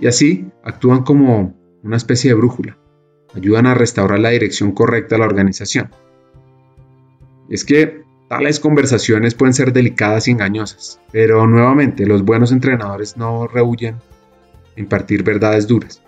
Y 0.00 0.06
así 0.06 0.46
actúan 0.64 1.02
como 1.02 1.54
una 1.82 1.98
especie 1.98 2.30
de 2.30 2.36
brújula. 2.36 2.78
Ayudan 3.34 3.66
a 3.66 3.74
restaurar 3.74 4.18
la 4.18 4.30
dirección 4.30 4.72
correcta 4.72 5.16
de 5.16 5.18
la 5.18 5.26
organización. 5.26 5.90
Es 7.50 7.66
que 7.66 8.02
Tales 8.30 8.60
conversaciones 8.60 9.34
pueden 9.34 9.52
ser 9.52 9.74
delicadas 9.74 10.26
y 10.26 10.30
engañosas, 10.30 11.00
pero 11.12 11.46
nuevamente 11.46 12.06
los 12.06 12.24
buenos 12.24 12.50
entrenadores 12.50 13.18
no 13.18 13.46
rehuyen 13.46 13.96
impartir 14.74 15.22
verdades 15.22 15.66
duras. 15.66 16.00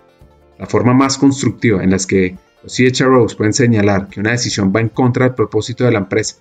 La 0.57 0.65
forma 0.67 0.93
más 0.93 1.17
constructiva 1.17 1.83
en 1.83 1.91
las 1.91 2.07
que 2.07 2.37
los 2.63 2.75
CHROs 2.75 3.35
pueden 3.35 3.53
señalar 3.53 4.07
que 4.07 4.19
una 4.19 4.31
decisión 4.31 4.71
va 4.75 4.81
en 4.81 4.89
contra 4.89 5.25
del 5.25 5.35
propósito 5.35 5.83
de 5.83 5.91
la 5.91 5.99
empresa 5.99 6.37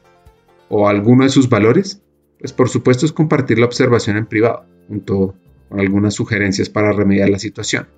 o 0.68 0.88
alguno 0.88 1.24
de 1.24 1.30
sus 1.30 1.48
valores, 1.48 2.00
pues 2.38 2.52
por 2.52 2.68
supuesto 2.68 3.04
es 3.04 3.12
compartir 3.12 3.58
la 3.58 3.66
observación 3.66 4.16
en 4.16 4.26
privado, 4.26 4.64
junto 4.88 5.34
con 5.68 5.80
algunas 5.80 6.14
sugerencias 6.14 6.68
para 6.68 6.92
remediar 6.92 7.28
la 7.28 7.38
situación. 7.38 7.88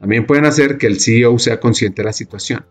También 0.00 0.26
pueden 0.26 0.44
hacer 0.44 0.76
que 0.76 0.86
el 0.86 1.00
CEO 1.00 1.38
sea 1.38 1.58
consciente 1.60 2.02
de 2.02 2.06
la 2.06 2.12
situación 2.12 2.66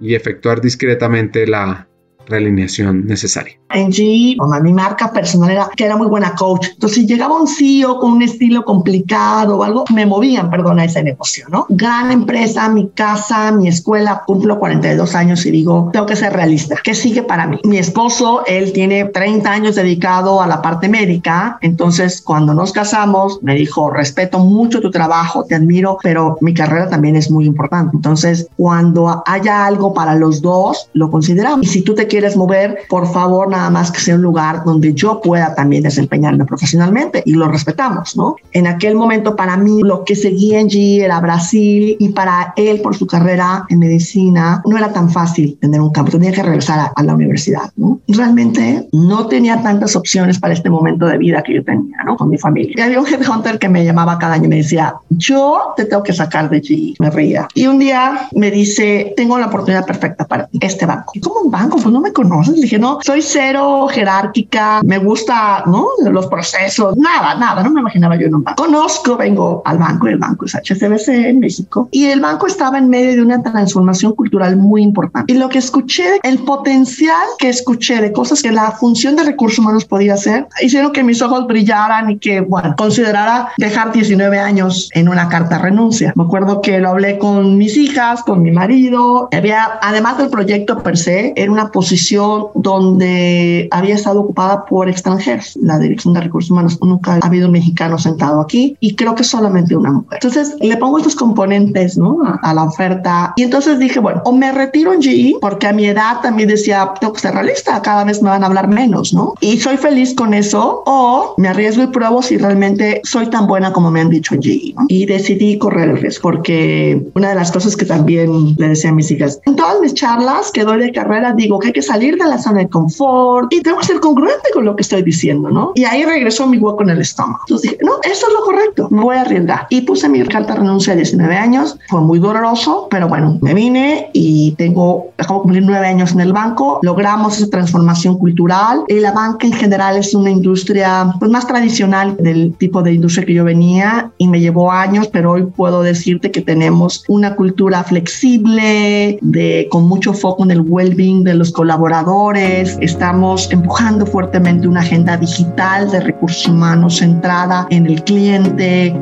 y 0.00 0.14
efectuar 0.14 0.60
discretamente 0.60 1.46
la 1.46 1.89
realineación 2.26 3.06
necesaria. 3.06 3.54
En 3.72 3.92
G, 3.92 4.36
mi 4.62 4.72
marca 4.72 5.12
personal 5.12 5.50
era 5.50 5.70
que 5.76 5.84
era 5.84 5.96
muy 5.96 6.08
buena 6.08 6.34
coach. 6.34 6.66
Entonces, 6.72 6.98
si 6.98 7.06
llegaba 7.06 7.40
un 7.40 7.46
CEO 7.46 7.98
con 8.00 8.12
un 8.12 8.22
estilo 8.22 8.64
complicado 8.64 9.58
o 9.58 9.62
algo, 9.62 9.84
me 9.94 10.06
movían, 10.06 10.50
perdón, 10.50 10.80
a 10.80 10.84
ese 10.84 11.02
negocio, 11.02 11.46
¿no? 11.48 11.66
Gran 11.68 12.10
empresa, 12.10 12.68
mi 12.68 12.88
casa, 12.88 13.52
mi 13.52 13.68
escuela, 13.68 14.24
cumplo 14.26 14.58
42 14.58 15.14
años 15.14 15.46
y 15.46 15.52
digo, 15.52 15.90
tengo 15.92 16.06
que 16.06 16.16
ser 16.16 16.32
realista. 16.32 16.76
¿Qué 16.82 16.94
sigue 16.94 17.22
para 17.22 17.46
mí? 17.46 17.60
Mi 17.64 17.78
esposo, 17.78 18.42
él 18.46 18.72
tiene 18.72 19.04
30 19.04 19.50
años 19.50 19.76
dedicado 19.76 20.42
a 20.42 20.48
la 20.48 20.62
parte 20.62 20.88
médica. 20.88 21.58
Entonces, 21.60 22.20
cuando 22.20 22.54
nos 22.54 22.72
casamos, 22.72 23.40
me 23.42 23.54
dijo, 23.54 23.90
respeto 23.90 24.40
mucho 24.40 24.80
tu 24.80 24.90
trabajo, 24.90 25.44
te 25.44 25.54
admiro, 25.54 25.98
pero 26.02 26.38
mi 26.40 26.54
carrera 26.54 26.88
también 26.88 27.14
es 27.14 27.30
muy 27.30 27.46
importante. 27.46 27.94
Entonces, 27.94 28.48
cuando 28.56 29.22
haya 29.26 29.64
algo 29.64 29.94
para 29.94 30.16
los 30.16 30.42
dos, 30.42 30.88
lo 30.92 31.10
consideramos. 31.10 31.64
Y 31.64 31.68
si 31.68 31.82
tú 31.82 31.94
te 31.94 32.08
quieres 32.08 32.19
quieres 32.20 32.36
mover, 32.36 32.80
por 32.90 33.10
favor, 33.10 33.48
nada 33.48 33.70
más 33.70 33.90
que 33.90 33.98
sea 33.98 34.14
un 34.14 34.20
lugar 34.20 34.62
donde 34.64 34.92
yo 34.92 35.22
pueda 35.22 35.54
también 35.54 35.82
desempeñarme 35.82 36.44
profesionalmente 36.44 37.22
y 37.24 37.32
lo 37.32 37.48
respetamos, 37.48 38.14
¿no? 38.14 38.36
En 38.52 38.66
aquel 38.66 38.94
momento 38.94 39.34
para 39.36 39.56
mí 39.56 39.80
lo 39.82 40.04
que 40.04 40.14
seguía 40.14 40.60
en 40.60 40.68
G 40.68 41.00
era 41.00 41.18
Brasil 41.20 41.96
y 41.98 42.10
para 42.10 42.52
él 42.56 42.82
por 42.82 42.94
su 42.94 43.06
carrera 43.06 43.64
en 43.70 43.78
medicina 43.78 44.60
no 44.66 44.76
era 44.76 44.92
tan 44.92 45.08
fácil 45.08 45.56
tener 45.62 45.80
un 45.80 45.90
campo, 45.92 46.10
tenía 46.10 46.30
que 46.30 46.42
regresar 46.42 46.92
a, 46.94 47.02
la 47.02 47.14
universidad, 47.14 47.72
¿no? 47.76 47.98
Realmente 48.08 48.86
no 48.92 49.26
tenía 49.26 49.62
tantas 49.62 49.96
opciones 49.96 50.38
para 50.38 50.52
este 50.52 50.68
momento 50.68 51.06
de 51.06 51.16
vida 51.16 51.42
que 51.42 51.54
yo 51.54 51.64
tenía, 51.64 51.96
¿no? 52.04 52.18
Con 52.18 52.28
mi 52.28 52.36
familia. 52.36 52.74
Y 52.76 52.80
había 52.82 53.00
un 53.00 53.06
headhunter 53.06 53.58
que 53.58 53.70
me 53.70 53.82
llamaba 53.82 54.18
cada 54.18 54.34
año 54.34 54.44
y 54.44 54.48
me 54.48 54.56
decía, 54.56 54.94
yo 55.08 55.72
te 55.74 55.86
tengo 55.86 56.02
que 56.02 56.12
sacar 56.12 56.50
de 56.50 56.60
G. 56.60 56.96
Me 56.98 57.08
reía. 57.08 57.48
Y 57.54 57.66
un 57.66 57.78
día 57.78 58.28
me 58.32 58.50
dice, 58.50 59.14
tengo 59.16 59.38
la 59.38 59.46
oportunidad 59.46 59.86
perfecta 59.86 60.26
para 60.26 60.50
este 60.60 60.84
banco. 60.84 61.12
¿Y 61.14 61.20
cómo 61.20 61.40
un 61.40 61.50
banco? 61.50 61.78
Pues 61.78 61.86
no 61.86 61.99
me 62.00 62.12
conoces? 62.12 62.60
dije, 62.60 62.78
no, 62.78 62.98
soy 63.02 63.22
cero 63.22 63.88
jerárquica, 63.88 64.80
me 64.84 64.98
gusta, 64.98 65.64
¿no? 65.66 65.86
Los 66.10 66.26
procesos, 66.26 66.96
nada, 66.96 67.34
nada, 67.34 67.62
no 67.62 67.70
me 67.70 67.80
imaginaba 67.80 68.16
yo 68.16 68.26
en 68.26 68.34
un 68.36 68.44
banco. 68.44 68.64
Conozco, 68.64 69.16
vengo 69.16 69.62
al 69.64 69.78
banco, 69.78 70.08
el 70.08 70.18
banco 70.18 70.46
es 70.46 70.54
HCBC 70.54 71.08
en 71.08 71.40
México, 71.40 71.88
y 71.90 72.06
el 72.06 72.20
banco 72.20 72.46
estaba 72.46 72.78
en 72.78 72.88
medio 72.88 73.12
de 73.12 73.22
una 73.22 73.42
transformación 73.42 74.14
cultural 74.14 74.56
muy 74.56 74.82
importante. 74.82 75.32
Y 75.32 75.36
lo 75.36 75.48
que 75.48 75.58
escuché, 75.58 76.20
el 76.22 76.40
potencial 76.40 77.26
que 77.38 77.48
escuché 77.48 78.00
de 78.00 78.12
cosas 78.12 78.42
que 78.42 78.52
la 78.52 78.72
función 78.72 79.16
de 79.16 79.24
recursos 79.24 79.58
humanos 79.58 79.84
podía 79.84 80.14
hacer, 80.14 80.46
hicieron 80.60 80.92
que 80.92 81.02
mis 81.02 81.22
ojos 81.22 81.46
brillaran 81.46 82.10
y 82.10 82.18
que, 82.18 82.40
bueno, 82.40 82.74
considerara 82.76 83.50
dejar 83.58 83.92
19 83.92 84.38
años 84.38 84.88
en 84.94 85.08
una 85.08 85.28
carta 85.28 85.58
renuncia. 85.58 86.12
Me 86.16 86.24
acuerdo 86.24 86.60
que 86.60 86.78
lo 86.78 86.90
hablé 86.90 87.18
con 87.18 87.56
mis 87.56 87.76
hijas, 87.76 88.22
con 88.22 88.42
mi 88.42 88.50
marido, 88.50 89.28
había, 89.32 89.78
además 89.82 90.18
del 90.18 90.30
proyecto 90.30 90.82
per 90.82 90.96
se, 90.96 91.32
era 91.36 91.50
una 91.50 91.70
posición 91.90 92.46
donde 92.54 93.66
había 93.72 93.96
estado 93.96 94.20
ocupada 94.20 94.64
por 94.64 94.88
extranjeros. 94.88 95.58
La 95.60 95.76
Dirección 95.76 96.14
de 96.14 96.20
Recursos 96.20 96.48
Humanos 96.48 96.78
nunca 96.80 97.18
ha 97.20 97.26
habido 97.26 97.46
un 97.48 97.52
mexicano 97.52 97.98
sentado 97.98 98.40
aquí 98.40 98.76
y 98.78 98.94
creo 98.94 99.16
que 99.16 99.24
solamente 99.24 99.74
una 99.74 99.90
mujer. 99.90 100.20
Entonces 100.22 100.54
le 100.60 100.76
pongo 100.76 100.98
estos 100.98 101.16
componentes 101.16 101.98
¿no? 101.98 102.18
a, 102.42 102.54
la 102.54 102.62
oferta 102.62 103.32
y 103.34 103.42
entonces 103.42 103.80
dije, 103.80 103.98
bueno, 103.98 104.22
o 104.24 104.32
me 104.32 104.52
retiro 104.52 104.92
en 104.92 105.02
GE 105.02 105.34
porque 105.40 105.66
a 105.66 105.72
mi 105.72 105.86
edad 105.86 106.20
también 106.22 106.48
decía, 106.48 106.92
tengo 107.00 107.12
que 107.12 107.20
ser 107.20 107.34
realista, 107.34 107.82
cada 107.82 108.04
vez 108.04 108.22
me 108.22 108.28
van 108.28 108.44
a 108.44 108.46
hablar 108.46 108.68
menos, 108.68 109.12
¿no? 109.12 109.34
Y 109.40 109.58
soy 109.58 109.76
feliz 109.76 110.14
con 110.14 110.32
eso 110.32 110.84
o 110.86 111.34
me 111.38 111.48
arriesgo 111.48 111.82
y 111.82 111.88
pruebo 111.88 112.22
si 112.22 112.38
realmente 112.38 113.00
soy 113.02 113.26
tan 113.30 113.48
buena 113.48 113.72
como 113.72 113.90
me 113.90 114.00
han 114.00 114.10
dicho 114.10 114.36
en 114.36 114.42
GE. 114.42 114.74
¿no? 114.76 114.84
Y 114.86 115.06
decidí 115.06 115.58
correr 115.58 115.88
el 115.88 115.98
riesgo 115.98 116.22
porque 116.22 117.04
una 117.16 117.30
de 117.30 117.34
las 117.34 117.50
cosas 117.50 117.74
que 117.74 117.84
también 117.84 118.54
le 118.58 118.68
decía 118.68 118.90
a 118.90 118.92
mis 118.94 119.10
hijas, 119.10 119.40
en 119.46 119.56
todas 119.56 119.80
mis 119.80 119.94
charlas 119.94 120.52
que 120.52 120.62
doy 120.62 120.78
de 120.78 120.92
carrera 120.92 121.32
digo 121.32 121.58
que 121.58 121.68
hay 121.68 121.72
que 121.72 121.79
salir 121.82 122.16
de 122.16 122.28
la 122.28 122.38
zona 122.38 122.60
de 122.60 122.68
confort 122.68 123.52
y 123.52 123.62
tengo 123.62 123.78
que 123.78 123.86
ser 123.86 124.00
congruente 124.00 124.48
con 124.52 124.64
lo 124.64 124.76
que 124.76 124.82
estoy 124.82 125.02
diciendo, 125.02 125.50
¿no? 125.50 125.72
Y 125.74 125.84
ahí 125.84 126.04
regresó 126.04 126.46
mi 126.46 126.58
hueco 126.58 126.82
en 126.82 126.90
el 126.90 127.00
estómago. 127.00 127.40
Entonces 127.46 127.70
dije, 127.70 127.84
no, 127.84 127.92
esto 128.02 128.26
es 128.26 128.32
lo 128.32 128.44
correcto, 128.44 128.88
me 128.90 129.02
voy 129.02 129.16
a 129.16 129.22
arriesgar. 129.22 129.66
Y 129.70 129.82
puse 129.82 130.08
mi 130.08 130.22
carta 130.24 130.54
de 130.54 130.60
renuncia 130.60 130.92
a 130.92 130.96
19 130.96 131.36
años, 131.36 131.78
fue 131.88 132.00
muy 132.00 132.18
doloroso, 132.18 132.88
pero 132.90 133.08
bueno, 133.08 133.38
me 133.40 133.54
vine 133.54 134.10
y 134.12 134.52
tengo, 134.52 135.10
acabo 135.18 135.40
de 135.40 135.42
cumplir 135.42 135.62
9 135.64 135.86
años 135.86 136.12
en 136.12 136.20
el 136.20 136.32
banco, 136.32 136.80
logramos 136.82 137.38
esa 137.38 137.48
transformación 137.48 138.18
cultural 138.18 138.84
y 138.88 139.00
la 139.00 139.12
banca 139.12 139.46
en 139.46 139.52
general 139.52 139.96
es 139.96 140.14
una 140.14 140.30
industria 140.30 141.14
pues, 141.18 141.30
más 141.30 141.46
tradicional 141.46 142.16
del 142.18 142.54
tipo 142.54 142.82
de 142.82 142.94
industria 142.94 143.26
que 143.26 143.34
yo 143.34 143.44
venía 143.44 144.10
y 144.18 144.28
me 144.28 144.40
llevó 144.40 144.70
años, 144.70 145.08
pero 145.08 145.32
hoy 145.32 145.44
puedo 145.44 145.82
decirte 145.82 146.30
que 146.30 146.40
tenemos 146.40 147.04
una 147.08 147.36
cultura 147.36 147.82
flexible, 147.84 149.18
de, 149.20 149.68
con 149.70 149.88
mucho 149.88 150.12
foco 150.12 150.44
en 150.44 150.50
el 150.50 150.60
well-being 150.60 151.24
de 151.24 151.34
los 151.34 151.52
colaboradores 151.52 151.69
colaboradores, 151.70 152.76
estamos 152.80 153.48
empujando 153.52 154.04
fuertemente 154.04 154.66
una 154.66 154.80
agenda 154.80 155.16
digital 155.16 155.88
de 155.88 156.00
recursos 156.00 156.48
humanos 156.48 156.96
centrada 156.96 157.68
en 157.70 157.86
el 157.86 158.02
cliente. 158.02 158.92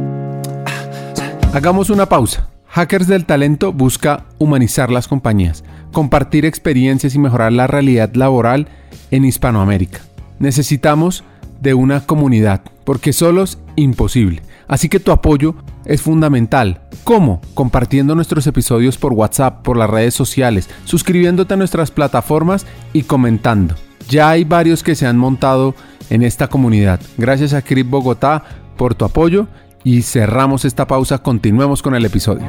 Hagamos 1.55 1.89
una 1.89 2.05
pausa. 2.05 2.47
Hackers 2.66 3.07
del 3.07 3.25
Talento 3.25 3.73
busca 3.73 4.27
humanizar 4.37 4.91
las 4.91 5.09
compañías, 5.09 5.64
compartir 5.93 6.45
experiencias 6.45 7.14
y 7.14 7.19
mejorar 7.19 7.53
la 7.53 7.66
realidad 7.66 8.12
laboral 8.12 8.69
en 9.11 9.25
Hispanoamérica. 9.25 10.01
Necesitamos 10.39 11.25
de 11.62 11.73
una 11.73 12.05
comunidad, 12.05 12.61
porque 12.85 13.14
solo 13.14 13.45
es 13.45 13.57
imposible. 13.83 14.43
Así 14.66 14.89
que 14.89 15.01
tu 15.01 15.12
apoyo 15.12 15.55
es 15.85 16.03
fundamental. 16.03 16.83
¿Cómo? 17.05 17.41
Compartiendo 17.55 18.14
nuestros 18.14 18.47
episodios 18.47 18.99
por 18.99 19.12
WhatsApp, 19.12 19.62
por 19.62 19.76
las 19.76 19.89
redes 19.89 20.14
sociales, 20.14 20.68
suscribiéndote 20.85 21.55
a 21.55 21.57
nuestras 21.57 21.91
plataformas 21.91 22.66
y 22.93 23.03
comentando. 23.03 23.74
Ya 24.09 24.31
hay 24.31 24.45
varios 24.45 24.83
que 24.83 24.95
se 24.95 25.07
han 25.07 25.16
montado 25.16 25.74
en 26.11 26.22
esta 26.22 26.49
comunidad. 26.49 27.01
Gracias 27.16 27.55
a 27.55 27.62
Crip 27.62 27.89
Bogotá 27.89 28.45
por 28.76 28.95
tu 28.95 29.05
apoyo 29.05 29.49
y 29.85 30.03
cerramos 30.03 30.64
esta 30.64 30.87
pausa. 30.87 31.18
Continuemos 31.18 31.83
con 31.83 31.95
el 31.95 32.05
episodio. 32.05 32.47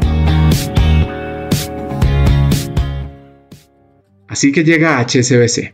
Así 4.27 4.51
que 4.51 4.63
llega 4.63 4.99
HSBC, 4.99 5.73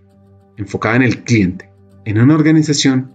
enfocada 0.57 0.95
en 0.95 1.03
el 1.03 1.23
cliente, 1.23 1.69
en 2.05 2.19
una 2.19 2.35
organización 2.35 3.11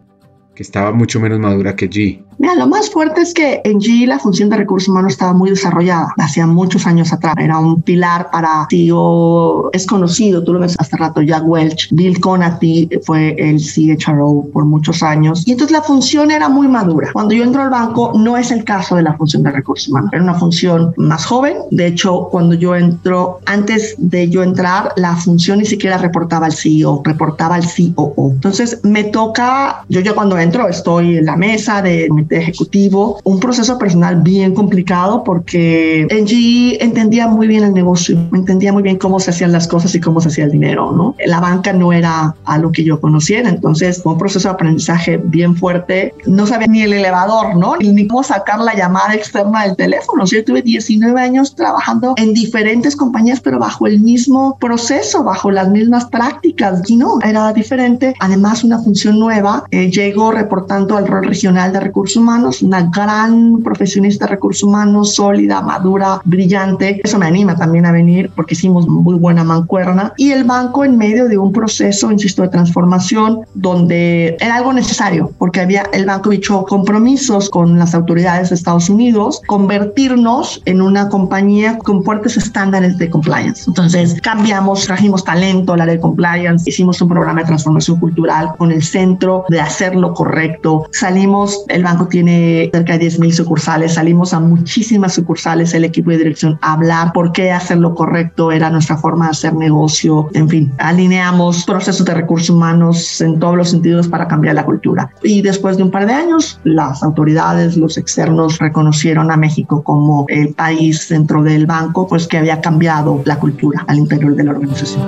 que 0.55 0.63
estaba 0.63 0.93
mucho 0.93 1.19
menos 1.19 1.41
madura 1.41 1.75
que 1.75 1.89
G, 1.89 2.25
Mira, 2.41 2.55
lo 2.55 2.67
más 2.67 2.89
fuerte 2.89 3.21
es 3.21 3.35
que 3.35 3.61
en 3.65 3.81
G 3.81 4.07
la 4.07 4.19
función 4.19 4.49
de 4.49 4.57
recursos 4.57 4.89
humanos 4.89 5.13
estaba 5.13 5.35
muy 5.35 5.51
desarrollada, 5.51 6.15
hacía 6.17 6.47
muchos 6.47 6.87
años 6.87 7.13
atrás. 7.13 7.35
Era 7.37 7.59
un 7.59 7.83
pilar 7.83 8.31
para 8.31 8.67
CEO, 8.71 9.69
es 9.75 9.87
conocido, 9.87 10.43
tú 10.43 10.55
lo 10.55 10.61
ves 10.61 10.75
hace 10.79 10.97
rato, 10.97 11.21
Jack 11.21 11.47
Welch, 11.47 11.89
Bill 11.91 12.19
Conati 12.19 12.89
fue 13.05 13.37
el 13.39 13.59
CHRO 13.59 14.47
por 14.55 14.65
muchos 14.65 15.03
años. 15.03 15.47
Y 15.47 15.53
entonces 15.53 15.77
la 15.77 15.83
función 15.83 16.31
era 16.31 16.49
muy 16.49 16.67
madura. 16.67 17.11
Cuando 17.13 17.35
yo 17.35 17.45
entro 17.45 17.61
al 17.61 17.69
banco, 17.69 18.13
no 18.15 18.39
es 18.39 18.51
el 18.51 18.65
caso 18.65 18.97
de 18.97 19.03
la 19.03 19.13
función 19.19 19.43
de 19.43 19.51
recursos 19.51 19.91
humanos, 19.91 20.09
era 20.11 20.23
una 20.23 20.39
función 20.39 20.95
más 20.97 21.27
joven. 21.27 21.59
De 21.71 21.89
hecho, 21.89 22.29
cuando 22.31 22.55
yo 22.55 22.75
entro, 22.75 23.41
antes 23.45 23.97
de 23.99 24.31
yo 24.31 24.43
entrar, 24.43 24.95
la 24.97 25.15
función 25.15 25.59
ni 25.59 25.67
siquiera 25.67 25.99
reportaba 25.99 26.47
al 26.47 26.55
CEO, 26.55 27.03
reportaba 27.05 27.57
al 27.57 27.65
COO. 27.95 28.31
Entonces 28.33 28.81
me 28.83 29.05
toca, 29.05 29.85
yo 29.91 30.01
ya 30.01 30.15
cuando 30.15 30.39
entro 30.39 30.69
estoy 30.69 31.19
en 31.19 31.27
la 31.27 31.37
mesa 31.37 31.83
de 31.83 32.09
comité 32.31 32.37
ejecutivo, 32.37 33.21
un 33.25 33.41
proceso 33.41 33.79
personal 33.79 34.23
bien 34.23 34.55
complicado 34.55 35.25
porque 35.25 36.07
en 36.09 36.27
GE 36.27 36.83
entendía 36.83 37.27
muy 37.27 37.47
bien 37.47 37.65
el 37.65 37.75
negocio, 37.75 38.17
entendía 38.33 38.73
muy 38.73 38.83
bien 38.83 38.99
cómo 38.99 39.21
se 39.21 39.31
hacían 39.31 39.53
las 39.53 39.67
cosas 39.67 39.95
y 39.95 40.01
cómo 40.01 40.21
se 40.21 40.29
hacía 40.29 40.45
el 40.45 40.53
dinero, 40.53 40.93
¿no? 40.93 41.15
La 41.27 41.41
banca 41.41 41.73
no 41.73 41.93
era 41.93 42.35
algo 42.45 42.73
que 42.73 42.85
yo 42.85 43.01
conociera, 43.01 43.49
entonces 43.49 44.03
fue 44.03 44.13
un 44.13 44.19
proceso 44.19 44.49
de 44.49 44.55
aprendizaje 44.55 45.17
bien 45.17 45.57
fuerte. 45.57 46.15
No 46.27 46.47
sabía 46.47 46.67
ni 46.69 46.83
el 46.83 46.93
elevador, 46.93 47.57
¿no? 47.57 47.77
Ni 47.77 48.07
cómo 48.07 48.23
sacar 48.23 48.61
la 48.61 48.75
llamada 48.75 49.15
externa 49.15 49.65
del 49.65 49.77
teléfono. 49.77 50.25
Yo 50.25 50.45
tuve 50.45 50.63
19 50.63 51.21
años 51.21 51.55
trabajando 51.55 52.15
en 52.17 52.33
diferentes 52.33 52.97
compañías, 52.97 53.41
pero 53.41 53.59
bajo 53.59 53.87
el 53.87 54.01
mismo 54.01 54.57
proceso, 54.61 55.25
bajo 55.25 55.51
las 55.51 55.69
mismas 55.69 56.07
prácticas. 56.07 56.83
Y 56.89 56.97
no, 56.97 57.19
era 57.23 57.53
diferente. 57.53 58.15
Además, 58.21 58.65
una 58.65 58.79
función 58.79 59.19
nueva. 59.19 59.65
Eh, 59.71 59.91
llego 59.91 60.33
reportando 60.33 60.97
al 60.97 61.07
rol 61.07 61.25
regional 61.25 61.73
de 61.73 61.81
recursos 61.81 62.20
humanos, 62.21 62.63
una 62.63 62.83
gran 62.83 63.63
profesionista 63.63 64.27
de 64.27 64.33
recursos 64.33 64.63
humanos, 64.63 65.15
sólida, 65.15 65.61
madura, 65.61 66.21
brillante. 66.25 67.01
Eso 67.03 67.19
me 67.19 67.27
anima 67.27 67.57
también 67.57 67.87
a 67.87 67.93
venir 67.93 68.31
porque 68.35 68.55
hicimos 68.55 68.87
muy 68.87 69.15
buena 69.15 69.45
mancuerna. 69.45 70.13
Y 70.17 70.31
el 70.31 70.45
banco 70.45 70.85
en 70.85 70.97
medio 70.97 71.29
de 71.29 71.39
un 71.39 71.53
proceso, 71.53 72.11
insisto, 72.11 72.43
de 72.43 72.49
transformación 72.49 73.41
donde 73.55 74.37
era 74.41 74.57
algo 74.57 74.73
necesario 74.73 75.33
porque 75.39 75.61
había 75.61 75.83
el 75.93 76.07
banco 76.07 76.33
hecho 76.33 76.65
compromisos 76.65 77.51
con 77.51 77.79
las 77.79 77.95
autoridades 77.95 78.51
de 78.51 78.55
Estados 78.55 78.89
Unidos, 78.89 79.41
convertirnos 79.47 80.63
en 80.67 80.83
una 80.83 81.09
compañía 81.09 81.79
con 81.79 82.05
fuertes 82.05 82.37
estándares 82.37 82.99
de 82.99 83.09
compliance. 83.11 83.65
Entonces 83.67 84.21
cambiamos, 84.21 84.87
trajimos 84.87 85.25
talento 85.25 85.73
al 85.73 85.83
área 85.83 85.95
de 85.95 86.01
compliance, 86.01 86.69
hicimos 86.69 87.01
un 87.01 87.09
programa 87.09 87.41
de 87.41 87.47
transformación 87.47 87.99
cultural 87.99 88.53
con 88.59 88.71
el 88.71 88.83
centro 88.83 89.45
de 89.49 89.61
hacer 89.61 89.95
lo 89.97 90.15
correcto. 90.15 90.87
Salimos, 90.93 91.65
el 91.69 91.83
banco 91.83 92.00
tiene 92.09 92.71
cerca 92.73 92.95
de 92.95 93.01
10 93.01 93.21
mil 93.21 93.33
sucursales, 93.33 93.95
salimos 93.95 94.33
a 94.35 94.41
muchísimas 94.41 95.15
sucursales, 95.15 95.75
el 95.75 95.85
equipo 95.85 96.11
de 96.11 96.19
dirección 96.19 96.59
a 96.63 96.75
hablar 96.75 97.13
por 97.13 97.33
qué 97.33 97.53
hacer 97.53 97.79
lo 97.79 97.95
correcto 97.95 98.53
era 98.53 98.71
nuestra 98.71 98.97
forma 98.97 99.27
de 99.27 99.31
hacer 99.33 99.55
negocio, 99.55 100.29
en 100.35 100.49
fin, 100.49 100.73
alineamos 100.79 101.65
procesos 101.65 102.05
de 102.05 102.15
recursos 102.15 102.51
humanos 102.51 103.21
en 103.21 103.39
todos 103.39 103.57
los 103.57 103.71
sentidos 103.71 104.09
para 104.09 104.29
cambiar 104.29 104.55
la 104.55 104.65
cultura. 104.65 105.11
Y 105.23 105.43
después 105.43 105.77
de 105.77 105.83
un 105.83 105.91
par 105.91 106.07
de 106.07 106.15
años, 106.15 106.61
las 106.65 107.03
autoridades, 107.03 107.77
los 107.77 107.97
externos 107.97 108.59
reconocieron 108.59 109.31
a 109.31 109.37
México 109.37 109.83
como 109.83 110.25
el 110.29 110.55
país 110.55 111.09
dentro 111.09 111.43
del 111.43 111.67
banco, 111.67 112.07
pues 112.07 112.27
que 112.27 112.39
había 112.39 112.61
cambiado 112.61 113.23
la 113.25 113.39
cultura 113.39 113.85
al 113.87 113.99
interior 113.99 114.35
de 114.35 114.45
la 114.45 114.51
organización. 114.53 115.03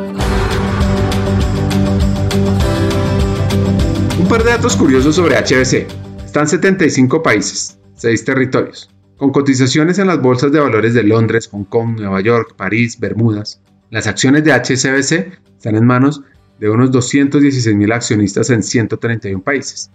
Un 4.20 4.28
par 4.28 4.44
de 4.44 4.50
datos 4.50 4.76
curiosos 4.76 5.16
sobre 5.16 5.36
HBC. 5.36 6.11
Están 6.32 6.48
75 6.48 7.22
países, 7.22 7.78
6 7.96 8.24
territorios, 8.24 8.88
con 9.18 9.32
cotizaciones 9.32 9.98
en 9.98 10.06
las 10.06 10.22
bolsas 10.22 10.50
de 10.50 10.60
valores 10.60 10.94
de 10.94 11.02
Londres, 11.02 11.46
Hong 11.52 11.64
Kong, 11.64 12.00
Nueva 12.00 12.22
York, 12.22 12.54
París, 12.56 12.98
Bermudas. 12.98 13.60
Las 13.90 14.06
acciones 14.06 14.42
de 14.42 14.52
HSBC 14.52 15.30
están 15.58 15.76
en 15.76 15.84
manos 15.84 16.22
de 16.58 16.70
unos 16.70 16.90
216 16.90 17.76
mil 17.76 17.92
accionistas 17.92 18.48
en 18.48 18.62
131 18.62 19.42
países. 19.42 19.90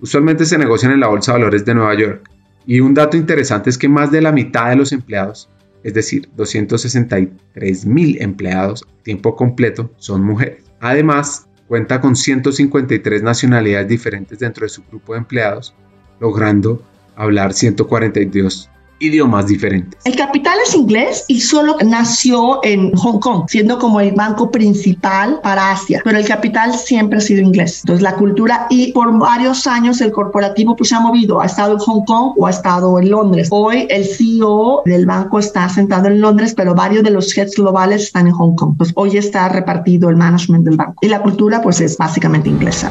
Usualmente 0.00 0.44
se 0.44 0.58
negocian 0.58 0.90
en 0.90 0.98
la 0.98 1.06
Bolsa 1.06 1.34
de 1.34 1.38
Valores 1.38 1.64
de 1.64 1.74
Nueva 1.76 1.94
York. 1.94 2.28
Y 2.66 2.80
un 2.80 2.92
dato 2.92 3.16
interesante 3.16 3.70
es 3.70 3.78
que 3.78 3.88
más 3.88 4.10
de 4.10 4.22
la 4.22 4.32
mitad 4.32 4.70
de 4.70 4.74
los 4.74 4.90
empleados, 4.90 5.50
es 5.84 5.94
decir, 5.94 6.28
263 6.34 7.86
mil 7.86 8.20
empleados 8.20 8.82
a 8.82 9.02
tiempo 9.04 9.36
completo, 9.36 9.92
son 9.98 10.24
mujeres. 10.24 10.64
Además, 10.80 11.46
cuenta 11.70 12.00
con 12.00 12.16
153 12.16 13.22
nacionalidades 13.22 13.86
diferentes 13.86 14.40
dentro 14.40 14.64
de 14.64 14.70
su 14.70 14.82
grupo 14.82 15.12
de 15.12 15.20
empleados, 15.20 15.72
logrando 16.18 16.82
hablar 17.14 17.52
142 17.52 18.68
idiomas 19.00 19.46
diferentes. 19.46 19.98
El 20.04 20.16
capital 20.16 20.58
es 20.64 20.74
inglés 20.74 21.24
y 21.28 21.40
solo 21.40 21.76
nació 21.84 22.60
en 22.62 22.92
Hong 22.92 23.18
Kong, 23.18 23.44
siendo 23.48 23.78
como 23.78 24.00
el 24.00 24.12
banco 24.12 24.50
principal 24.50 25.40
para 25.42 25.72
Asia, 25.72 26.00
pero 26.04 26.18
el 26.18 26.26
capital 26.26 26.74
siempre 26.74 27.18
ha 27.18 27.20
sido 27.20 27.40
inglés. 27.40 27.80
Entonces 27.82 28.02
la 28.02 28.14
cultura 28.14 28.66
y 28.70 28.92
por 28.92 29.18
varios 29.18 29.66
años 29.66 30.00
el 30.00 30.12
corporativo 30.12 30.76
pues 30.76 30.90
se 30.90 30.94
ha 30.94 31.00
movido, 31.00 31.40
ha 31.40 31.46
estado 31.46 31.72
en 31.72 31.78
Hong 31.78 32.04
Kong 32.04 32.34
o 32.36 32.46
ha 32.46 32.50
estado 32.50 32.98
en 32.98 33.10
Londres. 33.10 33.48
Hoy 33.50 33.86
el 33.90 34.04
CEO 34.04 34.82
del 34.84 35.06
banco 35.06 35.38
está 35.38 35.68
sentado 35.68 36.08
en 36.08 36.20
Londres, 36.20 36.54
pero 36.56 36.74
varios 36.74 37.02
de 37.02 37.10
los 37.10 37.36
heads 37.36 37.56
globales 37.56 38.02
están 38.02 38.26
en 38.26 38.32
Hong 38.32 38.54
Kong. 38.54 38.74
Pues 38.76 38.92
hoy 38.94 39.16
está 39.16 39.48
repartido 39.48 40.10
el 40.10 40.16
management 40.16 40.64
del 40.64 40.76
banco 40.76 40.94
y 41.00 41.08
la 41.08 41.22
cultura 41.22 41.62
pues 41.62 41.80
es 41.80 41.96
básicamente 41.96 42.48
inglesa. 42.48 42.90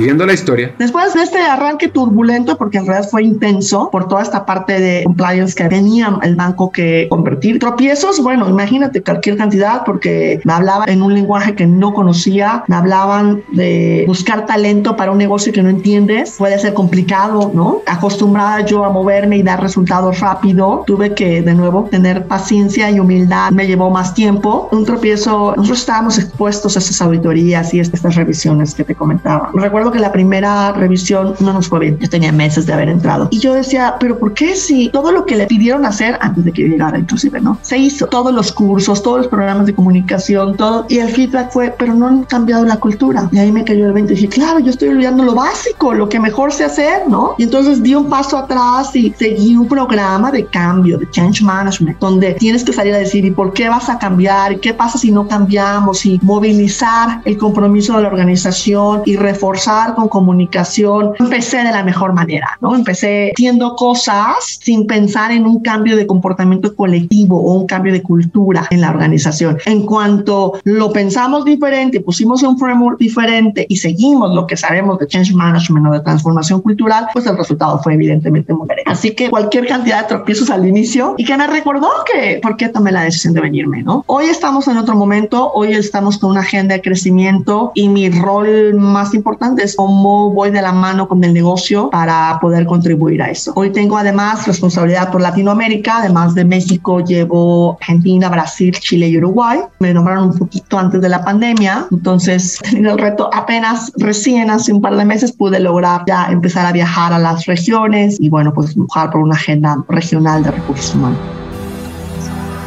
Siguiendo 0.00 0.24
la 0.24 0.32
historia. 0.32 0.74
Después 0.78 1.12
de 1.12 1.22
este 1.22 1.42
arranque 1.42 1.88
turbulento, 1.88 2.56
porque 2.56 2.78
en 2.78 2.86
realidad 2.86 3.06
fue 3.10 3.22
intenso 3.22 3.90
por 3.92 4.08
toda 4.08 4.22
esta 4.22 4.46
parte 4.46 4.80
de 4.80 5.04
compliance 5.04 5.54
que 5.54 5.64
tenía 5.64 6.18
el 6.22 6.36
banco 6.36 6.72
que 6.72 7.06
convertir. 7.10 7.58
Tropiezos, 7.58 8.22
bueno, 8.22 8.48
imagínate 8.48 9.02
cualquier 9.02 9.36
cantidad, 9.36 9.84
porque 9.84 10.40
me 10.44 10.54
hablaba 10.54 10.86
en 10.86 11.02
un 11.02 11.12
lenguaje 11.12 11.54
que 11.54 11.66
no 11.66 11.92
conocía, 11.92 12.64
me 12.66 12.76
hablaban 12.76 13.42
de 13.52 14.04
buscar 14.06 14.46
talento 14.46 14.96
para 14.96 15.12
un 15.12 15.18
negocio 15.18 15.52
que 15.52 15.62
no 15.62 15.68
entiendes, 15.68 16.36
puede 16.38 16.58
ser 16.58 16.72
complicado, 16.72 17.50
¿no? 17.52 17.82
Acostumbrada 17.86 18.64
yo 18.64 18.86
a 18.86 18.88
moverme 18.88 19.36
y 19.36 19.42
dar 19.42 19.60
resultados 19.60 20.20
rápido, 20.20 20.82
tuve 20.86 21.14
que 21.14 21.42
de 21.42 21.54
nuevo 21.54 21.88
tener 21.90 22.24
paciencia 22.24 22.90
y 22.90 23.00
humildad, 23.00 23.50
me 23.50 23.66
llevó 23.66 23.90
más 23.90 24.14
tiempo. 24.14 24.70
Un 24.72 24.86
tropiezo, 24.86 25.52
nosotros 25.58 25.80
estábamos 25.80 26.18
expuestos 26.18 26.74
a 26.76 26.78
estas 26.78 27.02
auditorías 27.02 27.74
y 27.74 27.80
estas 27.80 28.14
revisiones 28.14 28.74
que 28.74 28.84
te 28.84 28.94
comentaba. 28.94 29.50
Recuerdo 29.52 29.89
recuerdo 29.90 29.92
que 29.92 29.98
la 30.00 30.12
primera 30.12 30.72
revisión 30.72 31.34
no 31.40 31.52
nos 31.52 31.68
fue 31.68 31.80
bien. 31.80 31.98
Yo 31.98 32.08
tenía 32.08 32.32
meses 32.32 32.66
de 32.66 32.72
haber 32.72 32.88
entrado. 32.88 33.28
Y 33.30 33.38
yo 33.38 33.54
decía, 33.54 33.96
pero 33.98 34.18
¿por 34.18 34.34
qué 34.34 34.54
si 34.54 34.88
todo 34.90 35.12
lo 35.12 35.26
que 35.26 35.36
le 35.36 35.46
pidieron 35.46 35.84
hacer 35.84 36.18
antes 36.20 36.44
de 36.44 36.52
que 36.52 36.68
llegara 36.68 36.98
inclusive, 36.98 37.40
¿no? 37.40 37.58
Se 37.62 37.78
hizo 37.78 38.06
todos 38.06 38.32
los 38.32 38.52
cursos, 38.52 39.02
todos 39.02 39.18
los 39.18 39.28
programas 39.28 39.66
de 39.66 39.74
comunicación, 39.74 40.56
todo. 40.56 40.86
Y 40.88 40.98
el 40.98 41.08
feedback 41.08 41.50
fue, 41.50 41.74
pero 41.78 41.94
no 41.94 42.06
han 42.06 42.24
cambiado 42.24 42.64
la 42.64 42.76
cultura. 42.76 43.28
Y 43.32 43.38
ahí 43.38 43.52
me 43.52 43.64
cayó 43.64 43.86
el 43.86 43.92
20 43.92 44.12
y 44.12 44.16
dije, 44.16 44.28
claro, 44.28 44.58
yo 44.60 44.70
estoy 44.70 44.88
olvidando 44.88 45.24
lo 45.24 45.34
básico, 45.34 45.94
lo 45.94 46.08
que 46.08 46.20
mejor 46.20 46.52
sé 46.52 46.64
hacer, 46.64 47.08
¿no? 47.08 47.34
Y 47.38 47.44
entonces 47.44 47.82
di 47.82 47.94
un 47.94 48.08
paso 48.08 48.36
atrás 48.36 48.94
y 48.94 49.12
seguí 49.18 49.56
un 49.56 49.68
programa 49.68 50.30
de 50.30 50.44
cambio, 50.46 50.98
de 50.98 51.08
change 51.10 51.42
management, 51.42 51.98
donde 51.98 52.34
tienes 52.34 52.64
que 52.64 52.72
salir 52.72 52.94
a 52.94 52.98
decir, 52.98 53.24
¿y 53.24 53.30
por 53.30 53.52
qué 53.52 53.68
vas 53.68 53.88
a 53.88 53.98
cambiar? 53.98 54.52
¿Y 54.52 54.58
qué 54.58 54.74
pasa 54.74 54.98
si 54.98 55.10
no 55.10 55.26
cambiamos? 55.26 56.04
Y 56.06 56.18
movilizar 56.22 57.20
el 57.24 57.36
compromiso 57.36 57.96
de 57.96 58.02
la 58.02 58.08
organización 58.08 59.02
y 59.04 59.16
reforzar 59.16 59.69
con 59.94 60.08
comunicación. 60.08 61.12
Empecé 61.18 61.58
de 61.58 61.70
la 61.70 61.84
mejor 61.84 62.12
manera, 62.12 62.58
¿no? 62.60 62.74
Empecé 62.74 63.32
haciendo 63.34 63.76
cosas 63.76 64.58
sin 64.60 64.86
pensar 64.86 65.30
en 65.30 65.46
un 65.46 65.60
cambio 65.60 65.96
de 65.96 66.06
comportamiento 66.06 66.74
colectivo 66.74 67.40
o 67.40 67.54
un 67.54 67.66
cambio 67.66 67.92
de 67.92 68.02
cultura 68.02 68.66
en 68.70 68.80
la 68.80 68.90
organización. 68.90 69.58
En 69.66 69.86
cuanto 69.86 70.54
lo 70.64 70.92
pensamos 70.92 71.44
diferente, 71.44 72.00
pusimos 72.00 72.42
un 72.42 72.58
framework 72.58 72.98
diferente 72.98 73.66
y 73.68 73.76
seguimos 73.76 74.34
lo 74.34 74.46
que 74.46 74.56
sabemos 74.56 74.98
de 74.98 75.06
change 75.06 75.32
management 75.34 75.86
o 75.86 75.92
de 75.92 76.00
transformación 76.00 76.60
cultural, 76.62 77.06
pues 77.12 77.26
el 77.26 77.36
resultado 77.36 77.80
fue 77.82 77.94
evidentemente 77.94 78.52
muy 78.52 78.66
bien. 78.66 78.80
Así 78.86 79.14
que 79.14 79.30
cualquier 79.30 79.66
cantidad 79.66 80.02
de 80.02 80.08
tropiezos 80.08 80.50
al 80.50 80.66
inicio 80.66 81.14
y 81.16 81.24
que 81.24 81.36
me 81.36 81.46
recordó 81.46 81.88
que 82.12 82.40
por 82.42 82.56
qué 82.56 82.68
tomé 82.68 82.90
la 82.90 83.02
decisión 83.02 83.34
de 83.34 83.40
venirme, 83.40 83.82
¿no? 83.82 84.04
Hoy 84.06 84.24
estamos 84.26 84.66
en 84.66 84.78
otro 84.78 84.96
momento, 84.96 85.52
hoy 85.52 85.72
estamos 85.72 86.18
con 86.18 86.30
una 86.30 86.40
agenda 86.40 86.74
de 86.74 86.82
crecimiento 86.82 87.70
y 87.74 87.88
mi 87.88 88.10
rol 88.10 88.74
más 88.74 89.14
importante 89.14 89.59
es 89.60 89.76
cómo 89.76 90.30
voy 90.30 90.50
de 90.50 90.62
la 90.62 90.72
mano 90.72 91.08
con 91.08 91.22
el 91.24 91.32
negocio 91.32 91.90
para 91.90 92.38
poder 92.40 92.66
contribuir 92.66 93.22
a 93.22 93.30
eso. 93.30 93.52
Hoy 93.56 93.70
tengo 93.70 93.96
además 93.96 94.46
responsabilidad 94.46 95.10
por 95.10 95.20
Latinoamérica, 95.20 95.98
además 95.98 96.34
de 96.34 96.44
México 96.44 97.00
llevo 97.00 97.76
Argentina, 97.80 98.28
Brasil, 98.28 98.72
Chile 98.78 99.08
y 99.08 99.18
Uruguay. 99.18 99.60
Me 99.78 99.92
nombraron 99.92 100.30
un 100.30 100.38
poquito 100.38 100.78
antes 100.78 101.00
de 101.00 101.08
la 101.08 101.24
pandemia, 101.24 101.86
entonces 101.90 102.58
teniendo 102.62 102.92
el 102.92 102.98
reto 102.98 103.30
apenas 103.32 103.92
recién 103.96 104.50
hace 104.50 104.72
un 104.72 104.80
par 104.80 104.96
de 104.96 105.04
meses 105.04 105.32
pude 105.32 105.60
lograr 105.60 106.02
ya 106.06 106.30
empezar 106.30 106.66
a 106.66 106.72
viajar 106.72 107.12
a 107.12 107.18
las 107.18 107.46
regiones 107.46 108.18
y 108.20 108.28
bueno, 108.28 108.52
pues 108.52 108.74
buscar 108.74 109.10
por 109.10 109.20
una 109.20 109.34
agenda 109.34 109.84
regional 109.88 110.42
de 110.42 110.50
recursos 110.52 110.94
humanos. 110.94 111.18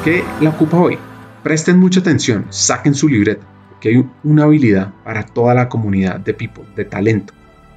¿Qué 0.03 0.23
la 0.41 0.49
ocupa 0.49 0.77
hoy? 0.77 0.97
Presten 1.43 1.79
mucha 1.79 1.99
atención, 1.99 2.45
saquen 2.49 2.93
su 2.93 3.07
libreta 3.07 3.52
que 3.83 3.89
hay 3.89 4.05
una 4.23 4.45
habilidad 4.45 4.93
para 5.03 5.25
toda 5.25 5.53
la 5.53 5.67
comunidad 5.67 6.17
de 6.21 6.33
people, 6.33 6.63
de 6.73 6.85
talento, 6.85 7.33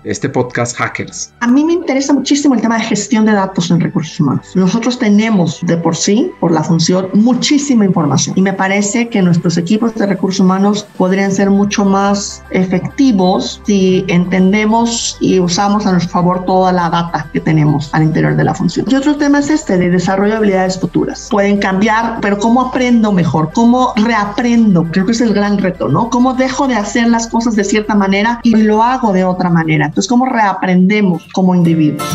este 0.07 0.28
podcast 0.28 0.76
Hackers. 0.76 1.32
A 1.40 1.48
mí 1.48 1.64
me 1.64 1.72
interesa 1.72 2.12
muchísimo 2.12 2.54
el 2.54 2.61
tema 2.61 2.78
de 2.78 2.84
gestión 2.84 3.24
de 3.26 3.32
datos 3.32 3.70
en 3.70 3.80
recursos 3.80 4.18
humanos. 4.20 4.52
Nosotros 4.54 4.98
tenemos 4.98 5.59
de 5.62 5.76
por 5.76 5.96
sí, 5.96 6.30
por 6.40 6.52
la 6.52 6.62
función, 6.62 7.09
muchísima 7.14 7.84
información 7.84 8.38
y 8.38 8.42
me 8.42 8.52
parece 8.52 9.09
que 9.09 9.20
nuestros 9.22 9.57
equipos 9.57 9.94
de 9.94 10.07
recursos 10.07 10.40
humanos 10.40 10.86
podrían 10.96 11.32
ser 11.32 11.50
mucho 11.50 11.84
más 11.84 12.42
efectivos 12.50 13.61
si 13.66 14.04
entendemos 14.09 15.16
y 15.20 15.40
usamos 15.40 15.86
a 15.86 15.92
nuestro 15.92 16.12
favor 16.12 16.44
toda 16.44 16.72
la 16.72 16.88
data 16.88 17.28
que 17.32 17.40
tenemos 17.40 17.92
al 17.92 18.04
interior 18.04 18.36
de 18.36 18.44
la 18.44 18.54
función. 18.54 18.86
Y 18.88 18.94
otro 18.94 19.16
tema 19.16 19.40
es 19.40 19.50
este 19.50 19.76
de 19.76 19.90
desarrollo 19.90 20.32
de 20.32 20.36
habilidades 20.38 20.78
futuras. 20.78 21.28
Pueden 21.30 21.59
cambiar, 21.59 22.18
pero 22.20 22.38
¿cómo 22.38 22.61
aprendo 22.62 23.12
mejor? 23.12 23.50
¿Cómo 23.52 23.92
reaprendo? 23.96 24.84
Creo 24.90 25.07
que 25.07 25.12
es 25.12 25.20
el 25.20 25.34
gran 25.34 25.59
reto, 25.59 25.88
¿no? 25.88 26.11
¿Cómo 26.11 26.34
dejo 26.34 26.68
de 26.68 26.74
hacer 26.74 27.09
las 27.09 27.26
cosas 27.26 27.57
de 27.57 27.64
cierta 27.64 27.94
manera 27.94 28.40
y 28.42 28.57
lo 28.57 28.82
hago 28.82 29.12
de 29.12 29.24
otra 29.24 29.50
manera? 29.50 29.90
Entonces, 29.97 30.11
¿cómo 30.11 30.26
reaprendemos 30.26 31.26
como 31.32 31.55
individuos? 31.55 32.07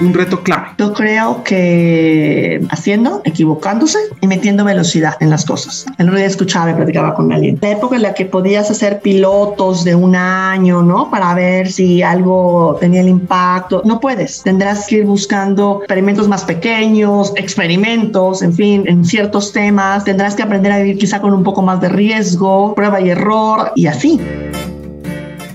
un 0.00 0.14
reto 0.14 0.42
clave? 0.42 0.68
Yo 0.78 0.92
creo 0.94 1.44
que 1.44 2.60
haciendo, 2.70 3.20
equivocándose 3.24 3.98
y 4.20 4.26
metiendo 4.26 4.64
velocidad 4.64 5.14
en 5.20 5.30
las 5.30 5.44
cosas. 5.44 5.86
El 5.98 6.06
otro 6.06 6.18
día 6.18 6.26
escuchaba 6.26 6.72
y 6.72 6.74
platicaba 6.74 7.14
con 7.14 7.30
alguien. 7.32 7.56
La 7.60 7.70
época 7.70 7.94
en 7.94 8.02
la 8.02 8.14
que 8.14 8.24
podías 8.24 8.68
hacer 8.68 9.00
pilotos 9.00 9.84
de 9.84 9.94
un 9.94 10.16
año, 10.16 10.82
¿no? 10.82 11.08
Para 11.08 11.34
ver 11.34 11.70
si 11.70 12.02
algo 12.02 12.76
tenía 12.80 13.02
el 13.02 13.08
impacto. 13.08 13.82
No 13.84 14.00
puedes. 14.00 14.42
Tendrás 14.42 14.88
que 14.88 14.96
ir 14.96 15.04
buscando 15.04 15.80
experimentos 15.82 16.26
más 16.26 16.42
pequeños, 16.42 17.32
experimentos, 17.36 18.42
en 18.42 18.54
fin, 18.54 18.84
en 18.88 19.04
ciertos 19.04 19.52
temas. 19.52 20.02
Tendrás 20.02 20.34
que 20.34 20.42
aprender 20.42 20.72
a 20.72 20.78
vivir 20.78 20.98
quizá 20.98 21.20
con 21.20 21.32
un 21.32 21.44
poco 21.44 21.62
más 21.62 21.80
de 21.80 21.90
riesgo, 21.90 22.74
prueba 22.74 23.00
y 23.00 23.10
error 23.10 23.70
y 23.76 23.86
así. 23.86 24.18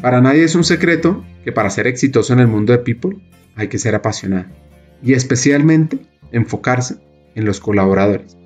Para 0.05 0.21
nadie 0.21 0.43
es 0.43 0.53
un 0.53 0.63
secreto 0.63 1.25
que 1.43 1.51
para 1.51 1.71
ser 1.71 1.87
exitoso 1.87 2.31
en 2.31 2.39
el 2.39 2.47
mundo 2.47 2.73
de 2.73 2.77
People 2.77 3.17
hay 3.55 3.69
que 3.69 3.79
ser 3.79 3.95
apasionado 3.95 4.45
y 5.01 5.13
especialmente 5.13 5.97
enfocarse 6.31 6.97
en 7.33 7.43
los 7.43 7.59
colaboradores. 7.59 8.37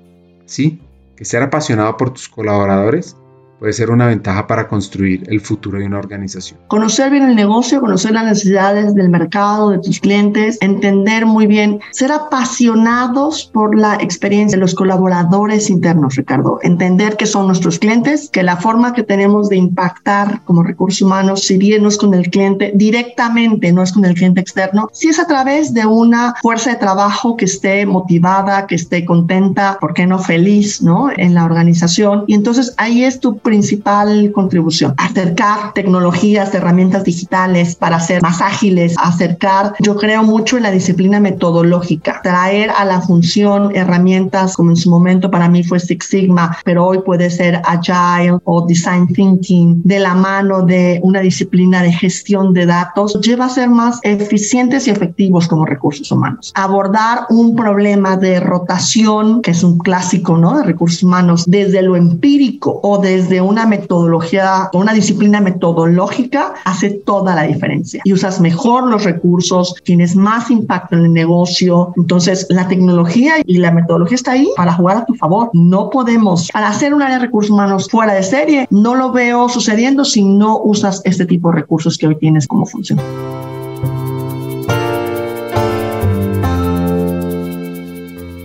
Sí, 0.46 0.80
que 1.16 1.26
ser 1.26 1.42
apasionado 1.42 1.98
por 1.98 2.14
tus 2.14 2.30
colaboradores 2.30 3.14
puede 3.60 3.74
ser 3.74 3.90
una 3.90 4.06
ventaja 4.06 4.46
para 4.46 4.66
construir 4.66 5.22
el 5.28 5.40
futuro 5.40 5.78
de 5.78 5.84
una 5.84 5.98
organización. 5.98 6.58
Conocer 6.68 7.10
bien 7.10 7.24
el 7.24 7.36
negocio, 7.36 7.80
conocer 7.80 8.12
las 8.12 8.24
necesidades 8.24 8.94
del 8.94 9.10
mercado, 9.10 9.70
de 9.70 9.78
tus 9.78 10.00
clientes, 10.00 10.56
entender 10.62 11.26
muy 11.26 11.46
bien, 11.46 11.78
ser 11.92 12.10
apasionados 12.10 13.50
por 13.52 13.78
la 13.78 13.96
experiencia 13.96 14.56
de 14.56 14.62
los 14.62 14.74
colaboradores 14.74 15.68
internos, 15.68 16.16
Ricardo, 16.16 16.58
entender 16.62 17.18
que 17.18 17.26
son 17.26 17.46
nuestros 17.46 17.78
clientes, 17.78 18.30
que 18.32 18.42
la 18.42 18.56
forma 18.56 18.94
que 18.94 19.02
tenemos 19.02 19.50
de 19.50 19.56
impactar 19.56 20.42
como 20.44 20.62
recursos 20.62 21.02
humanos, 21.02 21.42
si 21.42 21.58
bien 21.58 21.82
no 21.82 21.90
es 21.90 21.98
con 21.98 22.14
el 22.14 22.30
cliente 22.30 22.72
directamente, 22.74 23.72
no 23.72 23.82
es 23.82 23.92
con 23.92 24.06
el 24.06 24.14
cliente 24.14 24.40
externo, 24.40 24.88
si 24.92 25.08
es 25.08 25.18
a 25.18 25.26
través 25.26 25.74
de 25.74 25.84
una 25.84 26.34
fuerza 26.40 26.70
de 26.70 26.76
trabajo 26.76 27.36
que 27.36 27.44
esté 27.44 27.84
motivada, 27.84 28.66
que 28.66 28.76
esté 28.76 29.04
contenta, 29.04 29.76
¿por 29.78 29.92
qué 29.92 30.06
no 30.06 30.18
feliz, 30.18 30.80
no? 30.80 31.10
En 31.14 31.34
la 31.34 31.44
organización. 31.44 32.24
Y 32.26 32.34
entonces 32.34 32.72
ahí 32.78 33.04
es 33.04 33.20
tu 33.20 33.36
principal 33.50 34.30
contribución. 34.30 34.94
Acercar 34.96 35.72
tecnologías, 35.74 36.54
herramientas 36.54 37.02
digitales 37.02 37.74
para 37.74 37.98
ser 37.98 38.22
más 38.22 38.40
ágiles, 38.40 38.94
acercar, 38.96 39.74
yo 39.80 39.96
creo 39.96 40.22
mucho 40.22 40.56
en 40.56 40.62
la 40.62 40.70
disciplina 40.70 41.18
metodológica, 41.18 42.20
traer 42.22 42.70
a 42.70 42.84
la 42.84 43.00
función 43.00 43.74
herramientas 43.74 44.54
como 44.54 44.70
en 44.70 44.76
su 44.76 44.88
momento 44.88 45.32
para 45.32 45.48
mí 45.48 45.64
fue 45.64 45.80
Six 45.80 46.06
Sigma, 46.06 46.56
pero 46.64 46.86
hoy 46.86 47.00
puede 47.04 47.28
ser 47.28 47.60
Agile 47.64 48.38
o 48.44 48.64
Design 48.66 49.08
Thinking 49.08 49.82
de 49.82 49.98
la 49.98 50.14
mano 50.14 50.62
de 50.62 51.00
una 51.02 51.18
disciplina 51.18 51.82
de 51.82 51.92
gestión 51.92 52.54
de 52.54 52.66
datos, 52.66 53.18
lleva 53.20 53.46
a 53.46 53.48
ser 53.48 53.68
más 53.68 53.98
eficientes 54.04 54.86
y 54.86 54.90
efectivos 54.90 55.48
como 55.48 55.66
recursos 55.66 56.12
humanos. 56.12 56.52
Abordar 56.54 57.26
un 57.30 57.56
problema 57.56 58.16
de 58.16 58.38
rotación, 58.38 59.42
que 59.42 59.50
es 59.50 59.64
un 59.64 59.78
clásico, 59.78 60.38
¿no? 60.38 60.58
De 60.58 60.62
recursos 60.62 61.02
humanos, 61.02 61.44
desde 61.48 61.82
lo 61.82 61.96
empírico 61.96 62.78
o 62.84 62.98
desde 62.98 63.39
una 63.40 63.66
metodología, 63.66 64.70
una 64.72 64.92
disciplina 64.92 65.40
metodológica, 65.40 66.54
hace 66.64 66.90
toda 66.90 67.34
la 67.34 67.42
diferencia. 67.42 68.02
Y 68.04 68.12
usas 68.12 68.40
mejor 68.40 68.88
los 68.88 69.04
recursos, 69.04 69.74
tienes 69.84 70.16
más 70.16 70.50
impacto 70.50 70.96
en 70.96 71.04
el 71.06 71.12
negocio. 71.12 71.92
Entonces, 71.96 72.46
la 72.50 72.68
tecnología 72.68 73.34
y 73.44 73.58
la 73.58 73.70
metodología 73.70 74.16
está 74.16 74.32
ahí 74.32 74.48
para 74.56 74.72
jugar 74.72 74.98
a 74.98 75.04
tu 75.04 75.14
favor. 75.14 75.50
No 75.52 75.90
podemos, 75.90 76.48
para 76.52 76.68
hacer 76.68 76.94
un 76.94 77.02
área 77.02 77.18
de 77.18 77.26
recursos 77.26 77.50
humanos 77.50 77.88
fuera 77.90 78.14
de 78.14 78.22
serie, 78.22 78.66
no 78.70 78.94
lo 78.94 79.12
veo 79.12 79.48
sucediendo 79.48 80.04
si 80.04 80.22
no 80.22 80.58
usas 80.58 81.02
este 81.04 81.26
tipo 81.26 81.50
de 81.50 81.56
recursos 81.56 81.98
que 81.98 82.06
hoy 82.06 82.16
tienes 82.16 82.46
como 82.46 82.66
función. 82.66 83.00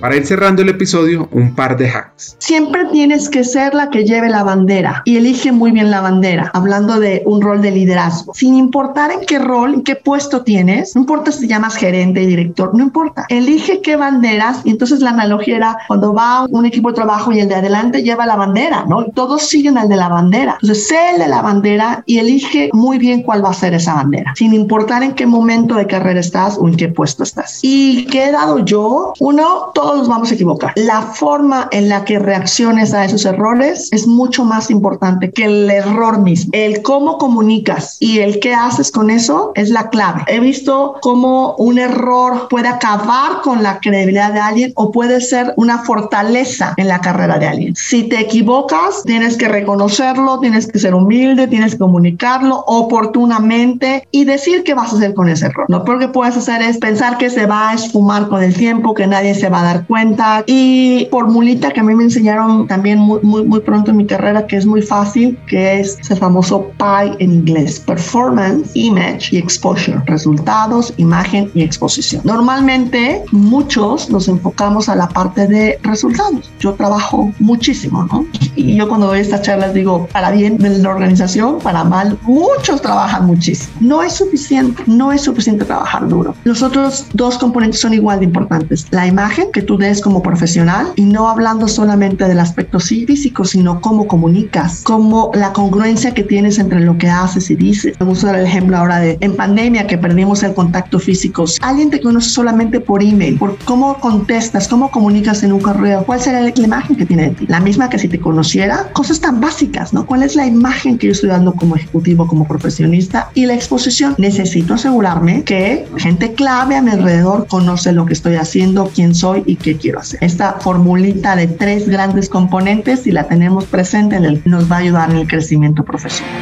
Para 0.05 0.17
ir 0.17 0.27
cerrando 0.27 0.61
el 0.61 0.69
episodio, 0.69 1.27
un 1.31 1.55
par 1.55 1.77
de 1.77 1.89
hacks. 1.89 2.35
Siempre 2.37 2.85
tienes 2.91 3.27
que 3.27 3.43
ser 3.43 3.73
la 3.73 3.89
que 3.89 4.05
lleve 4.05 4.29
la 4.29 4.43
bandera 4.43 5.01
y 5.03 5.17
elige 5.17 5.51
muy 5.51 5.71
bien 5.71 5.89
la 5.89 5.99
bandera, 5.99 6.51
hablando 6.53 6.99
de 6.99 7.23
un 7.25 7.41
rol 7.41 7.63
de 7.63 7.71
liderazgo. 7.71 8.35
Sin 8.35 8.53
importar 8.53 9.09
en 9.09 9.21
qué 9.25 9.39
rol, 9.39 9.73
en 9.73 9.83
qué 9.83 9.95
puesto 9.95 10.43
tienes, 10.43 10.95
no 10.95 11.01
importa 11.01 11.31
si 11.31 11.39
te 11.39 11.47
llamas 11.47 11.75
gerente, 11.75 12.19
director, 12.19 12.75
no 12.75 12.83
importa. 12.83 13.25
Elige 13.29 13.81
qué 13.81 13.95
banderas 13.95 14.61
y 14.63 14.69
entonces 14.69 14.99
la 14.99 15.09
analogía 15.09 15.55
era 15.55 15.77
cuando 15.87 16.13
va 16.13 16.45
un 16.51 16.67
equipo 16.67 16.89
de 16.89 16.95
trabajo 16.97 17.31
y 17.31 17.39
el 17.39 17.49
de 17.49 17.55
adelante 17.55 18.03
lleva 18.03 18.27
la 18.27 18.35
bandera, 18.35 18.85
¿no? 18.87 19.05
todos 19.05 19.41
siguen 19.41 19.75
al 19.79 19.89
de 19.89 19.95
la 19.95 20.09
bandera. 20.09 20.59
Entonces, 20.61 20.87
sé 20.87 21.15
el 21.15 21.19
de 21.19 21.29
la 21.29 21.41
bandera 21.41 22.03
y 22.05 22.19
elige 22.19 22.69
muy 22.73 22.99
bien 22.99 23.23
cuál 23.23 23.43
va 23.43 23.49
a 23.49 23.53
ser 23.53 23.73
esa 23.73 23.95
bandera, 23.95 24.33
sin 24.35 24.53
importar 24.53 25.01
en 25.01 25.15
qué 25.15 25.25
momento 25.25 25.73
de 25.73 25.87
carrera 25.87 26.19
estás 26.19 26.59
o 26.59 26.67
en 26.67 26.75
qué 26.75 26.89
puesto 26.89 27.23
estás. 27.23 27.61
¿Y 27.63 28.05
qué 28.05 28.25
he 28.25 28.31
dado 28.31 28.59
yo? 28.59 29.13
Uno, 29.19 29.71
todo 29.73 29.94
nos 29.97 30.07
vamos 30.07 30.31
a 30.31 30.35
equivocar. 30.35 30.73
La 30.75 31.01
forma 31.01 31.67
en 31.71 31.89
la 31.89 32.05
que 32.05 32.19
reacciones 32.19 32.93
a 32.93 33.05
esos 33.05 33.25
errores 33.25 33.89
es 33.91 34.07
mucho 34.07 34.45
más 34.45 34.69
importante 34.69 35.31
que 35.31 35.45
el 35.45 35.69
error 35.69 36.19
mismo. 36.19 36.51
El 36.53 36.81
cómo 36.81 37.17
comunicas 37.17 37.97
y 37.99 38.19
el 38.19 38.39
qué 38.39 38.53
haces 38.53 38.91
con 38.91 39.09
eso 39.09 39.51
es 39.55 39.69
la 39.69 39.89
clave. 39.89 40.23
He 40.27 40.39
visto 40.39 40.95
cómo 41.01 41.55
un 41.57 41.79
error 41.79 42.47
puede 42.49 42.67
acabar 42.67 43.41
con 43.43 43.63
la 43.63 43.79
credibilidad 43.79 44.33
de 44.33 44.39
alguien 44.39 44.73
o 44.75 44.91
puede 44.91 45.21
ser 45.21 45.53
una 45.57 45.79
fortaleza 45.79 46.73
en 46.77 46.87
la 46.87 47.01
carrera 47.01 47.37
de 47.37 47.47
alguien. 47.47 47.75
Si 47.75 48.03
te 48.03 48.19
equivocas, 48.19 49.03
tienes 49.03 49.37
que 49.37 49.47
reconocerlo, 49.47 50.39
tienes 50.39 50.67
que 50.67 50.79
ser 50.79 50.95
humilde, 50.95 51.47
tienes 51.47 51.73
que 51.73 51.79
comunicarlo 51.79 52.63
oportunamente 52.67 54.07
y 54.11 54.25
decir 54.25 54.63
qué 54.63 54.73
vas 54.73 54.93
a 54.93 54.97
hacer 54.97 55.13
con 55.13 55.29
ese 55.29 55.47
error. 55.47 55.65
Lo 55.67 55.83
peor 55.83 55.99
que 55.99 56.07
puedes 56.07 56.37
hacer 56.37 56.61
es 56.61 56.77
pensar 56.77 57.17
que 57.17 57.29
se 57.29 57.45
va 57.45 57.69
a 57.69 57.73
esfumar 57.73 58.27
con 58.27 58.43
el 58.43 58.53
tiempo, 58.53 58.93
que 58.93 59.07
nadie 59.07 59.35
se 59.35 59.49
va 59.49 59.61
a 59.61 59.63
dar 59.63 59.84
cuenta 59.85 60.43
y 60.47 61.07
formulita 61.11 61.71
que 61.71 61.79
a 61.79 61.83
mí 61.83 61.95
me 61.95 62.03
enseñaron 62.03 62.67
también 62.67 62.99
muy, 62.99 63.19
muy, 63.21 63.43
muy 63.43 63.59
pronto 63.59 63.91
en 63.91 63.97
mi 63.97 64.05
carrera 64.05 64.47
que 64.47 64.57
es 64.57 64.65
muy 64.65 64.81
fácil, 64.81 65.37
que 65.47 65.79
es 65.79 65.97
ese 65.99 66.15
famoso 66.15 66.71
PI 66.77 67.15
en 67.19 67.31
inglés, 67.31 67.79
Performance, 67.79 68.71
Image 68.73 69.35
y 69.35 69.37
Exposure, 69.37 70.01
resultados, 70.05 70.93
imagen 70.97 71.49
y 71.53 71.63
exposición. 71.63 72.21
Normalmente 72.23 73.23
muchos 73.31 74.09
nos 74.09 74.27
enfocamos 74.27 74.89
a 74.89 74.95
la 74.95 75.07
parte 75.07 75.47
de 75.47 75.79
resultados. 75.83 76.51
Yo 76.59 76.73
trabajo 76.73 77.31
muchísimo, 77.39 78.03
¿no? 78.03 78.25
Y 78.55 78.75
yo 78.75 78.87
cuando 78.87 79.07
doy 79.07 79.19
estas 79.19 79.41
charlas 79.41 79.73
digo, 79.73 80.07
para 80.11 80.31
bien 80.31 80.57
de 80.57 80.69
la 80.79 80.89
organización, 80.89 81.59
para 81.59 81.83
mal, 81.83 82.17
muchos 82.23 82.81
trabajan 82.81 83.25
muchísimo. 83.25 83.73
No 83.79 84.03
es 84.03 84.13
suficiente, 84.13 84.83
no 84.87 85.11
es 85.11 85.21
suficiente 85.21 85.65
trabajar 85.65 86.07
duro. 86.07 86.35
Los 86.43 86.61
otros 86.63 87.07
dos 87.13 87.37
componentes 87.37 87.81
son 87.81 87.93
igual 87.93 88.19
de 88.19 88.25
importantes. 88.25 88.87
La 88.91 89.07
imagen 89.07 89.51
que 89.51 89.61
tú 89.65 89.77
des 89.77 90.01
como 90.01 90.21
profesional 90.21 90.93
y 90.95 91.03
no 91.03 91.29
hablando 91.29 91.67
solamente 91.67 92.27
del 92.27 92.39
aspecto 92.39 92.79
físico, 92.79 93.45
sino 93.45 93.81
cómo 93.81 94.07
comunicas, 94.07 94.81
cómo 94.83 95.31
la 95.33 95.53
congruencia 95.53 96.13
que 96.13 96.23
tienes 96.23 96.59
entre 96.59 96.79
lo 96.79 96.97
que 96.97 97.09
haces 97.09 97.49
y 97.49 97.55
dices. 97.55 97.99
Me 97.99 98.05
gusta 98.05 98.27
dar 98.27 98.37
el 98.37 98.45
ejemplo 98.45 98.77
ahora 98.77 98.99
de 98.99 99.17
en 99.21 99.35
pandemia 99.35 99.87
que 99.87 99.97
perdimos 99.97 100.43
el 100.43 100.53
contacto 100.53 100.99
físico. 100.99 101.45
Alguien 101.61 101.89
te 101.89 102.01
conoce 102.01 102.29
solamente 102.29 102.79
por 102.79 103.03
email, 103.03 103.37
por 103.37 103.57
cómo 103.65 103.99
contestas, 103.99 104.67
cómo 104.67 104.91
comunicas 104.91 105.43
en 105.43 105.51
un 105.51 105.59
correo, 105.59 106.03
cuál 106.05 106.21
será 106.21 106.41
la 106.41 106.53
imagen 106.55 106.95
que 106.95 107.05
tiene 107.05 107.29
de 107.29 107.35
ti. 107.35 107.45
La 107.47 107.59
misma 107.59 107.89
que 107.89 107.99
si 107.99 108.07
te 108.07 108.19
conociera, 108.19 108.89
cosas 108.93 109.19
tan 109.19 109.41
básicas, 109.41 109.93
¿no? 109.93 110.05
¿Cuál 110.05 110.23
es 110.23 110.35
la 110.35 110.45
imagen 110.45 110.97
que 110.97 111.07
yo 111.07 111.11
estoy 111.13 111.29
dando 111.29 111.53
como 111.53 111.75
ejecutivo, 111.75 112.27
como 112.27 112.47
profesionista? 112.47 113.29
Y 113.33 113.45
la 113.45 113.53
exposición. 113.53 114.15
Necesito 114.17 114.75
asegurarme 114.75 115.43
que 115.43 115.87
gente 115.97 116.33
clave 116.33 116.75
a 116.75 116.81
mi 116.81 116.91
alrededor 116.91 117.47
conoce 117.47 117.91
lo 117.91 118.05
que 118.05 118.13
estoy 118.13 118.35
haciendo, 118.35 118.89
quién 118.93 119.15
soy 119.15 119.43
y 119.45 119.54
qué 119.55 119.77
quiero 119.77 119.99
hacer. 119.99 120.23
Esta 120.23 120.53
formulita 120.53 121.35
de 121.35 121.47
tres 121.47 121.89
grandes 121.89 122.29
componentes, 122.29 123.01
si 123.01 123.11
la 123.11 123.27
tenemos 123.27 123.65
presente, 123.65 124.19
nos 124.45 124.71
va 124.71 124.77
a 124.77 124.79
ayudar 124.79 125.11
en 125.11 125.17
el 125.17 125.27
crecimiento 125.27 125.83
profesional. 125.83 126.33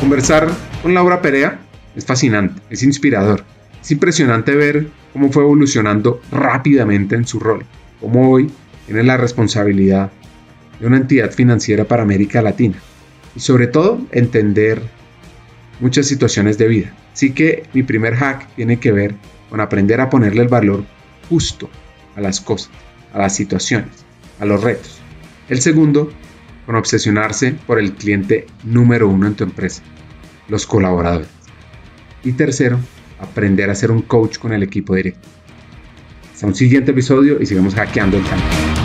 Conversar 0.00 0.48
con 0.82 0.94
Laura 0.94 1.20
Perea 1.20 1.58
es 1.96 2.04
fascinante, 2.04 2.62
es 2.70 2.82
inspirador. 2.82 3.44
Es 3.82 3.90
impresionante 3.90 4.54
ver 4.54 4.88
cómo 5.12 5.30
fue 5.30 5.42
evolucionando 5.42 6.20
rápidamente 6.30 7.14
en 7.14 7.26
su 7.26 7.40
rol, 7.40 7.64
cómo 8.00 8.30
hoy 8.30 8.50
tiene 8.86 9.02
la 9.02 9.16
responsabilidad 9.16 10.10
de 10.80 10.86
una 10.86 10.96
entidad 10.96 11.30
financiera 11.30 11.84
para 11.84 12.02
América 12.02 12.42
Latina 12.42 12.76
y 13.34 13.40
sobre 13.40 13.66
todo 13.66 14.00
entender 14.12 14.82
muchas 15.80 16.06
situaciones 16.06 16.58
de 16.58 16.68
vida. 16.68 16.94
Así 17.18 17.32
que 17.32 17.64
mi 17.72 17.82
primer 17.82 18.14
hack 18.14 18.46
tiene 18.54 18.78
que 18.78 18.92
ver 18.92 19.12
con 19.50 19.60
aprender 19.60 20.00
a 20.00 20.08
ponerle 20.08 20.42
el 20.42 20.46
valor 20.46 20.84
justo 21.28 21.68
a 22.14 22.20
las 22.20 22.40
cosas, 22.40 22.70
a 23.12 23.18
las 23.18 23.34
situaciones, 23.34 23.90
a 24.38 24.44
los 24.44 24.62
retos. 24.62 25.00
El 25.48 25.60
segundo, 25.60 26.12
con 26.64 26.76
obsesionarse 26.76 27.56
por 27.66 27.80
el 27.80 27.94
cliente 27.94 28.46
número 28.62 29.08
uno 29.08 29.26
en 29.26 29.34
tu 29.34 29.42
empresa, 29.42 29.82
los 30.46 30.64
colaboradores. 30.64 31.26
Y 32.22 32.34
tercero, 32.34 32.78
aprender 33.18 33.68
a 33.68 33.74
ser 33.74 33.90
un 33.90 34.02
coach 34.02 34.38
con 34.38 34.52
el 34.52 34.62
equipo 34.62 34.94
directo. 34.94 35.26
Hasta 36.32 36.46
un 36.46 36.54
siguiente 36.54 36.92
episodio 36.92 37.42
y 37.42 37.46
sigamos 37.46 37.74
hackeando 37.74 38.16
el 38.16 38.22
campo. 38.22 38.77